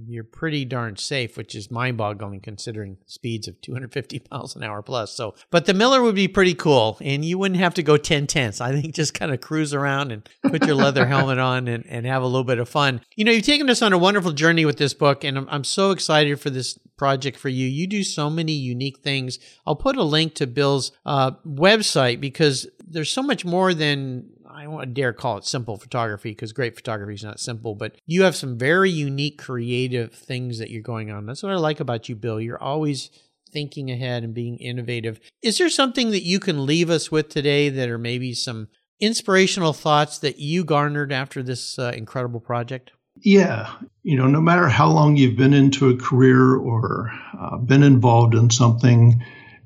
you're 0.07 0.24
pretty 0.24 0.64
darn 0.64 0.97
safe, 0.97 1.36
which 1.36 1.55
is 1.55 1.70
mind 1.70 1.97
boggling 1.97 2.41
considering 2.41 2.99
speeds 3.07 3.49
of 3.49 3.61
250 3.61 4.22
miles 4.30 4.57
an 4.57 4.62
hour 4.62 4.82
plus. 4.82 5.14
So, 5.14 5.34
but 5.51 5.66
the 5.66 5.74
Miller 5.74 6.03
would 6.03 6.14
be 6.14 6.28
pretty 6.28 6.55
cool 6.55 6.99
and 7.01 7.24
you 7.24 7.39
wouldn't 7.39 7.61
have 7.61 7.74
to 7.74 7.82
go 7.82 7.97
10 7.97 8.26
tenths. 8.26 8.61
I 8.61 8.72
think 8.72 8.95
just 8.95 9.14
kind 9.14 9.32
of 9.32 9.41
cruise 9.41 9.74
around 9.74 10.12
and 10.12 10.28
put 10.43 10.66
your 10.66 10.76
leather 10.76 11.07
helmet 11.09 11.39
on 11.39 11.68
and, 11.68 11.86
and 11.86 12.07
have 12.07 12.22
a 12.22 12.26
little 12.26 12.45
bit 12.45 12.59
of 12.59 12.68
fun. 12.68 13.01
You 13.16 13.24
know, 13.24 13.32
you've 13.32 13.45
taken 13.45 13.70
us 13.70 13.82
on 13.82 13.93
a 13.93 13.99
wonderful 13.99 14.32
journey 14.32 14.64
with 14.64 14.78
this 14.78 14.95
book 14.95 15.24
and 15.24 15.39
I'm, 15.39 15.49
I'm 15.51 15.64
so 15.64 15.91
excited 15.91 16.41
for 16.41 16.51
this 16.51 16.78
project 16.97 17.39
for 17.39 17.49
you. 17.49 17.66
You 17.66 17.86
do 17.86 18.03
so 18.03 18.28
many 18.28 18.53
unique 18.53 18.99
things. 18.99 19.39
I'll 19.66 19.76
put 19.76 19.97
a 19.97 20.03
link 20.03 20.34
to 20.34 20.47
Bill's 20.47 20.93
uh, 21.07 21.32
website 21.47 22.20
because 22.20 22.66
there's 22.86 23.11
so 23.11 23.22
much 23.22 23.45
more 23.45 23.74
than 23.74 24.30
I 24.59 24.65
don't 24.65 24.93
dare 24.93 25.13
call 25.13 25.39
it 25.39 25.45
simple 25.45 25.77
photography 25.77 26.33
because 26.33 26.53
great 26.53 26.75
photography 26.75 27.15
is 27.15 27.23
not 27.23 27.39
simple, 27.39 27.77
but 27.77 27.95
you 28.07 28.25
have 28.25 28.35
some 28.35 28.59
very 28.59 28.91
unique 28.91 29.39
creative 29.39 30.13
things 30.13 30.59
that 30.59 30.69
you're 30.69 30.83
going 30.83 31.13
on. 31.13 31.27
That's 31.27 31.45
what 31.45 31.53
I 31.53 31.57
like 31.57 31.79
about 31.79 32.09
you, 32.09 32.17
Bill. 32.17 32.41
You're 32.41 32.61
always 32.61 33.11
thinking 33.53 33.89
ahead 33.89 34.25
and 34.25 34.35
being 34.35 34.57
innovative. 34.59 35.21
Is 35.43 35.59
there 35.59 35.71
something 35.71 36.11
that 36.11 36.25
you 36.25 36.41
can 36.41 36.67
leave 36.67 36.91
us 36.91 37.09
with 37.09 37.29
today 37.29 37.69
that 37.69 37.89
are 37.89 37.99
maybe 37.99 38.35
some 38.35 38.67
inspirational 38.99 39.73
thoughts 39.73 40.19
that 40.19 40.41
you 40.41 40.65
garnered 40.65 41.13
after 41.13 41.41
this 41.41 41.79
uh, 41.79 41.93
incredible 41.95 42.41
project? 42.41 42.91
Yeah. 43.21 43.73
You 44.03 44.17
know, 44.17 44.27
no 44.27 44.41
matter 44.41 44.69
how 44.69 44.89
long 44.89 45.17
you've 45.17 45.37
been 45.37 45.55
into 45.55 45.89
a 45.89 45.97
career 45.97 46.57
or 46.57 47.13
uh, 47.41 47.59
been 47.59 47.85
involved 47.85 48.35
in 48.35 48.51
something, 48.51 49.25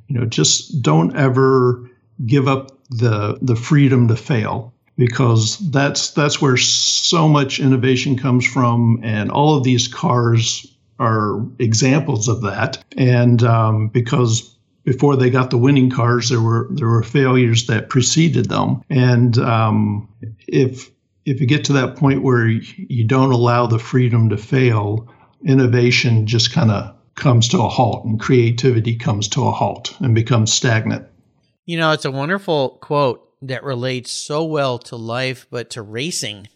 you 0.09 0.19
know, 0.21 0.27
just 0.27 0.83
don't 0.83 1.17
ever 1.17 1.89
give 2.27 2.47
up 2.47 2.79
the 2.91 3.39
the 3.41 3.57
freedom 3.57 4.07
to 4.09 4.17
fail 4.17 4.72
because 4.97 5.59
that's 5.71 6.11
that's 6.11 6.41
where 6.41 6.57
so 6.57 7.29
much 7.29 7.61
innovation 7.61 8.19
comes 8.19 8.47
from 8.47 9.01
and 9.03 9.31
all 9.31 9.57
of 9.57 9.65
these 9.65 9.89
cars 9.89 10.67
are 10.99 11.45
examples 11.59 12.29
of 12.29 12.43
that. 12.43 12.83
And 12.97 13.43
um, 13.43 13.89
because 13.89 14.57
before 14.85 15.17
they 15.17 15.31
got 15.31 15.51
the 15.51 15.59
winning 15.59 15.91
cars 15.91 16.29
there 16.29 16.41
were 16.41 16.69
there 16.71 16.89
were 16.89 17.03
failures 17.03 17.67
that 17.67 17.89
preceded 17.89 18.49
them. 18.49 18.83
And 18.91 19.39
um, 19.39 20.09
if 20.47 20.91
if 21.25 21.41
you 21.41 21.47
get 21.47 21.65
to 21.65 21.73
that 21.75 21.97
point 21.97 22.23
where 22.23 22.47
you 22.47 23.05
don't 23.05 23.33
allow 23.33 23.67
the 23.67 23.79
freedom 23.79 24.29
to 24.31 24.37
fail 24.37 25.09
innovation 25.45 26.27
just 26.27 26.53
kind 26.53 26.71
of 26.71 26.95
comes 27.15 27.49
to 27.49 27.59
a 27.59 27.69
halt 27.69 28.05
and 28.05 28.19
creativity 28.21 28.97
comes 28.97 29.29
to 29.29 29.47
a 29.47 29.53
halt 29.53 29.97
and 30.01 30.15
becomes 30.15 30.53
stagnant. 30.53 31.07
You 31.67 31.79
know, 31.79 31.93
it's 31.93 32.05
a 32.05 32.11
wonderful 32.11 32.79
quote 32.81 33.32
that 33.43 33.65
relates 33.65 34.11
so 34.11 34.45
well 34.45 34.79
to 34.79 34.97
life, 34.97 35.47
but 35.51 35.71
to 35.71 35.83
racing. 35.83 36.49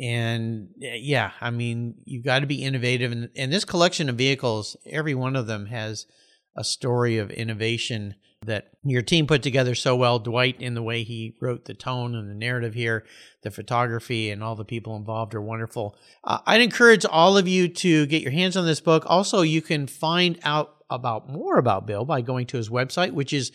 And 0.00 0.68
eh, 0.82 0.98
yeah, 1.00 1.32
I 1.40 1.50
mean, 1.50 1.96
you've 2.04 2.24
got 2.24 2.40
to 2.40 2.46
be 2.46 2.62
innovative. 2.62 3.12
And, 3.12 3.30
and 3.34 3.52
this 3.52 3.64
collection 3.64 4.08
of 4.08 4.16
vehicles, 4.16 4.76
every 4.86 5.14
one 5.14 5.36
of 5.36 5.46
them 5.46 5.66
has 5.66 6.06
a 6.56 6.64
story 6.64 7.18
of 7.18 7.30
innovation 7.30 8.14
that 8.44 8.68
your 8.84 9.02
team 9.02 9.26
put 9.26 9.42
together 9.42 9.74
so 9.74 9.96
well. 9.96 10.18
Dwight, 10.18 10.60
in 10.60 10.74
the 10.74 10.82
way 10.82 11.02
he 11.02 11.36
wrote 11.40 11.64
the 11.64 11.74
tone 11.74 12.14
and 12.14 12.30
the 12.30 12.34
narrative 12.34 12.74
here, 12.74 13.04
the 13.42 13.50
photography, 13.50 14.30
and 14.30 14.42
all 14.42 14.54
the 14.54 14.64
people 14.64 14.94
involved 14.96 15.34
are 15.34 15.42
wonderful. 15.42 15.96
Uh, 16.22 16.38
I'd 16.46 16.60
encourage 16.60 17.04
all 17.06 17.38
of 17.38 17.48
you 17.48 17.68
to 17.68 18.06
get 18.06 18.22
your 18.22 18.32
hands 18.32 18.56
on 18.56 18.66
this 18.66 18.80
book. 18.80 19.04
Also, 19.06 19.40
you 19.40 19.62
can 19.62 19.86
find 19.86 20.38
out 20.44 20.76
about 20.90 21.28
more 21.28 21.58
about 21.58 21.86
Bill 21.86 22.04
by 22.04 22.20
going 22.20 22.46
to 22.48 22.56
his 22.56 22.68
website, 22.68 23.12
which 23.12 23.32
is 23.32 23.52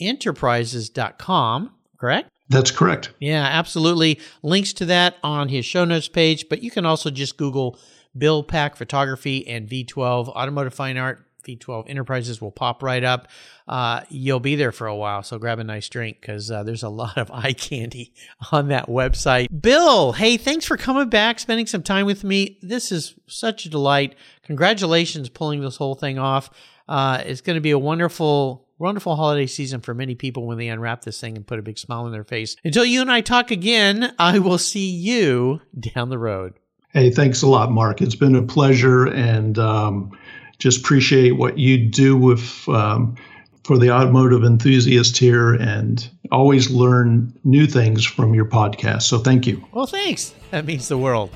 v12enterprises.com, 0.00 1.70
correct? 1.98 2.30
That's 2.48 2.70
correct. 2.70 3.12
Yeah, 3.20 3.44
absolutely. 3.44 4.20
Links 4.42 4.72
to 4.74 4.86
that 4.86 5.16
on 5.22 5.48
his 5.48 5.66
show 5.66 5.84
notes 5.84 6.08
page, 6.08 6.48
but 6.48 6.62
you 6.62 6.70
can 6.70 6.86
also 6.86 7.10
just 7.10 7.36
Google 7.36 7.78
Bill 8.16 8.42
Pack 8.42 8.76
Photography 8.76 9.46
and 9.46 9.68
V12 9.68 10.28
Automotive 10.28 10.74
Fine 10.74 10.96
Art. 10.96 11.24
V12 11.46 11.88
Enterprises 11.88 12.42
will 12.42 12.50
pop 12.50 12.82
right 12.82 13.04
up. 13.04 13.28
Uh, 13.66 14.02
you'll 14.10 14.40
be 14.40 14.56
there 14.56 14.72
for 14.72 14.86
a 14.86 14.94
while, 14.94 15.22
so 15.22 15.38
grab 15.38 15.58
a 15.58 15.64
nice 15.64 15.88
drink 15.88 16.18
because 16.20 16.50
uh, 16.50 16.62
there's 16.62 16.82
a 16.82 16.88
lot 16.90 17.16
of 17.16 17.30
eye 17.30 17.52
candy 17.52 18.12
on 18.52 18.68
that 18.68 18.88
website. 18.88 19.48
Bill, 19.60 20.12
hey, 20.12 20.36
thanks 20.36 20.66
for 20.66 20.76
coming 20.76 21.08
back, 21.08 21.38
spending 21.38 21.66
some 21.66 21.82
time 21.82 22.06
with 22.06 22.24
me. 22.24 22.58
This 22.62 22.92
is 22.92 23.14
such 23.26 23.64
a 23.64 23.70
delight. 23.70 24.14
Congratulations 24.42 25.28
pulling 25.28 25.60
this 25.60 25.76
whole 25.76 25.94
thing 25.94 26.18
off. 26.18 26.50
Uh, 26.86 27.22
it's 27.24 27.40
going 27.40 27.56
to 27.56 27.60
be 27.60 27.70
a 27.70 27.78
wonderful 27.78 28.67
wonderful 28.78 29.16
holiday 29.16 29.46
season 29.46 29.80
for 29.80 29.94
many 29.94 30.14
people 30.14 30.46
when 30.46 30.58
they 30.58 30.68
unwrap 30.68 31.02
this 31.02 31.20
thing 31.20 31.36
and 31.36 31.46
put 31.46 31.58
a 31.58 31.62
big 31.62 31.78
smile 31.78 32.04
on 32.04 32.12
their 32.12 32.24
face. 32.24 32.56
Until 32.64 32.84
you 32.84 33.00
and 33.00 33.10
I 33.10 33.20
talk 33.20 33.50
again, 33.50 34.14
I 34.18 34.38
will 34.38 34.58
see 34.58 34.88
you 34.90 35.60
down 35.78 36.08
the 36.08 36.18
road. 36.18 36.54
Hey, 36.92 37.10
thanks 37.10 37.42
a 37.42 37.46
lot, 37.46 37.70
Mark. 37.70 38.00
It's 38.00 38.14
been 38.14 38.34
a 38.34 38.42
pleasure, 38.42 39.06
and 39.06 39.58
um, 39.58 40.18
just 40.58 40.80
appreciate 40.80 41.32
what 41.32 41.58
you 41.58 41.86
do 41.86 42.16
with 42.16 42.66
um, 42.68 43.16
for 43.64 43.78
the 43.78 43.90
automotive 43.90 44.42
enthusiast 44.42 45.18
here, 45.18 45.52
and 45.52 46.08
always 46.32 46.70
learn 46.70 47.38
new 47.44 47.66
things 47.66 48.06
from 48.06 48.34
your 48.34 48.46
podcast. 48.46 49.02
So, 49.02 49.18
thank 49.18 49.46
you. 49.46 49.62
Well, 49.72 49.86
thanks. 49.86 50.34
That 50.50 50.64
means 50.64 50.88
the 50.88 50.96
world. 50.96 51.30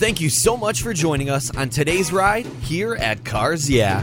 Thank 0.00 0.18
you 0.22 0.30
so 0.30 0.56
much 0.56 0.80
for 0.80 0.94
joining 0.94 1.28
us 1.28 1.54
on 1.54 1.68
today's 1.68 2.10
ride 2.10 2.46
here 2.46 2.94
at 2.94 3.22
Cars 3.26 3.68
Yeah. 3.68 4.02